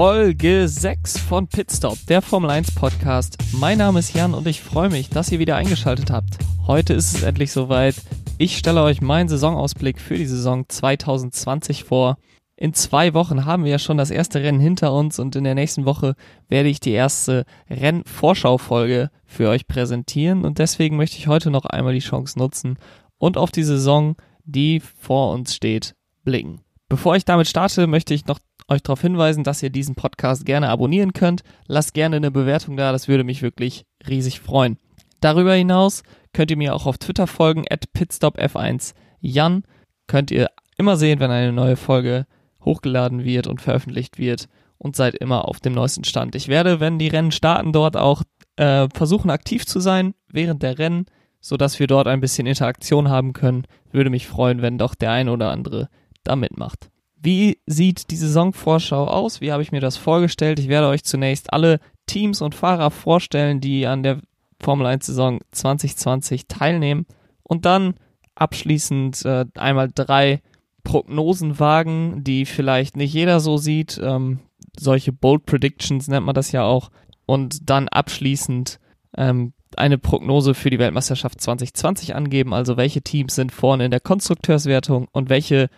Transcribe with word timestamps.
Folge 0.00 0.68
6 0.68 1.18
von 1.18 1.48
Pitstop, 1.48 1.98
der 2.06 2.22
Formel 2.22 2.50
1 2.50 2.72
Podcast. 2.76 3.36
Mein 3.50 3.78
Name 3.78 3.98
ist 3.98 4.14
Jan 4.14 4.32
und 4.32 4.46
ich 4.46 4.60
freue 4.60 4.90
mich, 4.90 5.10
dass 5.10 5.32
ihr 5.32 5.40
wieder 5.40 5.56
eingeschaltet 5.56 6.12
habt. 6.12 6.38
Heute 6.68 6.94
ist 6.94 7.16
es 7.16 7.24
endlich 7.24 7.50
soweit. 7.50 7.96
Ich 8.38 8.58
stelle 8.58 8.84
euch 8.84 9.00
meinen 9.00 9.28
Saisonausblick 9.28 10.00
für 10.00 10.16
die 10.16 10.26
Saison 10.26 10.68
2020 10.68 11.82
vor. 11.82 12.16
In 12.54 12.74
zwei 12.74 13.12
Wochen 13.12 13.44
haben 13.44 13.64
wir 13.64 13.72
ja 13.72 13.80
schon 13.80 13.96
das 13.96 14.12
erste 14.12 14.40
Rennen 14.40 14.60
hinter 14.60 14.92
uns 14.92 15.18
und 15.18 15.34
in 15.34 15.42
der 15.42 15.56
nächsten 15.56 15.84
Woche 15.84 16.14
werde 16.48 16.68
ich 16.68 16.78
die 16.78 16.92
erste 16.92 17.44
Rennvorschaufolge 17.68 19.10
für 19.26 19.48
euch 19.48 19.66
präsentieren 19.66 20.44
und 20.44 20.60
deswegen 20.60 20.96
möchte 20.96 21.16
ich 21.16 21.26
heute 21.26 21.50
noch 21.50 21.64
einmal 21.64 21.94
die 21.94 21.98
Chance 21.98 22.38
nutzen 22.38 22.78
und 23.18 23.36
auf 23.36 23.50
die 23.50 23.64
Saison, 23.64 24.14
die 24.44 24.78
vor 24.78 25.32
uns 25.32 25.56
steht, 25.56 25.96
blicken. 26.22 26.60
Bevor 26.88 27.16
ich 27.16 27.24
damit 27.24 27.48
starte, 27.48 27.88
möchte 27.88 28.14
ich 28.14 28.26
noch 28.26 28.38
euch 28.68 28.82
darauf 28.82 29.00
hinweisen, 29.00 29.44
dass 29.44 29.62
ihr 29.62 29.70
diesen 29.70 29.94
Podcast 29.94 30.44
gerne 30.44 30.68
abonnieren 30.68 31.12
könnt. 31.12 31.42
Lasst 31.66 31.94
gerne 31.94 32.16
eine 32.16 32.30
Bewertung 32.30 32.76
da, 32.76 32.92
das 32.92 33.08
würde 33.08 33.24
mich 33.24 33.42
wirklich 33.42 33.86
riesig 34.06 34.40
freuen. 34.40 34.78
Darüber 35.20 35.54
hinaus 35.54 36.02
könnt 36.32 36.50
ihr 36.50 36.56
mir 36.56 36.74
auch 36.74 36.86
auf 36.86 36.98
Twitter 36.98 37.26
folgen, 37.26 37.64
at 37.70 37.86
pitstopf1 37.96 38.94
Jan. 39.20 39.64
Könnt 40.06 40.30
ihr 40.30 40.48
immer 40.76 40.96
sehen, 40.96 41.18
wenn 41.20 41.30
eine 41.30 41.52
neue 41.52 41.76
Folge 41.76 42.26
hochgeladen 42.64 43.24
wird 43.24 43.46
und 43.46 43.60
veröffentlicht 43.60 44.18
wird 44.18 44.48
und 44.78 44.96
seid 44.96 45.14
immer 45.14 45.48
auf 45.48 45.60
dem 45.60 45.72
neuesten 45.72 46.04
Stand. 46.04 46.34
Ich 46.34 46.48
werde, 46.48 46.80
wenn 46.80 46.98
die 46.98 47.08
Rennen 47.08 47.32
starten, 47.32 47.72
dort 47.72 47.96
auch 47.96 48.22
äh, 48.56 48.88
versuchen 48.94 49.30
aktiv 49.30 49.66
zu 49.66 49.80
sein 49.80 50.14
während 50.28 50.62
der 50.62 50.78
Rennen, 50.78 51.06
sodass 51.40 51.78
wir 51.80 51.86
dort 51.86 52.06
ein 52.06 52.20
bisschen 52.20 52.46
Interaktion 52.46 53.08
haben 53.08 53.32
können. 53.32 53.64
Würde 53.90 54.10
mich 54.10 54.26
freuen, 54.26 54.62
wenn 54.62 54.78
doch 54.78 54.94
der 54.94 55.12
eine 55.12 55.32
oder 55.32 55.50
andere 55.50 55.88
da 56.22 56.36
mitmacht. 56.36 56.90
Wie 57.20 57.58
sieht 57.66 58.10
die 58.10 58.16
Saisonvorschau 58.16 59.06
aus? 59.06 59.40
Wie 59.40 59.52
habe 59.52 59.62
ich 59.62 59.72
mir 59.72 59.80
das 59.80 59.96
vorgestellt? 59.96 60.58
Ich 60.58 60.68
werde 60.68 60.88
euch 60.88 61.04
zunächst 61.04 61.52
alle 61.52 61.80
Teams 62.06 62.40
und 62.40 62.54
Fahrer 62.54 62.90
vorstellen, 62.90 63.60
die 63.60 63.86
an 63.86 64.02
der 64.02 64.20
Formel 64.60 64.86
1 64.86 65.06
Saison 65.06 65.40
2020 65.52 66.46
teilnehmen 66.46 67.06
und 67.42 67.64
dann 67.64 67.94
abschließend 68.34 69.24
äh, 69.24 69.46
einmal 69.56 69.90
drei 69.92 70.42
Prognosen 70.84 71.58
wagen, 71.58 72.24
die 72.24 72.46
vielleicht 72.46 72.96
nicht 72.96 73.12
jeder 73.12 73.40
so 73.40 73.56
sieht. 73.56 74.00
Ähm, 74.02 74.40
solche 74.78 75.12
Bold 75.12 75.44
Predictions 75.44 76.08
nennt 76.08 76.26
man 76.26 76.34
das 76.34 76.52
ja 76.52 76.62
auch. 76.64 76.90
Und 77.26 77.68
dann 77.68 77.88
abschließend 77.88 78.78
ähm, 79.16 79.52
eine 79.76 79.98
Prognose 79.98 80.54
für 80.54 80.70
die 80.70 80.78
Weltmeisterschaft 80.78 81.40
2020 81.40 82.14
angeben. 82.14 82.54
Also 82.54 82.76
welche 82.76 83.02
Teams 83.02 83.34
sind 83.34 83.52
vorne 83.52 83.84
in 83.84 83.90
der 83.90 84.00
Konstrukteurswertung 84.00 85.08
und 85.12 85.28
welche 85.28 85.68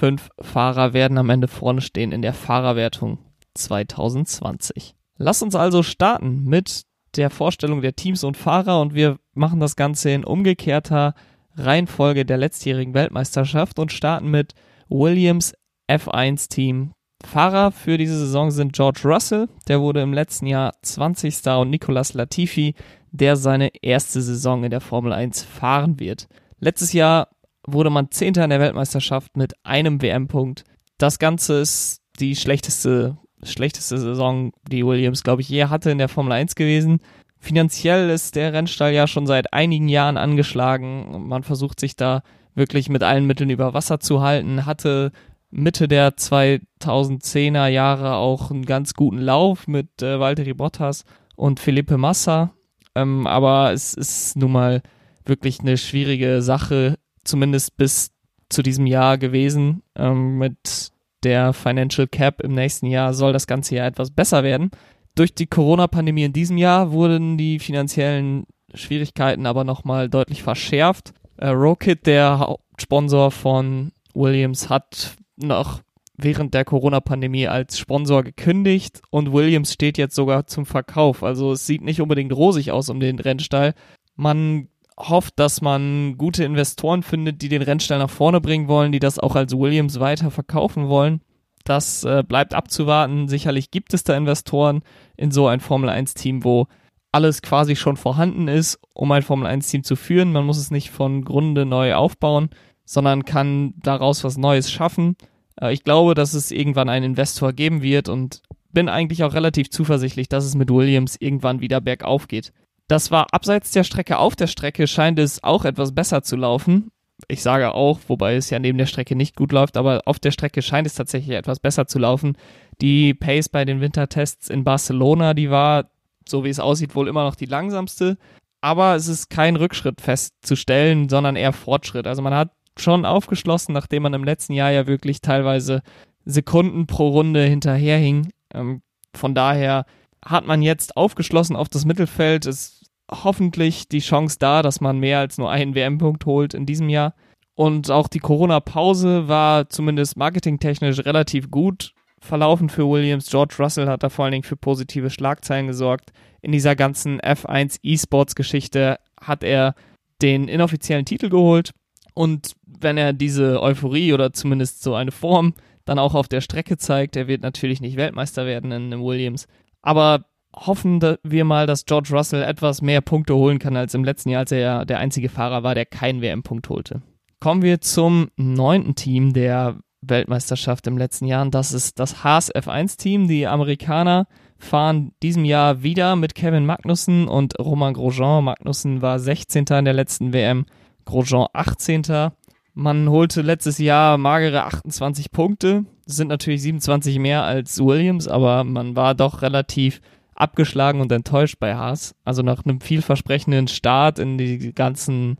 Fünf 0.00 0.30
Fahrer 0.40 0.94
werden 0.94 1.18
am 1.18 1.28
Ende 1.28 1.46
vorne 1.46 1.82
stehen 1.82 2.10
in 2.10 2.22
der 2.22 2.32
Fahrerwertung 2.32 3.18
2020. 3.52 4.94
Lass 5.18 5.42
uns 5.42 5.54
also 5.54 5.82
starten 5.82 6.44
mit 6.44 6.84
der 7.16 7.28
Vorstellung 7.28 7.82
der 7.82 7.94
Teams 7.96 8.24
und 8.24 8.38
Fahrer 8.38 8.80
und 8.80 8.94
wir 8.94 9.18
machen 9.34 9.60
das 9.60 9.76
Ganze 9.76 10.10
in 10.10 10.24
umgekehrter 10.24 11.12
Reihenfolge 11.54 12.24
der 12.24 12.38
letztjährigen 12.38 12.94
Weltmeisterschaft 12.94 13.78
und 13.78 13.92
starten 13.92 14.30
mit 14.30 14.54
Williams 14.88 15.52
F1 15.86 16.48
Team. 16.48 16.92
Fahrer 17.22 17.70
für 17.70 17.98
diese 17.98 18.16
Saison 18.16 18.50
sind 18.50 18.72
George 18.72 19.02
Russell, 19.04 19.50
der 19.68 19.82
wurde 19.82 20.00
im 20.00 20.14
letzten 20.14 20.46
Jahr 20.46 20.72
20. 20.80 21.46
und 21.58 21.68
Nicolas 21.68 22.14
Latifi, 22.14 22.74
der 23.10 23.36
seine 23.36 23.68
erste 23.82 24.22
Saison 24.22 24.64
in 24.64 24.70
der 24.70 24.80
Formel 24.80 25.12
1 25.12 25.42
fahren 25.42 26.00
wird. 26.00 26.26
Letztes 26.58 26.94
Jahr 26.94 27.28
wurde 27.72 27.90
man 27.90 28.10
Zehnter 28.10 28.44
in 28.44 28.50
der 28.50 28.60
Weltmeisterschaft 28.60 29.36
mit 29.36 29.54
einem 29.64 30.02
WM-Punkt. 30.02 30.64
Das 30.98 31.18
Ganze 31.18 31.60
ist 31.60 32.00
die 32.18 32.36
schlechteste, 32.36 33.16
schlechteste 33.42 33.98
Saison, 33.98 34.52
die 34.70 34.84
Williams, 34.84 35.22
glaube 35.22 35.42
ich, 35.42 35.48
je 35.48 35.66
hatte 35.66 35.90
in 35.90 35.98
der 35.98 36.08
Formel 36.08 36.32
1 36.32 36.54
gewesen. 36.54 37.00
Finanziell 37.38 38.10
ist 38.10 38.36
der 38.36 38.52
Rennstall 38.52 38.92
ja 38.92 39.06
schon 39.06 39.26
seit 39.26 39.52
einigen 39.52 39.88
Jahren 39.88 40.18
angeschlagen. 40.18 41.26
Man 41.26 41.42
versucht 41.42 41.80
sich 41.80 41.96
da 41.96 42.22
wirklich 42.54 42.90
mit 42.90 43.02
allen 43.02 43.26
Mitteln 43.26 43.48
über 43.48 43.72
Wasser 43.72 44.00
zu 44.00 44.20
halten, 44.20 44.66
hatte 44.66 45.12
Mitte 45.50 45.88
der 45.88 46.16
2010er 46.16 47.66
Jahre 47.66 48.14
auch 48.16 48.50
einen 48.50 48.66
ganz 48.66 48.94
guten 48.94 49.18
Lauf 49.18 49.66
mit 49.66 50.02
äh, 50.02 50.20
Valtteri 50.20 50.54
Bottas 50.54 51.04
und 51.34 51.60
Felipe 51.60 51.96
Massa. 51.96 52.52
Ähm, 52.94 53.26
aber 53.26 53.72
es 53.72 53.94
ist 53.94 54.36
nun 54.36 54.52
mal 54.52 54.82
wirklich 55.24 55.60
eine 55.60 55.76
schwierige 55.76 56.42
Sache, 56.42 56.96
zumindest 57.24 57.76
bis 57.76 58.12
zu 58.48 58.62
diesem 58.62 58.86
Jahr 58.86 59.18
gewesen. 59.18 59.82
Ähm, 59.96 60.38
mit 60.38 60.92
der 61.22 61.52
Financial 61.52 62.06
Cap 62.06 62.40
im 62.42 62.54
nächsten 62.54 62.86
Jahr 62.86 63.14
soll 63.14 63.32
das 63.32 63.46
Ganze 63.46 63.76
ja 63.76 63.86
etwas 63.86 64.10
besser 64.10 64.42
werden. 64.42 64.70
Durch 65.14 65.34
die 65.34 65.46
Corona-Pandemie 65.46 66.24
in 66.24 66.32
diesem 66.32 66.56
Jahr 66.56 66.92
wurden 66.92 67.36
die 67.36 67.58
finanziellen 67.58 68.46
Schwierigkeiten 68.74 69.46
aber 69.46 69.64
nochmal 69.64 70.08
deutlich 70.08 70.42
verschärft. 70.42 71.12
Äh, 71.36 71.48
Rokit, 71.48 72.06
der 72.06 72.38
Hauptsponsor 72.38 73.30
von 73.30 73.92
Williams, 74.14 74.68
hat 74.68 75.16
noch 75.36 75.80
während 76.16 76.54
der 76.54 76.64
Corona-Pandemie 76.64 77.48
als 77.48 77.78
Sponsor 77.78 78.22
gekündigt 78.22 79.00
und 79.10 79.32
Williams 79.32 79.72
steht 79.72 79.98
jetzt 79.98 80.14
sogar 80.14 80.46
zum 80.46 80.66
Verkauf. 80.66 81.22
Also 81.22 81.52
es 81.52 81.66
sieht 81.66 81.82
nicht 81.82 82.00
unbedingt 82.00 82.32
rosig 82.32 82.72
aus 82.72 82.88
um 82.90 83.00
den 83.00 83.18
Rennstall. 83.18 83.74
Man 84.16 84.68
hofft, 85.08 85.38
dass 85.38 85.60
man 85.60 86.16
gute 86.18 86.44
Investoren 86.44 87.02
findet, 87.02 87.42
die 87.42 87.48
den 87.48 87.62
Rennstall 87.62 87.98
nach 87.98 88.10
vorne 88.10 88.40
bringen 88.40 88.68
wollen, 88.68 88.92
die 88.92 88.98
das 88.98 89.18
auch 89.18 89.36
als 89.36 89.56
Williams 89.56 90.00
weiter 90.00 90.30
verkaufen 90.30 90.88
wollen. 90.88 91.20
Das 91.64 92.04
äh, 92.04 92.22
bleibt 92.26 92.54
abzuwarten. 92.54 93.28
Sicherlich 93.28 93.70
gibt 93.70 93.94
es 93.94 94.04
da 94.04 94.16
Investoren 94.16 94.82
in 95.16 95.30
so 95.30 95.46
ein 95.46 95.60
Formel 95.60 95.88
1 95.90 96.14
Team, 96.14 96.44
wo 96.44 96.66
alles 97.12 97.42
quasi 97.42 97.76
schon 97.76 97.96
vorhanden 97.96 98.48
ist, 98.48 98.78
um 98.94 99.10
ein 99.12 99.22
Formel 99.22 99.46
1 99.46 99.68
Team 99.68 99.84
zu 99.84 99.96
führen. 99.96 100.32
Man 100.32 100.46
muss 100.46 100.58
es 100.58 100.70
nicht 100.70 100.90
von 100.90 101.24
Grunde 101.24 101.66
neu 101.66 101.94
aufbauen, 101.94 102.50
sondern 102.84 103.24
kann 103.24 103.74
daraus 103.76 104.24
was 104.24 104.36
Neues 104.36 104.70
schaffen. 104.70 105.16
Äh, 105.60 105.72
ich 105.72 105.84
glaube, 105.84 106.14
dass 106.14 106.34
es 106.34 106.50
irgendwann 106.50 106.88
einen 106.88 107.04
Investor 107.04 107.52
geben 107.52 107.82
wird 107.82 108.08
und 108.08 108.42
bin 108.72 108.88
eigentlich 108.88 109.24
auch 109.24 109.34
relativ 109.34 109.70
zuversichtlich, 109.70 110.28
dass 110.28 110.44
es 110.44 110.54
mit 110.54 110.70
Williams 110.70 111.16
irgendwann 111.18 111.60
wieder 111.60 111.80
bergauf 111.80 112.28
geht. 112.28 112.52
Das 112.90 113.12
war 113.12 113.32
abseits 113.32 113.70
der 113.70 113.84
Strecke. 113.84 114.18
Auf 114.18 114.34
der 114.34 114.48
Strecke 114.48 114.88
scheint 114.88 115.20
es 115.20 115.44
auch 115.44 115.64
etwas 115.64 115.94
besser 115.94 116.24
zu 116.24 116.34
laufen. 116.34 116.90
Ich 117.28 117.40
sage 117.40 117.72
auch, 117.72 118.00
wobei 118.08 118.34
es 118.34 118.50
ja 118.50 118.58
neben 118.58 118.78
der 118.78 118.86
Strecke 118.86 119.14
nicht 119.14 119.36
gut 119.36 119.52
läuft, 119.52 119.76
aber 119.76 120.02
auf 120.06 120.18
der 120.18 120.32
Strecke 120.32 120.60
scheint 120.60 120.88
es 120.88 120.96
tatsächlich 120.96 121.36
etwas 121.36 121.60
besser 121.60 121.86
zu 121.86 122.00
laufen. 122.00 122.36
Die 122.80 123.14
Pace 123.14 123.48
bei 123.48 123.64
den 123.64 123.80
Wintertests 123.80 124.50
in 124.50 124.64
Barcelona, 124.64 125.34
die 125.34 125.50
war, 125.50 125.88
so 126.28 126.42
wie 126.42 126.48
es 126.48 126.58
aussieht, 126.58 126.96
wohl 126.96 127.06
immer 127.06 127.22
noch 127.22 127.36
die 127.36 127.46
langsamste. 127.46 128.18
Aber 128.60 128.96
es 128.96 129.06
ist 129.06 129.30
kein 129.30 129.54
Rückschritt 129.54 130.00
festzustellen, 130.00 131.08
sondern 131.08 131.36
eher 131.36 131.52
Fortschritt. 131.52 132.08
Also 132.08 132.22
man 132.22 132.34
hat 132.34 132.50
schon 132.76 133.04
aufgeschlossen, 133.04 133.72
nachdem 133.72 134.02
man 134.02 134.14
im 134.14 134.24
letzten 134.24 134.54
Jahr 134.54 134.72
ja 134.72 134.88
wirklich 134.88 135.20
teilweise 135.20 135.82
Sekunden 136.24 136.88
pro 136.88 137.10
Runde 137.10 137.44
hinterherhing. 137.44 138.32
Ähm, 138.52 138.82
von 139.14 139.36
daher 139.36 139.86
hat 140.24 140.44
man 140.44 140.60
jetzt 140.60 140.96
aufgeschlossen 140.96 141.54
auf 141.54 141.68
das 141.68 141.84
Mittelfeld. 141.84 142.46
Es 142.46 142.79
hoffentlich 143.10 143.88
die 143.88 144.00
Chance 144.00 144.36
da, 144.38 144.62
dass 144.62 144.80
man 144.80 144.98
mehr 144.98 145.18
als 145.18 145.38
nur 145.38 145.50
einen 145.50 145.74
WM-Punkt 145.74 146.26
holt 146.26 146.54
in 146.54 146.66
diesem 146.66 146.88
Jahr. 146.88 147.14
Und 147.54 147.90
auch 147.90 148.08
die 148.08 148.20
Corona-Pause 148.20 149.28
war 149.28 149.68
zumindest 149.68 150.16
marketingtechnisch 150.16 151.04
relativ 151.04 151.50
gut 151.50 151.92
verlaufen 152.20 152.68
für 152.68 152.88
Williams. 152.88 153.30
George 153.30 153.56
Russell 153.58 153.88
hat 153.88 154.02
da 154.02 154.08
vor 154.08 154.24
allen 154.24 154.32
Dingen 154.32 154.44
für 154.44 154.56
positive 154.56 155.10
Schlagzeilen 155.10 155.66
gesorgt. 155.66 156.12
In 156.42 156.52
dieser 156.52 156.76
ganzen 156.76 157.20
F1 157.20 157.78
E-Sports-Geschichte 157.82 158.98
hat 159.20 159.42
er 159.42 159.74
den 160.22 160.48
inoffiziellen 160.48 161.04
Titel 161.04 161.28
geholt. 161.28 161.72
Und 162.14 162.52
wenn 162.66 162.96
er 162.96 163.12
diese 163.12 163.62
Euphorie 163.62 164.12
oder 164.12 164.32
zumindest 164.32 164.82
so 164.82 164.94
eine 164.94 165.12
Form 165.12 165.54
dann 165.84 165.98
auch 165.98 166.14
auf 166.14 166.28
der 166.28 166.40
Strecke 166.40 166.76
zeigt, 166.76 167.16
er 167.16 167.26
wird 167.26 167.42
natürlich 167.42 167.80
nicht 167.80 167.96
Weltmeister 167.96 168.46
werden 168.46 168.72
in 168.72 168.92
einem 168.92 169.02
Williams. 169.02 169.48
Aber 169.82 170.26
hoffen 170.54 171.00
wir 171.22 171.44
mal, 171.44 171.66
dass 171.66 171.84
George 171.84 172.10
Russell 172.12 172.42
etwas 172.42 172.82
mehr 172.82 173.00
Punkte 173.00 173.34
holen 173.34 173.58
kann 173.58 173.76
als 173.76 173.94
im 173.94 174.04
letzten 174.04 174.30
Jahr, 174.30 174.40
als 174.40 174.52
er 174.52 174.58
ja 174.58 174.84
der 174.84 174.98
einzige 174.98 175.28
Fahrer 175.28 175.62
war, 175.62 175.74
der 175.74 175.86
keinen 175.86 176.22
WM-Punkt 176.22 176.68
holte. 176.68 177.02
Kommen 177.40 177.62
wir 177.62 177.80
zum 177.80 178.28
neunten 178.36 178.94
Team 178.94 179.32
der 179.32 179.78
Weltmeisterschaft 180.02 180.86
im 180.86 180.98
letzten 180.98 181.26
Jahr. 181.26 181.46
Das 181.46 181.72
ist 181.72 181.98
das 181.98 182.24
Haas 182.24 182.54
F1-Team. 182.54 183.28
Die 183.28 183.46
Amerikaner 183.46 184.26
fahren 184.58 185.12
diesem 185.22 185.44
Jahr 185.44 185.82
wieder 185.82 186.16
mit 186.16 186.34
Kevin 186.34 186.66
Magnussen 186.66 187.28
und 187.28 187.58
Romain 187.58 187.94
Grosjean. 187.94 188.44
Magnussen 188.44 189.02
war 189.02 189.18
16. 189.18 189.64
in 189.70 189.84
der 189.84 189.94
letzten 189.94 190.32
WM, 190.32 190.66
Grosjean 191.04 191.46
18. 191.52 192.30
Man 192.74 193.08
holte 193.08 193.42
letztes 193.42 193.78
Jahr 193.78 194.16
magere 194.16 194.64
28 194.64 195.32
Punkte. 195.32 195.84
Das 196.06 196.16
sind 196.16 196.28
natürlich 196.28 196.62
27 196.62 197.18
mehr 197.18 197.42
als 197.42 197.82
Williams, 197.82 198.28
aber 198.28 198.64
man 198.64 198.96
war 198.96 199.14
doch 199.14 199.42
relativ 199.42 200.00
abgeschlagen 200.40 201.00
und 201.00 201.12
enttäuscht 201.12 201.56
bei 201.60 201.74
Haas. 201.74 202.14
Also 202.24 202.42
nach 202.42 202.64
einem 202.64 202.80
vielversprechenden 202.80 203.68
Start 203.68 204.18
in 204.18 204.38
die 204.38 204.72
ganzen 204.72 205.36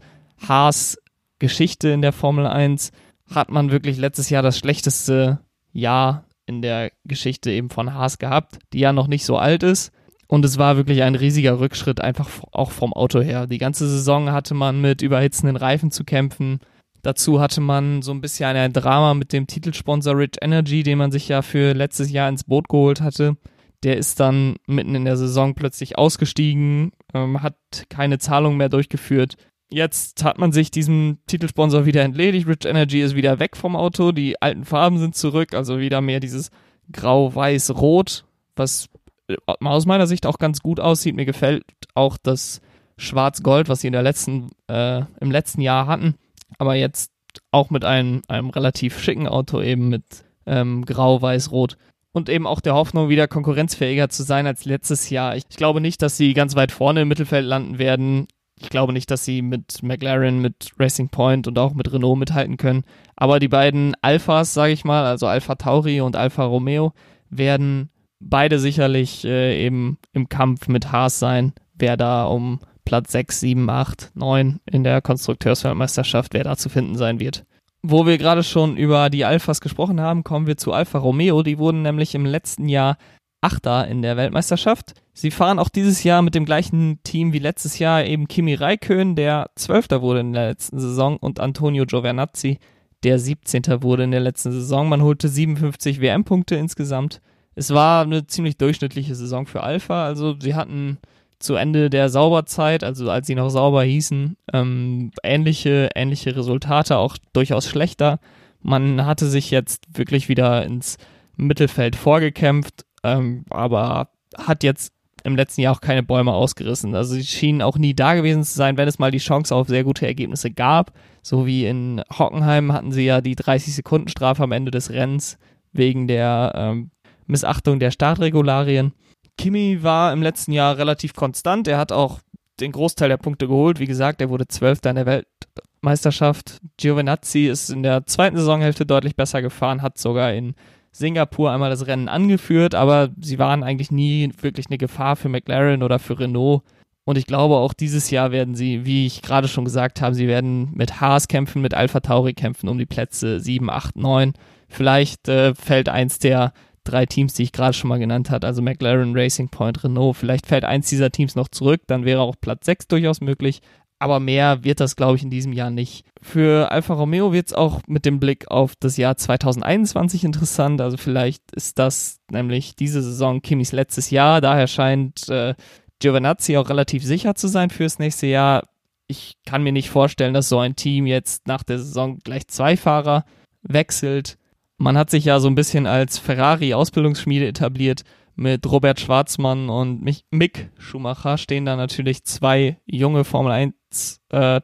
Haas-Geschichte 0.47 1.88
in 1.88 2.02
der 2.02 2.12
Formel 2.12 2.47
1 2.47 2.93
hat 3.31 3.50
man 3.50 3.70
wirklich 3.70 3.99
letztes 3.99 4.31
Jahr 4.31 4.43
das 4.43 4.58
schlechteste 4.58 5.41
Jahr 5.73 6.25
in 6.47 6.62
der 6.62 6.91
Geschichte 7.05 7.50
eben 7.50 7.70
von 7.70 7.94
Haas 7.94 8.19
gehabt, 8.19 8.58
die 8.73 8.81
ja 8.81 8.93
noch 8.93 9.06
nicht 9.06 9.25
so 9.25 9.38
alt 9.38 9.62
ist. 9.62 9.93
Und 10.26 10.44
es 10.44 10.58
war 10.58 10.76
wirklich 10.76 11.03
ein 11.03 11.17
riesiger 11.17 11.58
Rückschritt, 11.58 12.00
einfach 12.00 12.29
auch 12.53 12.70
vom 12.70 12.93
Auto 12.93 13.20
her. 13.20 13.46
Die 13.46 13.58
ganze 13.58 13.88
Saison 13.88 14.31
hatte 14.31 14.55
man 14.55 14.81
mit 14.81 15.03
überhitzenden 15.03 15.56
Reifen 15.56 15.91
zu 15.91 16.05
kämpfen. 16.05 16.61
Dazu 17.03 17.41
hatte 17.41 17.61
man 17.61 18.03
so 18.03 18.12
ein 18.12 18.20
bisschen 18.20 18.56
ein 18.56 18.73
Drama 18.73 19.14
mit 19.14 19.32
dem 19.32 19.46
Titelsponsor 19.46 20.17
Rich 20.17 20.37
Energy, 20.41 20.82
den 20.82 20.99
man 20.99 21.11
sich 21.11 21.29
ja 21.29 21.43
für 21.43 21.73
letztes 21.73 22.11
Jahr 22.12 22.29
ins 22.29 22.44
Boot 22.44 22.69
geholt 22.69 23.00
hatte. 23.00 23.37
Der 23.82 23.97
ist 23.97 24.21
dann 24.21 24.56
mitten 24.67 24.94
in 24.94 25.05
der 25.05 25.17
Saison 25.17 25.55
plötzlich 25.55 25.97
ausgestiegen, 25.97 26.93
ähm, 27.15 27.43
hat 27.43 27.56
keine 27.88 28.19
Zahlung 28.19 28.56
mehr 28.56 28.69
durchgeführt. 28.69 29.37
Jetzt 29.71 30.25
hat 30.25 30.38
man 30.38 30.53
sich 30.53 30.71
diesem 30.71 31.19
Titelsponsor 31.27 31.87
wieder 31.87 32.03
entledigt. 32.03 32.47
Rich 32.47 32.65
Energy 32.65 33.00
ist 33.00 33.15
wieder 33.15 33.38
weg 33.38 33.56
vom 33.56 33.77
Auto. 33.77 34.12
Die 34.12 34.41
alten 34.43 34.65
Farben 34.65 34.99
sind 34.99 35.15
zurück, 35.15 35.55
also 35.55 35.79
wieder 35.79 36.00
mehr 36.00 36.21
dieses 36.21 36.50
Grau-Weiß-Rot, 36.93 38.25
was 38.56 38.88
äh, 39.29 39.37
aus 39.47 39.87
meiner 39.87 40.06
Sicht 40.06 40.27
auch 40.27 40.38
ganz 40.38 40.61
gut 40.61 40.81
aussieht. 40.81 41.15
Mir 41.15 41.27
gefällt 41.27 41.65
auch 41.94 42.17
das 42.21 42.61
Schwarz-Gold, 42.99 43.69
was 43.69 43.81
sie 43.81 43.87
in 43.87 43.93
der 43.93 44.03
letzten, 44.03 44.50
äh, 44.67 45.03
im 45.21 45.31
letzten 45.31 45.61
Jahr 45.62 45.87
hatten 45.87 46.17
aber 46.59 46.75
jetzt 46.75 47.12
auch 47.50 47.71
mit 47.71 47.85
einem, 47.85 48.23
einem 48.29 48.50
relativ 48.50 49.00
schicken 49.00 49.29
Auto 49.29 49.61
eben 49.61 49.88
mit 49.88 50.05
ähm, 50.47 50.85
Grau, 50.85 51.21
Weiß, 51.23 51.53
Rot. 51.53 51.77
Und 52.12 52.29
eben 52.29 52.47
auch 52.47 52.61
der 52.61 52.75
Hoffnung, 52.75 53.09
wieder 53.09 53.29
konkurrenzfähiger 53.29 54.09
zu 54.09 54.25
sein 54.25 54.47
als 54.47 54.65
letztes 54.65 55.11
Jahr. 55.11 55.37
Ich, 55.37 55.49
glaube 55.49 55.81
nicht, 55.81 56.03
dass 56.03 56.17
sie 56.17 56.35
ganz 56.35 56.57
weit 56.57 56.73
vorne 56.73 57.03
im 57.03 57.09
Mittelfeld 57.09 57.47
landen 57.47 57.79
werden. 57.79 58.27
Ich 58.61 58.69
glaube 58.69 58.93
nicht, 58.93 59.11
dass 59.11 59.25
sie 59.25 59.43
mit 59.43 59.83
McLaren, 59.83 60.41
mit 60.41 60.73
Racing 60.79 61.09
Point 61.09 61.47
und 61.47 61.59
auch 61.59 61.73
mit 61.73 61.93
Renault 61.93 62.19
mithalten 62.19 62.57
können. 62.57 62.83
Aber 63.17 63.39
die 63.39 63.49
beiden 63.49 63.95
Alphas, 64.03 64.55
sage 64.55 64.73
ich 64.73 64.85
mal, 64.85 65.05
also 65.05 65.27
Alpha 65.27 65.55
Tauri 65.55 66.01
und 66.01 66.17
Alpha 66.17 66.45
Romeo, 66.45 66.93
werden 67.31 67.91
beide 68.19 68.59
sicherlich 68.59 69.25
äh, 69.25 69.65
eben 69.65 69.99
im 70.13 70.29
Kampf 70.29 70.69
mit 70.69 70.93
Haas 70.93 71.19
sein, 71.19 71.53
wer 71.75 71.97
da 71.97 72.25
um 72.25 72.61
Platz 72.85 73.13
6, 73.13 73.41
7, 73.41 73.71
8, 73.71 74.11
9 74.15 74.61
in 74.67 74.85
der 74.85 75.01
Konstrukteursweltmeisterschaft, 75.01 76.35
wer 76.35 76.45
da 76.45 76.56
zu 76.56 76.69
finden 76.69 76.97
sein 76.97 77.21
wird. 77.21 77.45
Wo 77.82 78.06
wir 78.06 78.19
gerade 78.19 78.43
schon 78.43 78.77
über 78.77 79.09
die 79.09 79.25
Alphas 79.25 79.61
gesprochen 79.61 80.00
haben, 80.00 80.23
kommen 80.23 80.47
wir 80.47 80.56
zu 80.56 80.73
Alfa 80.73 80.99
Romeo. 80.99 81.43
Die 81.43 81.59
wurden 81.59 81.82
nämlich 81.82 82.15
im 82.15 82.27
letzten 82.27 82.69
Jahr 82.69 82.99
Achter 83.43 83.88
in 83.88 84.03
der 84.03 84.19
Weltmeisterschaft. 84.19 84.93
Sie 85.15 85.31
fahren 85.31 85.59
auch 85.59 85.71
dieses 85.71 86.05
Jahr 86.05 86.21
mit 86.21 86.35
dem 86.35 86.44
gleichen 86.44 87.03
Team 87.05 87.32
wie 87.32 87.38
letztes 87.38 87.79
Jahr 87.79 88.05
eben 88.05 88.29
Kimi 88.29 88.55
Raikön, 88.55 89.17
der 89.17 89.50
Zwölfter 89.55 90.03
wurde 90.03 90.21
in 90.21 90.35
der 90.35 90.49
letzten 90.49 90.79
Saison 90.79 91.17
und 91.17 91.41
Antonio 91.41 91.87
Giovinazzi, 91.87 92.59
der 93.03 93.19
17. 93.19 93.82
wurde 93.82 94.05
in 94.05 94.11
der 94.11 94.21
letzten 94.21 94.53
Saison. 94.53 94.91
Man 94.91 95.00
holte 95.00 95.29
57 95.29 96.03
WM-Punkte 96.03 96.56
insgesamt. 96.56 97.23
Es 97.55 97.73
war 97.73 98.03
eine 98.03 98.27
ziemlich 98.27 98.59
durchschnittliche 98.59 99.15
Saison 99.15 99.47
für 99.47 99.62
Alpha. 99.62 100.05
Also 100.05 100.37
sie 100.38 100.55
hatten 100.55 100.99
zu 101.41 101.55
Ende 101.55 101.91
der 101.91 102.09
Sauberzeit, 102.09 102.85
also 102.85 103.11
als 103.11 103.27
sie 103.27 103.35
noch 103.35 103.49
sauber 103.49 103.83
hießen, 103.83 104.37
ähm, 104.53 105.11
ähnliche, 105.25 105.89
ähnliche 105.95 106.37
Resultate, 106.37 106.99
auch 106.99 107.17
durchaus 107.33 107.67
schlechter. 107.67 108.21
Man 108.63 109.07
hatte 109.07 109.27
sich 109.27 109.51
jetzt 109.51 109.85
wirklich 109.93 110.29
wieder 110.29 110.65
ins 110.65 110.99
Mittelfeld 111.37 111.97
vorgekämpft, 111.97 112.85
ähm, 113.03 113.47
aber 113.49 114.11
hat 114.37 114.63
jetzt 114.63 114.93
im 115.25 115.37
letzten 115.37 115.63
Jahr 115.63 115.75
auch 115.75 115.81
keine 115.81 116.03
Bäume 116.03 116.33
ausgerissen. 116.33 116.95
Also 116.95 117.15
sie 117.15 117.25
schienen 117.25 117.63
auch 117.63 117.77
nie 117.77 117.95
da 117.95 118.15
gewesen 118.15 118.45
zu 118.45 118.55
sein, 118.55 118.77
wenn 118.77 118.89
es 118.89 118.99
mal 118.99 119.11
die 119.11 119.19
Chance 119.19 119.55
auf 119.55 119.69
sehr 119.69 119.85
gute 119.85 120.07
Ergebnisse 120.07 120.51
gab. 120.51 120.93
So 121.23 121.47
wie 121.47 121.67
in 121.67 122.03
Hockenheim 122.19 122.73
hatten 122.73 122.93
sie 122.93 123.05
ja 123.05 123.21
die 123.21 123.35
30 123.35 123.75
Sekunden 123.75 124.09
Strafe 124.09 124.43
am 124.43 124.53
Ende 124.53 124.71
des 124.71 124.91
Rennens 124.91 125.39
wegen 125.73 126.07
der 126.07 126.53
ähm, 126.55 126.91
Missachtung 127.27 127.79
der 127.81 127.91
Startregularien. 127.91 128.93
Kimi 129.41 129.83
war 129.83 130.13
im 130.13 130.21
letzten 130.21 130.53
Jahr 130.53 130.77
relativ 130.77 131.15
konstant. 131.15 131.67
Er 131.67 131.79
hat 131.79 131.93
auch 131.93 132.21
den 132.61 132.73
Großteil 132.73 133.09
der 133.09 133.17
Punkte 133.17 133.49
geholt. 133.49 133.81
Wie 133.81 133.87
gesagt, 133.87 134.21
er 134.21 134.29
wurde 134.29 134.47
Zwölfter 134.47 134.91
in 134.91 134.97
der 134.97 135.07
Weltmeisterschaft. 135.07 136.59
Giovinazzi 136.77 137.47
ist 137.47 137.71
in 137.71 137.83
der 137.83 138.05
zweiten 138.05 138.37
Saisonhälfte 138.37 138.85
deutlich 138.85 139.17
besser 139.17 139.41
gefahren, 139.41 139.81
hat 139.81 139.97
sogar 139.97 140.35
in 140.35 140.55
Singapur 140.93 141.51
einmal 141.51 141.71
das 141.71 141.87
Rennen 141.87 142.11
angeführt, 142.11 142.75
aber 142.75 143.09
sie 143.19 143.39
waren 143.39 143.63
eigentlich 143.63 143.91
nie 143.91 144.31
wirklich 144.43 144.67
eine 144.67 144.77
Gefahr 144.77 145.17
für 145.17 145.31
McLaren 145.31 145.83
oder 145.83 145.99
für 145.99 146.19
Renault. 146.19 146.63
Und 147.05 147.17
ich 147.17 147.25
glaube, 147.25 147.57
auch 147.57 147.73
dieses 147.73 148.11
Jahr 148.11 148.33
werden 148.33 148.55
sie, 148.55 148.85
wie 148.85 149.07
ich 149.07 149.23
gerade 149.23 149.49
schon 149.49 149.65
gesagt 149.65 150.03
habe, 150.03 150.15
sie 150.15 150.29
werden 150.29 150.71
mit 150.75 151.01
Haas 151.01 151.29
kämpfen, 151.29 151.63
mit 151.63 151.73
Alpha 151.73 152.01
Tauri 152.01 152.35
kämpfen 152.35 152.69
um 152.69 152.77
die 152.77 152.85
Plätze 152.85 153.41
7, 153.41 153.71
8, 153.71 153.97
9. 153.97 154.35
Vielleicht 154.69 155.29
äh, 155.29 155.55
fällt 155.55 155.89
eins 155.89 156.19
der 156.19 156.53
drei 156.91 157.07
Teams, 157.07 157.35
die 157.35 157.45
ich 157.45 157.53
gerade 157.53 157.73
schon 157.73 157.89
mal 157.89 157.99
genannt 157.99 158.31
habe, 158.31 158.47
also 158.47 158.63
McLaren, 158.63 159.17
Racing 159.17 159.49
Point, 159.49 159.85
Renault. 159.85 160.17
Vielleicht 160.17 160.47
fällt 160.47 160.65
eins 160.65 160.89
dieser 160.89 161.11
Teams 161.11 161.37
noch 161.37 161.49
zurück, 161.49 161.83
dann 161.87 162.05
wäre 162.05 162.21
auch 162.21 162.37
Platz 162.41 162.67
6 162.67 162.89
durchaus 162.89 163.21
möglich. 163.21 163.61
Aber 164.03 164.19
mehr 164.19 164.65
wird 164.65 164.81
das, 164.81 164.97
glaube 164.97 165.17
ich, 165.17 165.23
in 165.23 165.29
diesem 165.29 165.53
Jahr 165.53 165.71
nicht. 165.71 166.07
Für 166.23 166.73
Alfa 166.73 166.95
Romeo 166.95 167.35
wird 167.35 167.49
es 167.49 167.53
auch 167.53 167.83
mit 167.87 168.07
dem 168.07 168.19
Blick 168.19 168.51
auf 168.51 168.73
das 168.75 168.97
Jahr 168.97 169.17
2021 169.17 170.25
interessant. 170.25 170.81
Also 170.81 170.97
vielleicht 170.97 171.43
ist 171.53 171.79
das 171.79 172.19
nämlich 172.31 172.75
diese 172.77 173.03
Saison 173.03 173.43
Kimis 173.43 173.73
letztes 173.73 174.09
Jahr. 174.09 174.41
Daher 174.41 174.69
scheint 174.69 175.29
äh, 175.29 175.55
Giovinazzi 175.99 176.57
auch 176.57 176.71
relativ 176.71 177.05
sicher 177.05 177.35
zu 177.35 177.47
sein 177.47 177.69
fürs 177.69 177.99
nächste 177.99 178.27
Jahr. 178.27 178.67
Ich 179.07 179.35
kann 179.45 179.63
mir 179.63 179.73
nicht 179.73 179.91
vorstellen, 179.91 180.33
dass 180.33 180.49
so 180.49 180.59
ein 180.59 180.77
Team 180.77 181.07
jetzt 181.07 181.47
nach 181.47 181.63
der 181.63 181.79
Saison 181.79 182.21
gleich 182.25 182.49
zwei 182.49 182.79
Fahrer 182.79 183.27
wechselt. 183.63 184.39
Man 184.82 184.97
hat 184.97 185.11
sich 185.11 185.27
ja 185.27 185.41
so 185.41 185.49
ein 185.49 185.55
bisschen 185.55 185.87
als 185.87 186.17
Ferrari-Ausbildungsschmiede 186.17 187.47
etabliert. 187.47 188.03
Mit 188.35 188.65
Robert 188.65 188.99
Schwarzmann 188.99 189.69
und 189.69 190.03
Mick 190.31 190.71
Schumacher 190.79 191.37
stehen 191.37 191.67
da 191.67 191.77
natürlich 191.77 192.25
zwei 192.25 192.79
junge 192.87 193.25
Formel 193.25 193.53
1 193.53 194.23
äh, 194.32 194.59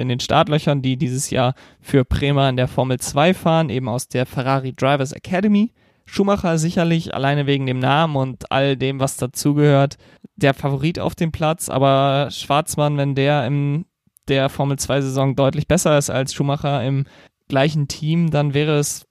in 0.00 0.08
den 0.08 0.20
Startlöchern, 0.20 0.80
die 0.80 0.96
dieses 0.96 1.28
Jahr 1.28 1.52
für 1.82 2.06
Prema 2.06 2.48
in 2.48 2.56
der 2.56 2.66
Formel 2.66 2.98
2 2.98 3.34
fahren, 3.34 3.68
eben 3.68 3.90
aus 3.90 4.08
der 4.08 4.24
Ferrari 4.24 4.72
Drivers 4.72 5.12
Academy. 5.12 5.74
Schumacher 6.06 6.56
sicherlich 6.56 7.12
alleine 7.12 7.46
wegen 7.46 7.66
dem 7.66 7.78
Namen 7.78 8.16
und 8.16 8.50
all 8.50 8.74
dem, 8.74 9.00
was 9.00 9.18
dazugehört, 9.18 9.98
der 10.36 10.54
Favorit 10.54 10.98
auf 10.98 11.14
dem 11.14 11.30
Platz, 11.30 11.68
aber 11.68 12.30
Schwarzmann, 12.30 12.96
wenn 12.96 13.14
der 13.14 13.46
in 13.46 13.84
der 14.28 14.48
Formel 14.48 14.78
2 14.78 15.02
Saison 15.02 15.36
deutlich 15.36 15.68
besser 15.68 15.98
ist 15.98 16.08
als 16.08 16.32
Schumacher 16.32 16.82
im 16.82 17.04
gleichen 17.48 17.88
Team, 17.88 18.30
dann 18.30 18.54
wäre 18.54 18.78
es 18.78 19.07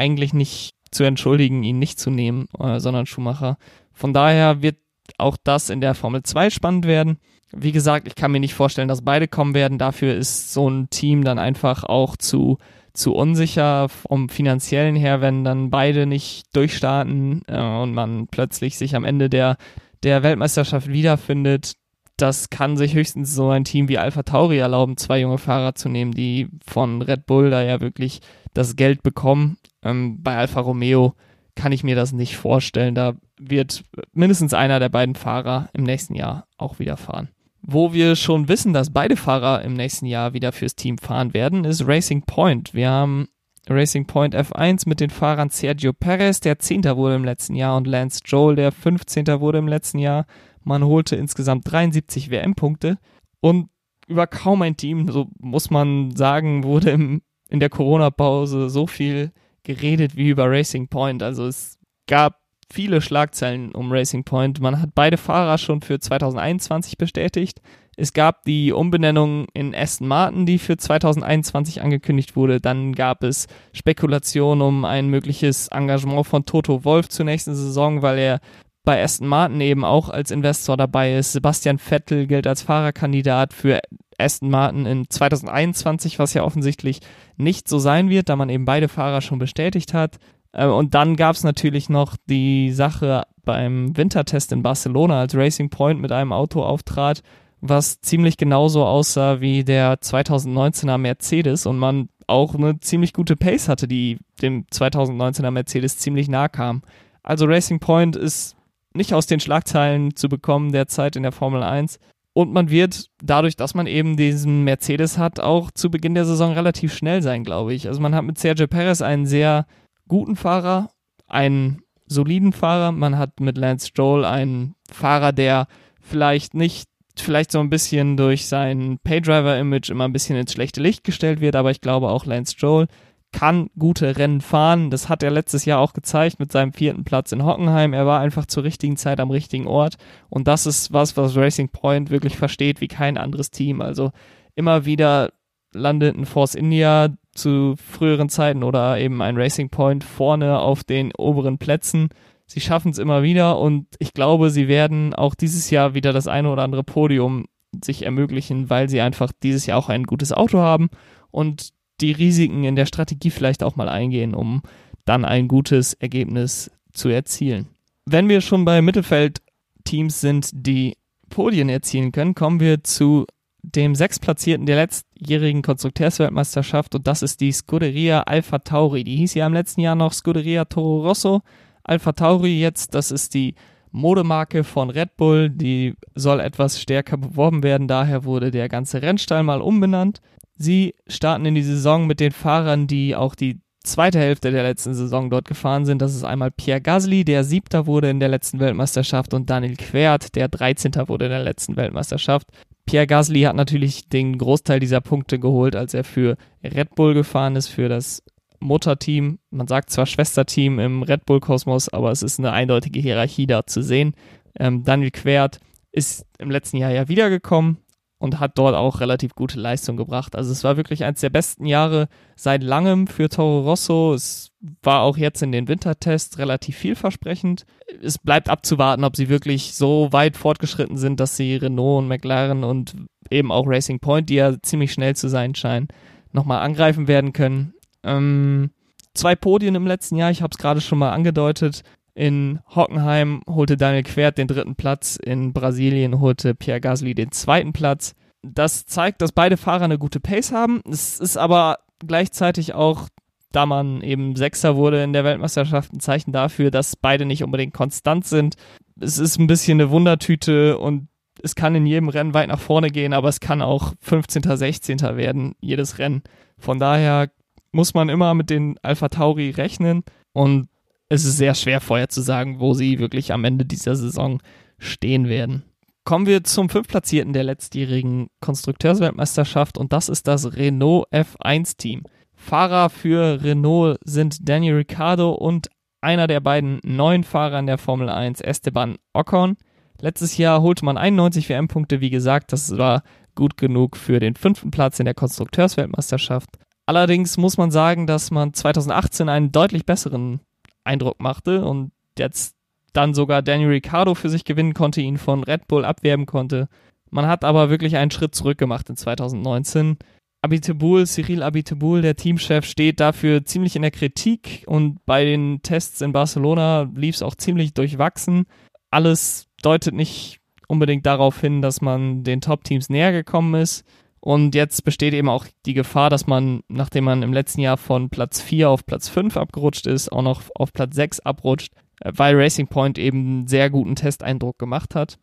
eigentlich 0.00 0.32
nicht 0.32 0.74
zu 0.90 1.04
entschuldigen, 1.04 1.62
ihn 1.62 1.78
nicht 1.78 2.00
zu 2.00 2.10
nehmen, 2.10 2.46
äh, 2.58 2.80
sondern 2.80 3.06
Schumacher. 3.06 3.58
Von 3.92 4.12
daher 4.14 4.62
wird 4.62 4.78
auch 5.18 5.36
das 5.42 5.70
in 5.70 5.80
der 5.80 5.94
Formel 5.94 6.22
2 6.22 6.50
spannend 6.50 6.86
werden. 6.86 7.18
Wie 7.52 7.72
gesagt, 7.72 8.06
ich 8.08 8.14
kann 8.14 8.32
mir 8.32 8.40
nicht 8.40 8.54
vorstellen, 8.54 8.88
dass 8.88 9.04
beide 9.04 9.28
kommen 9.28 9.54
werden. 9.54 9.78
Dafür 9.78 10.14
ist 10.14 10.52
so 10.52 10.68
ein 10.70 10.88
Team 10.88 11.22
dann 11.22 11.38
einfach 11.38 11.84
auch 11.84 12.16
zu, 12.16 12.58
zu 12.94 13.14
unsicher 13.14 13.88
vom 13.88 14.28
finanziellen 14.28 14.96
her, 14.96 15.20
wenn 15.20 15.44
dann 15.44 15.68
beide 15.68 16.06
nicht 16.06 16.44
durchstarten 16.56 17.42
äh, 17.46 17.60
und 17.60 17.92
man 17.92 18.26
plötzlich 18.28 18.78
sich 18.78 18.96
am 18.96 19.04
Ende 19.04 19.28
der, 19.28 19.58
der 20.02 20.22
Weltmeisterschaft 20.22 20.88
wiederfindet. 20.88 21.74
Das 22.16 22.50
kann 22.50 22.76
sich 22.76 22.94
höchstens 22.94 23.34
so 23.34 23.50
ein 23.50 23.64
Team 23.64 23.88
wie 23.88 23.98
Alpha 23.98 24.22
Tauri 24.22 24.58
erlauben, 24.58 24.96
zwei 24.96 25.20
junge 25.20 25.38
Fahrer 25.38 25.74
zu 25.74 25.88
nehmen, 25.88 26.12
die 26.12 26.48
von 26.66 27.02
Red 27.02 27.26
Bull 27.26 27.50
da 27.50 27.62
ja 27.62 27.80
wirklich 27.80 28.20
das 28.54 28.76
Geld 28.76 29.02
bekommen 29.02 29.56
ähm, 29.82 30.22
bei 30.22 30.36
Alfa 30.36 30.60
Romeo 30.60 31.14
kann 31.54 31.72
ich 31.72 31.84
mir 31.84 31.96
das 31.96 32.12
nicht 32.12 32.36
vorstellen. 32.36 32.94
Da 32.94 33.14
wird 33.38 33.84
mindestens 34.12 34.54
einer 34.54 34.80
der 34.80 34.88
beiden 34.88 35.14
Fahrer 35.14 35.68
im 35.72 35.84
nächsten 35.84 36.14
Jahr 36.14 36.46
auch 36.56 36.78
wieder 36.78 36.96
fahren. 36.96 37.28
Wo 37.62 37.92
wir 37.92 38.16
schon 38.16 38.48
wissen, 38.48 38.72
dass 38.72 38.92
beide 38.92 39.16
Fahrer 39.16 39.62
im 39.62 39.74
nächsten 39.74 40.06
Jahr 40.06 40.32
wieder 40.32 40.52
fürs 40.52 40.76
Team 40.76 40.96
fahren 40.96 41.34
werden, 41.34 41.64
ist 41.64 41.86
Racing 41.86 42.22
Point. 42.22 42.72
Wir 42.72 42.88
haben 42.88 43.28
Racing 43.68 44.06
Point 44.06 44.34
F1 44.34 44.88
mit 44.88 45.00
den 45.00 45.10
Fahrern 45.10 45.50
Sergio 45.50 45.92
Perez, 45.92 46.40
der 46.40 46.58
10. 46.58 46.84
wurde 46.96 47.16
im 47.16 47.24
letzten 47.24 47.54
Jahr, 47.54 47.76
und 47.76 47.86
Lance 47.86 48.22
Joel, 48.24 48.56
der 48.56 48.72
15. 48.72 49.26
wurde 49.40 49.58
im 49.58 49.68
letzten 49.68 49.98
Jahr. 49.98 50.26
Man 50.64 50.84
holte 50.84 51.16
insgesamt 51.16 51.70
73 51.70 52.30
WM-Punkte 52.30 52.98
und 53.40 53.68
über 54.08 54.26
kaum 54.26 54.62
ein 54.62 54.76
Team, 54.76 55.10
so 55.10 55.28
muss 55.38 55.70
man 55.70 56.14
sagen, 56.16 56.64
wurde 56.64 56.90
im, 56.90 57.22
in 57.48 57.60
der 57.60 57.70
Corona-Pause 57.70 58.68
so 58.70 58.86
viel 58.86 59.32
geredet 59.74 60.16
wie 60.16 60.28
über 60.28 60.50
Racing 60.50 60.88
Point. 60.88 61.22
Also 61.22 61.46
es 61.46 61.78
gab 62.06 62.40
viele 62.72 63.00
Schlagzeilen 63.00 63.72
um 63.72 63.92
Racing 63.92 64.24
Point. 64.24 64.60
Man 64.60 64.80
hat 64.80 64.90
beide 64.94 65.16
Fahrer 65.16 65.58
schon 65.58 65.82
für 65.82 65.98
2021 65.98 66.98
bestätigt. 66.98 67.60
Es 67.96 68.12
gab 68.12 68.44
die 68.44 68.72
Umbenennung 68.72 69.46
in 69.52 69.74
Aston 69.74 70.08
Martin, 70.08 70.46
die 70.46 70.58
für 70.58 70.76
2021 70.76 71.82
angekündigt 71.82 72.36
wurde. 72.36 72.60
Dann 72.60 72.94
gab 72.94 73.22
es 73.22 73.46
Spekulationen 73.72 74.62
um 74.62 74.84
ein 74.84 75.08
mögliches 75.08 75.68
Engagement 75.68 76.26
von 76.26 76.46
Toto 76.46 76.84
Wolf 76.84 77.08
zur 77.08 77.26
nächsten 77.26 77.54
Saison, 77.54 78.02
weil 78.02 78.18
er 78.18 78.40
bei 78.84 79.02
Aston 79.02 79.28
Martin 79.28 79.60
eben 79.60 79.84
auch 79.84 80.08
als 80.08 80.30
Investor 80.30 80.76
dabei 80.76 81.16
ist. 81.16 81.32
Sebastian 81.32 81.78
Vettel 81.78 82.26
gilt 82.26 82.46
als 82.46 82.62
Fahrerkandidat 82.62 83.52
für 83.52 83.80
Aston 84.20 84.50
Martin 84.50 84.86
in 84.86 85.08
2021, 85.08 86.18
was 86.18 86.34
ja 86.34 86.44
offensichtlich 86.44 87.00
nicht 87.36 87.68
so 87.68 87.78
sein 87.78 88.10
wird, 88.10 88.28
da 88.28 88.36
man 88.36 88.48
eben 88.48 88.64
beide 88.64 88.88
Fahrer 88.88 89.20
schon 89.20 89.38
bestätigt 89.38 89.94
hat. 89.94 90.18
Äh, 90.52 90.66
und 90.66 90.94
dann 90.94 91.16
gab 91.16 91.36
es 91.36 91.44
natürlich 91.44 91.88
noch 91.88 92.16
die 92.28 92.72
Sache 92.72 93.24
beim 93.44 93.96
Wintertest 93.96 94.52
in 94.52 94.62
Barcelona, 94.62 95.20
als 95.20 95.34
Racing 95.34 95.70
Point 95.70 96.00
mit 96.00 96.12
einem 96.12 96.32
Auto 96.32 96.62
auftrat, 96.62 97.22
was 97.60 98.00
ziemlich 98.00 98.36
genauso 98.36 98.84
aussah 98.84 99.40
wie 99.40 99.64
der 99.64 100.00
2019er 100.00 100.98
Mercedes 100.98 101.66
und 101.66 101.78
man 101.78 102.08
auch 102.26 102.54
eine 102.54 102.78
ziemlich 102.80 103.12
gute 103.12 103.36
Pace 103.36 103.68
hatte, 103.68 103.88
die 103.88 104.18
dem 104.40 104.64
2019er 104.66 105.50
Mercedes 105.50 105.98
ziemlich 105.98 106.28
nahe 106.28 106.48
kam. 106.48 106.82
Also 107.22 107.46
Racing 107.46 107.80
Point 107.80 108.16
ist 108.16 108.56
nicht 108.94 109.14
aus 109.14 109.26
den 109.26 109.40
Schlagzeilen 109.40 110.16
zu 110.16 110.28
bekommen 110.28 110.72
derzeit 110.72 111.16
in 111.16 111.22
der 111.22 111.32
Formel 111.32 111.62
1. 111.62 111.98
Und 112.40 112.54
man 112.54 112.70
wird 112.70 113.10
dadurch, 113.22 113.54
dass 113.54 113.74
man 113.74 113.86
eben 113.86 114.16
diesen 114.16 114.64
Mercedes 114.64 115.18
hat, 115.18 115.40
auch 115.40 115.70
zu 115.72 115.90
Beginn 115.90 116.14
der 116.14 116.24
Saison 116.24 116.54
relativ 116.54 116.94
schnell 116.94 117.20
sein, 117.20 117.44
glaube 117.44 117.74
ich. 117.74 117.86
Also 117.86 118.00
man 118.00 118.14
hat 118.14 118.24
mit 118.24 118.38
Sergio 118.38 118.66
Perez 118.66 119.02
einen 119.02 119.26
sehr 119.26 119.66
guten 120.08 120.36
Fahrer, 120.36 120.88
einen 121.26 121.82
soliden 122.06 122.54
Fahrer. 122.54 122.92
Man 122.92 123.18
hat 123.18 123.40
mit 123.40 123.58
Lance 123.58 123.88
Stroll 123.88 124.24
einen 124.24 124.74
Fahrer, 124.90 125.32
der 125.32 125.66
vielleicht 126.00 126.54
nicht, 126.54 126.88
vielleicht 127.14 127.52
so 127.52 127.60
ein 127.60 127.68
bisschen 127.68 128.16
durch 128.16 128.46
sein 128.46 128.98
Paydriver-Image 129.04 129.90
immer 129.90 130.04
ein 130.04 130.14
bisschen 130.14 130.38
ins 130.38 130.54
schlechte 130.54 130.80
Licht 130.80 131.04
gestellt 131.04 131.42
wird, 131.42 131.56
aber 131.56 131.70
ich 131.70 131.82
glaube 131.82 132.08
auch 132.08 132.24
Lance 132.24 132.54
Stroll 132.54 132.86
kann 133.32 133.70
gute 133.78 134.16
Rennen 134.16 134.40
fahren. 134.40 134.90
Das 134.90 135.08
hat 135.08 135.22
er 135.22 135.30
letztes 135.30 135.64
Jahr 135.64 135.80
auch 135.80 135.92
gezeigt 135.92 136.40
mit 136.40 136.50
seinem 136.50 136.72
vierten 136.72 137.04
Platz 137.04 137.32
in 137.32 137.44
Hockenheim. 137.44 137.92
Er 137.92 138.06
war 138.06 138.20
einfach 138.20 138.46
zur 138.46 138.64
richtigen 138.64 138.96
Zeit 138.96 139.20
am 139.20 139.30
richtigen 139.30 139.66
Ort. 139.66 139.96
Und 140.28 140.48
das 140.48 140.66
ist 140.66 140.92
was, 140.92 141.16
was 141.16 141.36
Racing 141.36 141.68
Point 141.68 142.10
wirklich 142.10 142.36
versteht 142.36 142.80
wie 142.80 142.88
kein 142.88 143.16
anderes 143.16 143.50
Team. 143.50 143.80
Also 143.80 144.10
immer 144.54 144.84
wieder 144.84 145.30
landet 145.72 146.16
ein 146.16 146.26
Force 146.26 146.54
India 146.54 147.10
zu 147.32 147.76
früheren 147.76 148.28
Zeiten 148.28 148.64
oder 148.64 148.98
eben 148.98 149.22
ein 149.22 149.36
Racing 149.36 149.70
Point 149.70 150.02
vorne 150.02 150.58
auf 150.58 150.82
den 150.82 151.12
oberen 151.14 151.58
Plätzen. 151.58 152.08
Sie 152.46 152.60
schaffen 152.60 152.90
es 152.90 152.98
immer 152.98 153.22
wieder 153.22 153.60
und 153.60 153.86
ich 154.00 154.12
glaube, 154.12 154.50
sie 154.50 154.66
werden 154.66 155.14
auch 155.14 155.36
dieses 155.36 155.70
Jahr 155.70 155.94
wieder 155.94 156.12
das 156.12 156.26
eine 156.26 156.50
oder 156.50 156.62
andere 156.64 156.82
Podium 156.82 157.46
sich 157.84 158.04
ermöglichen, 158.04 158.68
weil 158.68 158.88
sie 158.88 159.00
einfach 159.00 159.30
dieses 159.44 159.66
Jahr 159.66 159.78
auch 159.78 159.88
ein 159.88 160.02
gutes 160.02 160.32
Auto 160.32 160.58
haben 160.58 160.90
und 161.30 161.70
die 162.00 162.12
Risiken 162.12 162.64
in 162.64 162.76
der 162.76 162.86
Strategie 162.86 163.30
vielleicht 163.30 163.62
auch 163.62 163.76
mal 163.76 163.88
eingehen, 163.88 164.34
um 164.34 164.62
dann 165.04 165.24
ein 165.24 165.48
gutes 165.48 165.94
Ergebnis 165.94 166.70
zu 166.92 167.08
erzielen. 167.08 167.68
Wenn 168.06 168.28
wir 168.28 168.40
schon 168.40 168.64
bei 168.64 168.82
Mittelfeldteams 168.82 170.20
sind, 170.20 170.50
die 170.52 170.96
Podien 171.28 171.68
erzielen 171.68 172.12
können, 172.12 172.34
kommen 172.34 172.60
wir 172.60 172.82
zu 172.82 173.26
dem 173.62 173.94
Sechstplatzierten 173.94 174.66
der 174.66 174.76
letztjährigen 174.76 175.62
Konstrukteursweltmeisterschaft 175.62 176.94
und 176.94 177.06
das 177.06 177.22
ist 177.22 177.40
die 177.40 177.52
Scuderia 177.52 178.22
Alpha 178.22 178.58
Tauri. 178.58 179.04
Die 179.04 179.16
hieß 179.16 179.34
ja 179.34 179.46
im 179.46 179.52
letzten 179.52 179.82
Jahr 179.82 179.94
noch 179.94 180.12
Scuderia 180.12 180.64
Toro 180.64 181.06
Rosso. 181.06 181.42
Alpha 181.84 182.12
Tauri 182.12 182.58
jetzt, 182.58 182.94
das 182.94 183.10
ist 183.10 183.34
die 183.34 183.54
Modemarke 183.92 184.64
von 184.64 184.90
Red 184.90 185.16
Bull, 185.16 185.50
die 185.50 185.94
soll 186.14 186.40
etwas 186.40 186.80
stärker 186.80 187.16
beworben 187.16 187.62
werden, 187.62 187.88
daher 187.88 188.24
wurde 188.24 188.50
der 188.50 188.68
ganze 188.68 189.02
Rennstall 189.02 189.42
mal 189.42 189.60
umbenannt. 189.60 190.20
Sie 190.62 190.94
starten 191.06 191.46
in 191.46 191.54
die 191.54 191.62
Saison 191.62 192.06
mit 192.06 192.20
den 192.20 192.32
Fahrern, 192.32 192.86
die 192.86 193.16
auch 193.16 193.34
die 193.34 193.60
zweite 193.82 194.18
Hälfte 194.18 194.50
der 194.50 194.62
letzten 194.62 194.92
Saison 194.92 195.30
dort 195.30 195.48
gefahren 195.48 195.86
sind. 195.86 196.02
Das 196.02 196.14
ist 196.14 196.22
einmal 196.22 196.50
Pierre 196.50 196.82
Gasly, 196.82 197.24
der 197.24 197.44
Siebter 197.44 197.86
wurde 197.86 198.10
in 198.10 198.20
der 198.20 198.28
letzten 198.28 198.60
Weltmeisterschaft 198.60 199.32
und 199.32 199.48
Daniel 199.48 199.76
Quert, 199.76 200.34
der 200.34 200.48
13. 200.48 200.92
wurde 201.08 201.24
in 201.24 201.30
der 201.30 201.42
letzten 201.42 201.76
Weltmeisterschaft. 201.76 202.46
Pierre 202.84 203.06
Gasly 203.06 203.40
hat 203.40 203.56
natürlich 203.56 204.10
den 204.10 204.36
Großteil 204.36 204.80
dieser 204.80 205.00
Punkte 205.00 205.38
geholt, 205.38 205.76
als 205.76 205.94
er 205.94 206.04
für 206.04 206.36
Red 206.62 206.94
Bull 206.94 207.14
gefahren 207.14 207.56
ist, 207.56 207.68
für 207.68 207.88
das 207.88 208.22
Mutterteam. 208.58 209.38
Man 209.48 209.66
sagt 209.66 209.88
zwar 209.88 210.04
Schwesterteam 210.04 210.78
im 210.78 211.02
Red 211.02 211.24
Bull-Kosmos, 211.24 211.88
aber 211.88 212.10
es 212.10 212.22
ist 212.22 212.38
eine 212.38 212.52
eindeutige 212.52 213.00
Hierarchie 213.00 213.46
da 213.46 213.64
zu 213.64 213.82
sehen. 213.82 214.12
Ähm, 214.58 214.84
Daniel 214.84 215.10
Quert 215.10 215.58
ist 215.90 216.26
im 216.38 216.50
letzten 216.50 216.76
Jahr 216.76 216.90
ja 216.90 217.08
wiedergekommen, 217.08 217.78
und 218.20 218.38
hat 218.38 218.58
dort 218.58 218.76
auch 218.76 219.00
relativ 219.00 219.34
gute 219.34 219.58
Leistung 219.58 219.96
gebracht. 219.96 220.36
Also 220.36 220.52
es 220.52 220.62
war 220.62 220.76
wirklich 220.76 221.04
eines 221.04 221.20
der 221.20 221.30
besten 221.30 221.64
Jahre 221.64 222.06
seit 222.36 222.62
langem 222.62 223.06
für 223.06 223.30
Toro 223.30 223.62
Rosso. 223.62 224.12
Es 224.12 224.52
war 224.82 225.00
auch 225.00 225.16
jetzt 225.16 225.42
in 225.42 225.52
den 225.52 225.68
Wintertests 225.68 226.38
relativ 226.38 226.76
vielversprechend. 226.76 227.64
Es 228.02 228.18
bleibt 228.18 228.50
abzuwarten, 228.50 229.04
ob 229.04 229.16
sie 229.16 229.30
wirklich 229.30 229.74
so 229.74 230.12
weit 230.12 230.36
fortgeschritten 230.36 230.98
sind, 230.98 231.18
dass 231.18 231.38
sie 231.38 231.56
Renault 231.56 232.02
und 232.02 232.08
McLaren 232.08 232.62
und 232.62 232.94
eben 233.30 233.50
auch 233.50 233.66
Racing 233.66 234.00
Point, 234.00 234.28
die 234.28 234.34
ja 234.34 234.54
ziemlich 234.60 234.92
schnell 234.92 235.16
zu 235.16 235.30
sein 235.30 235.54
scheinen, 235.54 235.88
nochmal 236.30 236.60
angreifen 236.60 237.08
werden 237.08 237.32
können. 237.32 237.72
Ähm, 238.02 238.70
zwei 239.14 239.34
Podien 239.34 239.74
im 239.76 239.86
letzten 239.86 240.16
Jahr, 240.16 240.30
ich 240.30 240.42
habe 240.42 240.52
es 240.52 240.58
gerade 240.58 240.82
schon 240.82 240.98
mal 240.98 241.12
angedeutet. 241.12 241.84
In 242.14 242.60
Hockenheim 242.74 243.42
holte 243.48 243.76
Daniel 243.76 244.02
Quert 244.02 244.38
den 244.38 244.48
dritten 244.48 244.74
Platz, 244.74 245.16
in 245.16 245.52
Brasilien 245.52 246.20
holte 246.20 246.54
Pierre 246.54 246.80
Gasly 246.80 247.14
den 247.14 247.32
zweiten 247.32 247.72
Platz. 247.72 248.14
Das 248.42 248.86
zeigt, 248.86 249.22
dass 249.22 249.32
beide 249.32 249.56
Fahrer 249.56 249.84
eine 249.84 249.98
gute 249.98 250.20
Pace 250.20 250.52
haben. 250.52 250.80
Es 250.90 251.20
ist 251.20 251.36
aber 251.36 251.78
gleichzeitig 252.06 252.74
auch, 252.74 253.08
da 253.52 253.66
man 253.66 254.00
eben 254.02 254.36
Sechster 254.36 254.76
wurde 254.76 255.02
in 255.02 255.12
der 255.12 255.24
Weltmeisterschaft, 255.24 255.92
ein 255.92 256.00
Zeichen 256.00 256.32
dafür, 256.32 256.70
dass 256.70 256.96
beide 256.96 257.24
nicht 257.26 257.44
unbedingt 257.44 257.74
konstant 257.74 258.26
sind. 258.26 258.56
Es 258.98 259.18
ist 259.18 259.38
ein 259.38 259.46
bisschen 259.46 259.80
eine 259.80 259.90
Wundertüte 259.90 260.78
und 260.78 261.08
es 261.42 261.54
kann 261.54 261.74
in 261.74 261.86
jedem 261.86 262.08
Rennen 262.08 262.34
weit 262.34 262.48
nach 262.48 262.60
vorne 262.60 262.90
gehen, 262.90 263.12
aber 263.12 263.28
es 263.28 263.40
kann 263.40 263.62
auch 263.62 263.94
15., 264.00 264.42
16. 264.42 265.00
werden, 265.16 265.54
jedes 265.60 265.98
Rennen. 265.98 266.22
Von 266.58 266.78
daher 266.78 267.30
muss 267.72 267.94
man 267.94 268.08
immer 268.08 268.34
mit 268.34 268.50
den 268.50 268.78
Alpha 268.82 269.08
Tauri 269.08 269.50
rechnen 269.50 270.02
und 270.32 270.68
es 271.10 271.24
ist 271.24 271.36
sehr 271.36 271.54
schwer 271.54 271.80
vorher 271.80 272.08
zu 272.08 272.22
sagen, 272.22 272.60
wo 272.60 272.72
sie 272.72 272.98
wirklich 272.98 273.32
am 273.32 273.44
Ende 273.44 273.66
dieser 273.66 273.96
Saison 273.96 274.40
stehen 274.78 275.28
werden. 275.28 275.64
Kommen 276.04 276.26
wir 276.26 276.44
zum 276.44 276.70
fünftplatzierten 276.70 277.32
der 277.32 277.44
letztjährigen 277.44 278.28
Konstrukteursweltmeisterschaft 278.40 279.76
und 279.76 279.92
das 279.92 280.08
ist 280.08 280.26
das 280.28 280.56
Renault 280.56 281.06
F1 281.12 281.76
Team. 281.76 282.04
Fahrer 282.34 282.88
für 282.88 283.42
Renault 283.42 283.98
sind 284.04 284.48
Daniel 284.48 284.76
Ricciardo 284.76 285.32
und 285.32 285.68
einer 286.00 286.26
der 286.26 286.40
beiden 286.40 286.80
neuen 286.84 287.24
Fahrer 287.24 287.58
in 287.58 287.66
der 287.66 287.76
Formel 287.76 288.08
1, 288.08 288.40
Esteban 288.40 288.96
Ocon. 289.12 289.56
Letztes 290.00 290.38
Jahr 290.38 290.62
holte 290.62 290.84
man 290.84 290.96
91 290.96 291.48
WM-Punkte, 291.48 292.00
wie 292.00 292.08
gesagt, 292.08 292.52
das 292.52 292.78
war 292.78 293.02
gut 293.34 293.56
genug 293.56 293.96
für 293.96 294.20
den 294.20 294.36
fünften 294.36 294.70
Platz 294.70 294.98
in 294.98 295.04
der 295.04 295.14
Konstrukteursweltmeisterschaft. 295.14 296.50
Allerdings 296.86 297.36
muss 297.36 297.58
man 297.58 297.70
sagen, 297.70 298.06
dass 298.06 298.30
man 298.30 298.54
2018 298.54 299.28
einen 299.28 299.52
deutlich 299.52 299.84
besseren 299.84 300.40
Eindruck 300.84 301.20
machte 301.20 301.64
und 301.64 301.92
jetzt 302.18 302.56
dann 302.92 303.14
sogar 303.14 303.42
Daniel 303.42 303.70
Ricciardo 303.70 304.14
für 304.14 304.28
sich 304.28 304.44
gewinnen 304.44 304.74
konnte, 304.74 305.00
ihn 305.00 305.18
von 305.18 305.44
Red 305.44 305.68
Bull 305.68 305.84
abwerben 305.84 306.26
konnte. 306.26 306.68
Man 307.10 307.26
hat 307.26 307.44
aber 307.44 307.70
wirklich 307.70 307.96
einen 307.96 308.10
Schritt 308.10 308.34
zurück 308.34 308.58
gemacht 308.58 308.88
in 308.88 308.96
2019. 308.96 309.98
Abiteboul, 310.42 311.06
Cyril 311.06 311.42
Abiteboul, 311.42 312.02
der 312.02 312.16
Teamchef, 312.16 312.64
steht 312.64 312.98
dafür 312.98 313.44
ziemlich 313.44 313.76
in 313.76 313.82
der 313.82 313.90
Kritik 313.90 314.64
und 314.66 315.04
bei 315.04 315.24
den 315.24 315.60
Tests 315.62 316.00
in 316.00 316.12
Barcelona 316.12 316.90
lief 316.94 317.16
es 317.16 317.22
auch 317.22 317.34
ziemlich 317.34 317.74
durchwachsen. 317.74 318.46
Alles 318.90 319.48
deutet 319.62 319.94
nicht 319.94 320.40
unbedingt 320.66 321.04
darauf 321.04 321.40
hin, 321.40 321.60
dass 321.60 321.80
man 321.80 322.24
den 322.24 322.40
Top-Teams 322.40 322.88
näher 322.88 323.12
gekommen 323.12 323.54
ist. 323.60 323.84
Und 324.20 324.54
jetzt 324.54 324.84
besteht 324.84 325.14
eben 325.14 325.30
auch 325.30 325.46
die 325.64 325.72
Gefahr, 325.74 326.10
dass 326.10 326.26
man, 326.26 326.60
nachdem 326.68 327.04
man 327.04 327.22
im 327.22 327.32
letzten 327.32 327.62
Jahr 327.62 327.78
von 327.78 328.10
Platz 328.10 328.40
4 328.42 328.68
auf 328.68 328.84
Platz 328.84 329.08
5 329.08 329.36
abgerutscht 329.36 329.86
ist, 329.86 330.12
auch 330.12 330.22
noch 330.22 330.42
auf 330.54 330.72
Platz 330.72 330.94
6 330.94 331.20
abrutscht, 331.20 331.72
äh, 332.00 332.12
weil 332.14 332.36
Racing 332.36 332.68
Point 332.68 332.98
eben 332.98 333.18
einen 333.18 333.48
sehr 333.48 333.70
guten 333.70 333.96
Testeindruck 333.96 334.58
gemacht 334.58 334.94
hat. 334.94 335.18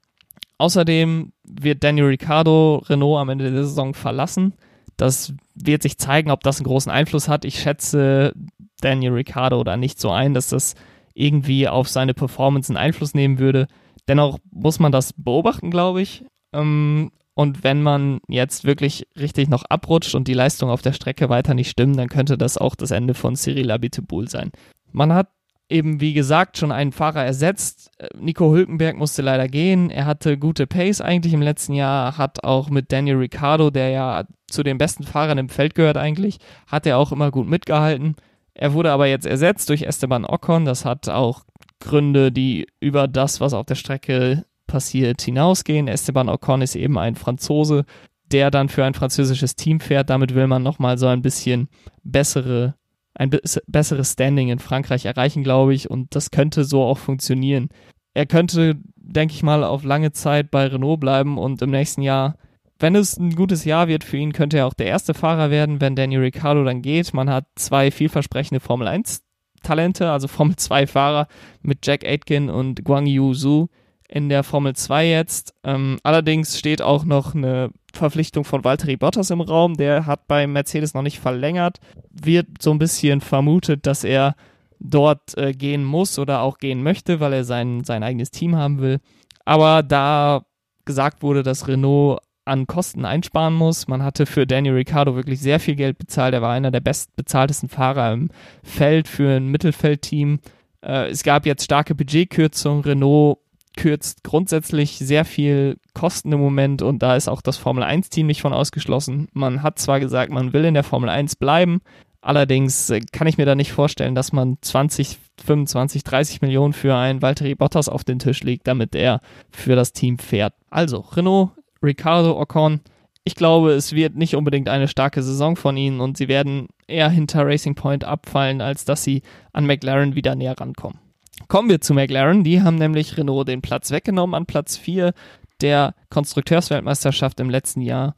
Außerdem 0.57 1.31
wird 1.43 1.83
Daniel 1.83 2.07
Ricciardo 2.07 2.83
Renault 2.89 3.19
am 3.19 3.29
Ende 3.29 3.51
der 3.51 3.63
Saison 3.63 3.93
verlassen. 3.93 4.53
Das 4.95 5.33
wird 5.53 5.83
sich 5.83 5.99
zeigen, 5.99 6.31
ob 6.31 6.41
das 6.41 6.57
einen 6.57 6.65
großen 6.65 6.91
Einfluss 6.91 7.29
hat. 7.29 7.45
Ich 7.45 7.59
schätze 7.59 8.33
Daniel 8.81 9.13
Ricciardo 9.13 9.63
da 9.63 9.77
nicht 9.77 9.99
so 9.99 10.09
ein, 10.09 10.33
dass 10.33 10.49
das 10.49 10.73
irgendwie 11.13 11.67
auf 11.67 11.87
seine 11.89 12.15
Performance 12.15 12.71
einen 12.71 12.77
Einfluss 12.77 13.13
nehmen 13.13 13.37
würde. 13.37 13.67
Dennoch 14.07 14.39
muss 14.51 14.79
man 14.79 14.91
das 14.91 15.13
beobachten, 15.13 15.69
glaube 15.69 16.01
ich. 16.01 16.23
Ähm, 16.53 17.11
und 17.38 17.63
wenn 17.63 17.84
man 17.84 18.20
jetzt 18.27 18.63
wirklich 18.63 19.06
richtig 19.15 19.48
noch 19.48 19.63
abrutscht 19.63 20.15
und 20.15 20.27
die 20.27 20.34
Leistung 20.34 20.72
auf 20.72 20.82
der 20.82 20.91
Strecke 20.91 21.29
weiter 21.29 21.53
nicht 21.53 21.70
stimmen, 21.70 21.96
dann 21.96 22.10
könnte 22.10 22.36
das 22.36 22.58
auch 22.58 22.74
das 22.74 22.89
Ende 22.89 23.13
von 23.13 23.36
Cyril 23.36 23.70
Abiteboul 23.70 24.27
sein. 24.27 24.50
Man 24.91 25.13
hat 25.13 25.27
eben, 25.70 26.01
wie 26.01 26.13
gesagt, 26.13 26.58
schon 26.58 26.72
einen 26.72 26.91
Fahrer 26.91 27.24
ersetzt. 27.24 27.91
Nico 28.20 28.51
Hülkenberg 28.51 28.98
musste 28.98 29.22
leider 29.22 29.48
gehen. 29.48 29.91
Er 29.91 30.08
hatte 30.08 30.39
gute 30.39 30.65
Pace 30.65 31.00
eigentlich 31.00 31.32
im 31.32 31.44
letzten 31.44 31.74
Jahr, 31.74 32.17
hat 32.17 32.44
auch 32.44 32.72
mit 32.72 32.91
Daniel 32.91 33.17
Ricciardo, 33.17 33.70
der 33.70 33.89
ja 33.89 34.24
zu 34.48 34.63
den 34.63 34.79
besten 34.79 35.03
Fahrern 35.03 35.38
im 35.38 35.50
Feld 35.50 35.75
gehört 35.75 35.98
eigentlich, 35.98 36.39
hat 36.65 36.88
er 36.88 36.98
auch 36.98 37.12
immer 37.12 37.29
gut 37.29 37.48
mitgehalten. 37.48 38.15
Er 38.56 38.74
wurde 38.74 38.91
aber 38.91 39.06
jetzt 39.06 39.27
ersetzt 39.27 39.70
durch 39.70 39.84
Esteban 39.84 40.25
Ocon. 40.25 40.65
Das 40.65 40.86
hat 40.86 41.08
auch 41.08 41.44
Gründe, 41.79 42.32
die 42.32 42.65
über 42.79 43.08
das, 43.08 43.41
was 43.41 43.53
auf 43.53 43.67
der 43.67 43.75
Strecke 43.75 44.44
passiert, 44.67 45.21
hinausgehen. 45.21 45.88
Esteban 45.88 46.29
Ocon 46.29 46.62
ist 46.62 46.75
eben 46.75 46.97
ein 46.97 47.15
Franzose, 47.15 47.86
der 48.31 48.51
dann 48.51 48.69
für 48.69 48.83
ein 48.83 48.93
französisches 48.93 49.55
Team 49.55 49.79
fährt. 49.79 50.09
Damit 50.09 50.36
will 50.36 50.47
man 50.47 50.63
nochmal 50.63 50.97
so 50.97 51.07
ein 51.07 51.21
bisschen 51.21 51.69
bessere 52.03 52.75
ein 53.17 53.31
besseres 53.65 54.13
Standing 54.13 54.50
in 54.50 54.59
Frankreich 54.59 55.05
erreichen, 55.05 55.43
glaube 55.43 55.74
ich, 55.74 55.89
und 55.89 56.13
das 56.15 56.29
könnte 56.31 56.63
so 56.63 56.83
auch 56.83 57.00
funktionieren. 57.00 57.69
Er 58.13 58.25
könnte, 58.25 58.77
denke 58.95 59.33
ich 59.33 59.43
mal, 59.43 59.63
auf 59.63 59.83
lange 59.83 60.12
Zeit 60.12 60.51
bei 60.51 60.67
Renault 60.67 61.00
bleiben 61.00 61.38
und 61.38 61.62
im 61.62 61.71
nächsten 61.71 62.03
Jahr, 62.03 62.38
wenn 62.79 62.95
es 62.95 63.17
ein 63.17 63.36
gutes 63.36 63.65
Jahr 63.65 63.88
wird 63.88 64.03
für 64.03 64.17
ihn, 64.17 64.33
könnte 64.33 64.57
er 64.57 64.67
auch 64.67 64.75
der 64.75 64.86
erste 64.86 65.15
Fahrer 65.15 65.50
werden, 65.50 65.81
wenn 65.81 65.95
Daniel 65.95 66.21
Ricciardo 66.21 66.63
dann 66.63 66.83
geht. 66.83 67.13
Man 67.13 67.29
hat 67.29 67.45
zwei 67.55 67.89
vielversprechende 67.89 68.59
Formel 68.59 68.88
1 68.88 69.24
Talente, 69.63 70.12
also 70.12 70.27
Formel 70.27 70.55
2 70.55 70.86
Fahrer 70.86 71.27
mit 71.62 71.86
Jack 71.86 72.05
Aitken 72.05 72.50
und 72.50 72.83
Guang 72.83 73.07
Yu 73.07 73.33
Zhu 73.33 73.67
in 74.07 74.29
der 74.29 74.43
Formel 74.43 74.75
2 74.75 75.09
jetzt. 75.09 75.53
Ähm, 75.63 75.99
allerdings 76.03 76.57
steht 76.57 76.81
auch 76.81 77.03
noch 77.03 77.35
eine 77.35 77.71
Verpflichtung 77.93 78.45
von 78.45 78.63
Valtteri 78.63 78.95
Bottas 78.95 79.29
im 79.29 79.41
Raum. 79.41 79.75
Der 79.75 80.05
hat 80.05 80.27
bei 80.27 80.47
Mercedes 80.47 80.93
noch 80.93 81.01
nicht 81.01 81.19
verlängert. 81.19 81.79
Wird 82.09 82.47
so 82.61 82.71
ein 82.71 82.79
bisschen 82.79 83.21
vermutet, 83.21 83.85
dass 83.85 84.03
er 84.03 84.35
dort 84.79 85.37
äh, 85.37 85.53
gehen 85.53 85.83
muss 85.83 86.19
oder 86.19 86.41
auch 86.41 86.59
gehen 86.59 86.83
möchte, 86.83 87.19
weil 87.19 87.33
er 87.33 87.43
sein, 87.43 87.83
sein 87.83 88.03
eigenes 88.03 88.31
Team 88.31 88.55
haben 88.55 88.79
will. 88.79 88.99
Aber 89.45 89.83
da 89.83 90.43
gesagt 90.85 91.21
wurde, 91.21 91.43
dass 91.43 91.67
Renault 91.67 92.21
an 92.45 92.65
Kosten 92.65 93.03
einsparen 93.03 93.53
muss. 93.53 93.87
Man 93.87 94.03
hatte 94.03 94.25
für 94.25 94.47
Daniel 94.47 94.75
Ricciardo 94.75 95.15
wirklich 95.15 95.41
sehr 95.41 95.59
viel 95.59 95.75
Geld 95.75 95.97
bezahlt. 95.97 96.33
Er 96.33 96.41
war 96.41 96.53
einer 96.53 96.71
der 96.71 96.79
bestbezahltesten 96.79 97.67
Fahrer 97.67 98.13
im 98.13 98.29
Feld 98.63 99.07
für 99.09 99.35
ein 99.35 99.47
Mittelfeldteam. 99.47 100.39
Äh, 100.81 101.09
es 101.09 101.23
gab 101.23 101.45
jetzt 101.45 101.65
starke 101.65 101.93
Budgetkürzungen. 101.93 102.83
Renault 102.83 103.39
kürzt 103.77 104.24
grundsätzlich 104.24 104.98
sehr 104.98 105.24
viel 105.24 105.77
Kosten 105.93 106.34
im 106.34 106.39
Moment 106.41 106.81
und 106.81 107.01
da 107.01 107.15
ist 107.15 107.29
auch 107.29 107.41
das 107.41 107.55
Formel 107.55 107.84
1 107.84 108.10
Team 108.10 108.27
nicht 108.27 108.41
von 108.41 108.51
ausgeschlossen. 108.51 109.29
Man 109.31 109.63
hat 109.63 109.79
zwar 109.79 110.01
gesagt, 110.01 110.31
man 110.31 110.51
will 110.51 110.65
in 110.65 110.74
der 110.74 110.84
Formel 110.84 111.10
1 111.10 111.38
bleiben, 111.38 111.79
allerdings 112.19 112.89
äh, 112.89 113.00
kann 113.00 113.27
ich 113.27 113.38
mir 113.38 113.46
da 113.46 113.55
nicht 113.55 113.72
vorstellen, 113.72 114.15
dass 114.15 114.34
man 114.34 114.57
20, 114.62 115.17
25, 115.46 116.03
30 116.03 116.41
Millionen 116.41 116.74
für 116.74 116.96
einen 116.96 117.22
Valtteri 117.22 117.55
Bottas 117.55 117.88
auf 117.88 118.03
den 118.03 118.19
Tisch 118.19 118.43
legt, 118.43 118.67
damit 118.67 118.96
er 118.96 119.22
für 119.51 119.75
das 119.75 119.93
Team 119.93 120.17
fährt. 120.17 120.53
Also 120.69 121.00
Renault, 121.00 121.51
Ricardo 121.81 122.38
Ocon, 122.38 122.81
ich 123.24 123.36
glaube, 123.36 123.72
es 123.72 123.93
wird 123.93 124.15
nicht 124.15 124.36
unbedingt 124.36 124.69
eine 124.69 124.88
starke 124.88 125.22
Saison 125.22 125.55
von 125.55 125.77
ihnen 125.77 126.00
und 126.00 126.17
sie 126.17 126.27
werden 126.27 126.67
eher 126.88 127.10
hinter 127.10 127.46
Racing 127.46 127.75
Point 127.75 128.05
abfallen, 128.05 128.62
als 128.62 128.86
dass 128.86 129.03
sie 129.03 129.22
an 129.53 129.65
McLaren 129.65 130.15
wieder 130.15 130.34
näher 130.36 130.55
rankommen. 130.57 131.00
Kommen 131.48 131.70
wir 131.70 131.82
zu 131.82 131.94
McLaren. 131.94 132.44
Die 132.44 132.62
haben 132.62 132.75
nämlich 132.75 133.17
Renault 133.17 133.48
den 133.48 133.62
Platz 133.62 133.91
weggenommen 133.91 134.36
an 134.36 134.46
Platz 134.46 134.77
4 134.77 135.13
der 135.62 135.96
Konstrukteursweltmeisterschaft 136.10 137.39
im 137.39 137.50
letzten 137.50 137.82
Jahr. 137.82 138.15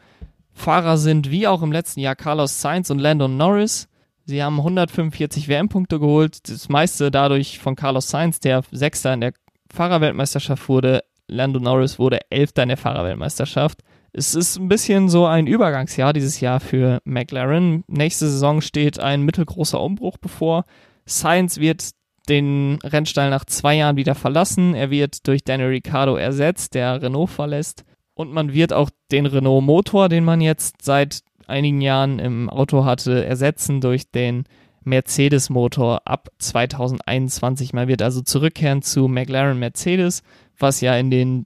Fahrer 0.52 0.98
sind 0.98 1.32
wie 1.32 1.48
auch 1.48 1.62
im 1.62 1.72
letzten 1.72 2.00
Jahr 2.00 2.16
Carlos 2.16 2.60
Sainz 2.60 2.90
und 2.90 3.00
Landon 3.00 3.38
Norris. 3.38 3.88
Sie 4.26 4.44
haben 4.44 4.58
145 4.58 5.48
WM-Punkte 5.48 6.00
geholt, 6.00 6.50
das 6.50 6.70
meiste 6.70 7.10
dadurch 7.10 7.60
von 7.60 7.76
Carlos 7.76 8.10
Sainz, 8.10 8.40
der 8.40 8.64
Sechster 8.72 9.14
in 9.14 9.22
der 9.22 9.34
Fahrerweltmeisterschaft 9.74 10.68
wurde. 10.70 11.04
Landon 11.28 11.64
Norris 11.64 11.98
wurde 11.98 12.20
Elfter 12.30 12.64
in 12.64 12.70
der 12.70 12.78
Fahrerweltmeisterschaft. 12.78 13.82
Es 14.12 14.36
ist 14.36 14.58
ein 14.58 14.68
bisschen 14.68 15.08
so 15.08 15.26
ein 15.26 15.48
Übergangsjahr 15.48 16.14
dieses 16.14 16.40
Jahr 16.40 16.60
für 16.60 17.00
McLaren. 17.06 17.84
Nächste 17.88 18.28
Saison 18.28 18.62
steht 18.62 19.00
ein 19.00 19.22
mittelgroßer 19.22 19.80
Umbruch 19.80 20.18
bevor. 20.18 20.66
Sainz 21.06 21.60
wird 21.60 21.92
den 22.30 22.80
Rennstall 22.84 23.30
nach 23.30 23.46
zwei 23.46 23.76
Jahren 23.76 23.98
wieder 23.98 24.16
verlassen. 24.16 24.76
Er 24.76 24.92
wird 24.92 25.28
durch 25.28 25.44
Daniel 25.44 25.70
Ricciardo 25.70 26.16
ersetzt, 26.16 26.76
der 26.76 27.02
Renault 27.02 27.30
verlässt. 27.30 27.84
Und 28.14 28.32
man 28.32 28.54
wird 28.54 28.74
auch 28.74 28.90
den 29.12 29.26
Renault-Motor, 29.26 30.10
den 30.10 30.24
man 30.24 30.42
jetzt 30.42 30.82
seit 30.82 31.22
einigen 31.48 31.82
Jahren 31.82 32.20
im 32.20 32.50
Auto 32.50 32.86
hatte, 32.86 33.26
ersetzen 33.26 33.82
durch 33.82 34.12
den 34.12 34.44
Mercedes-Motor 34.84 36.02
ab 36.06 36.30
2021. 36.38 37.74
Man 37.74 37.88
wird 37.88 38.02
also 38.02 38.22
zurückkehren 38.22 38.82
zu 38.82 39.08
McLaren 39.08 39.58
Mercedes, 39.58 40.22
was 40.58 40.82
ja 40.82 40.96
in 40.96 41.10
den 41.10 41.46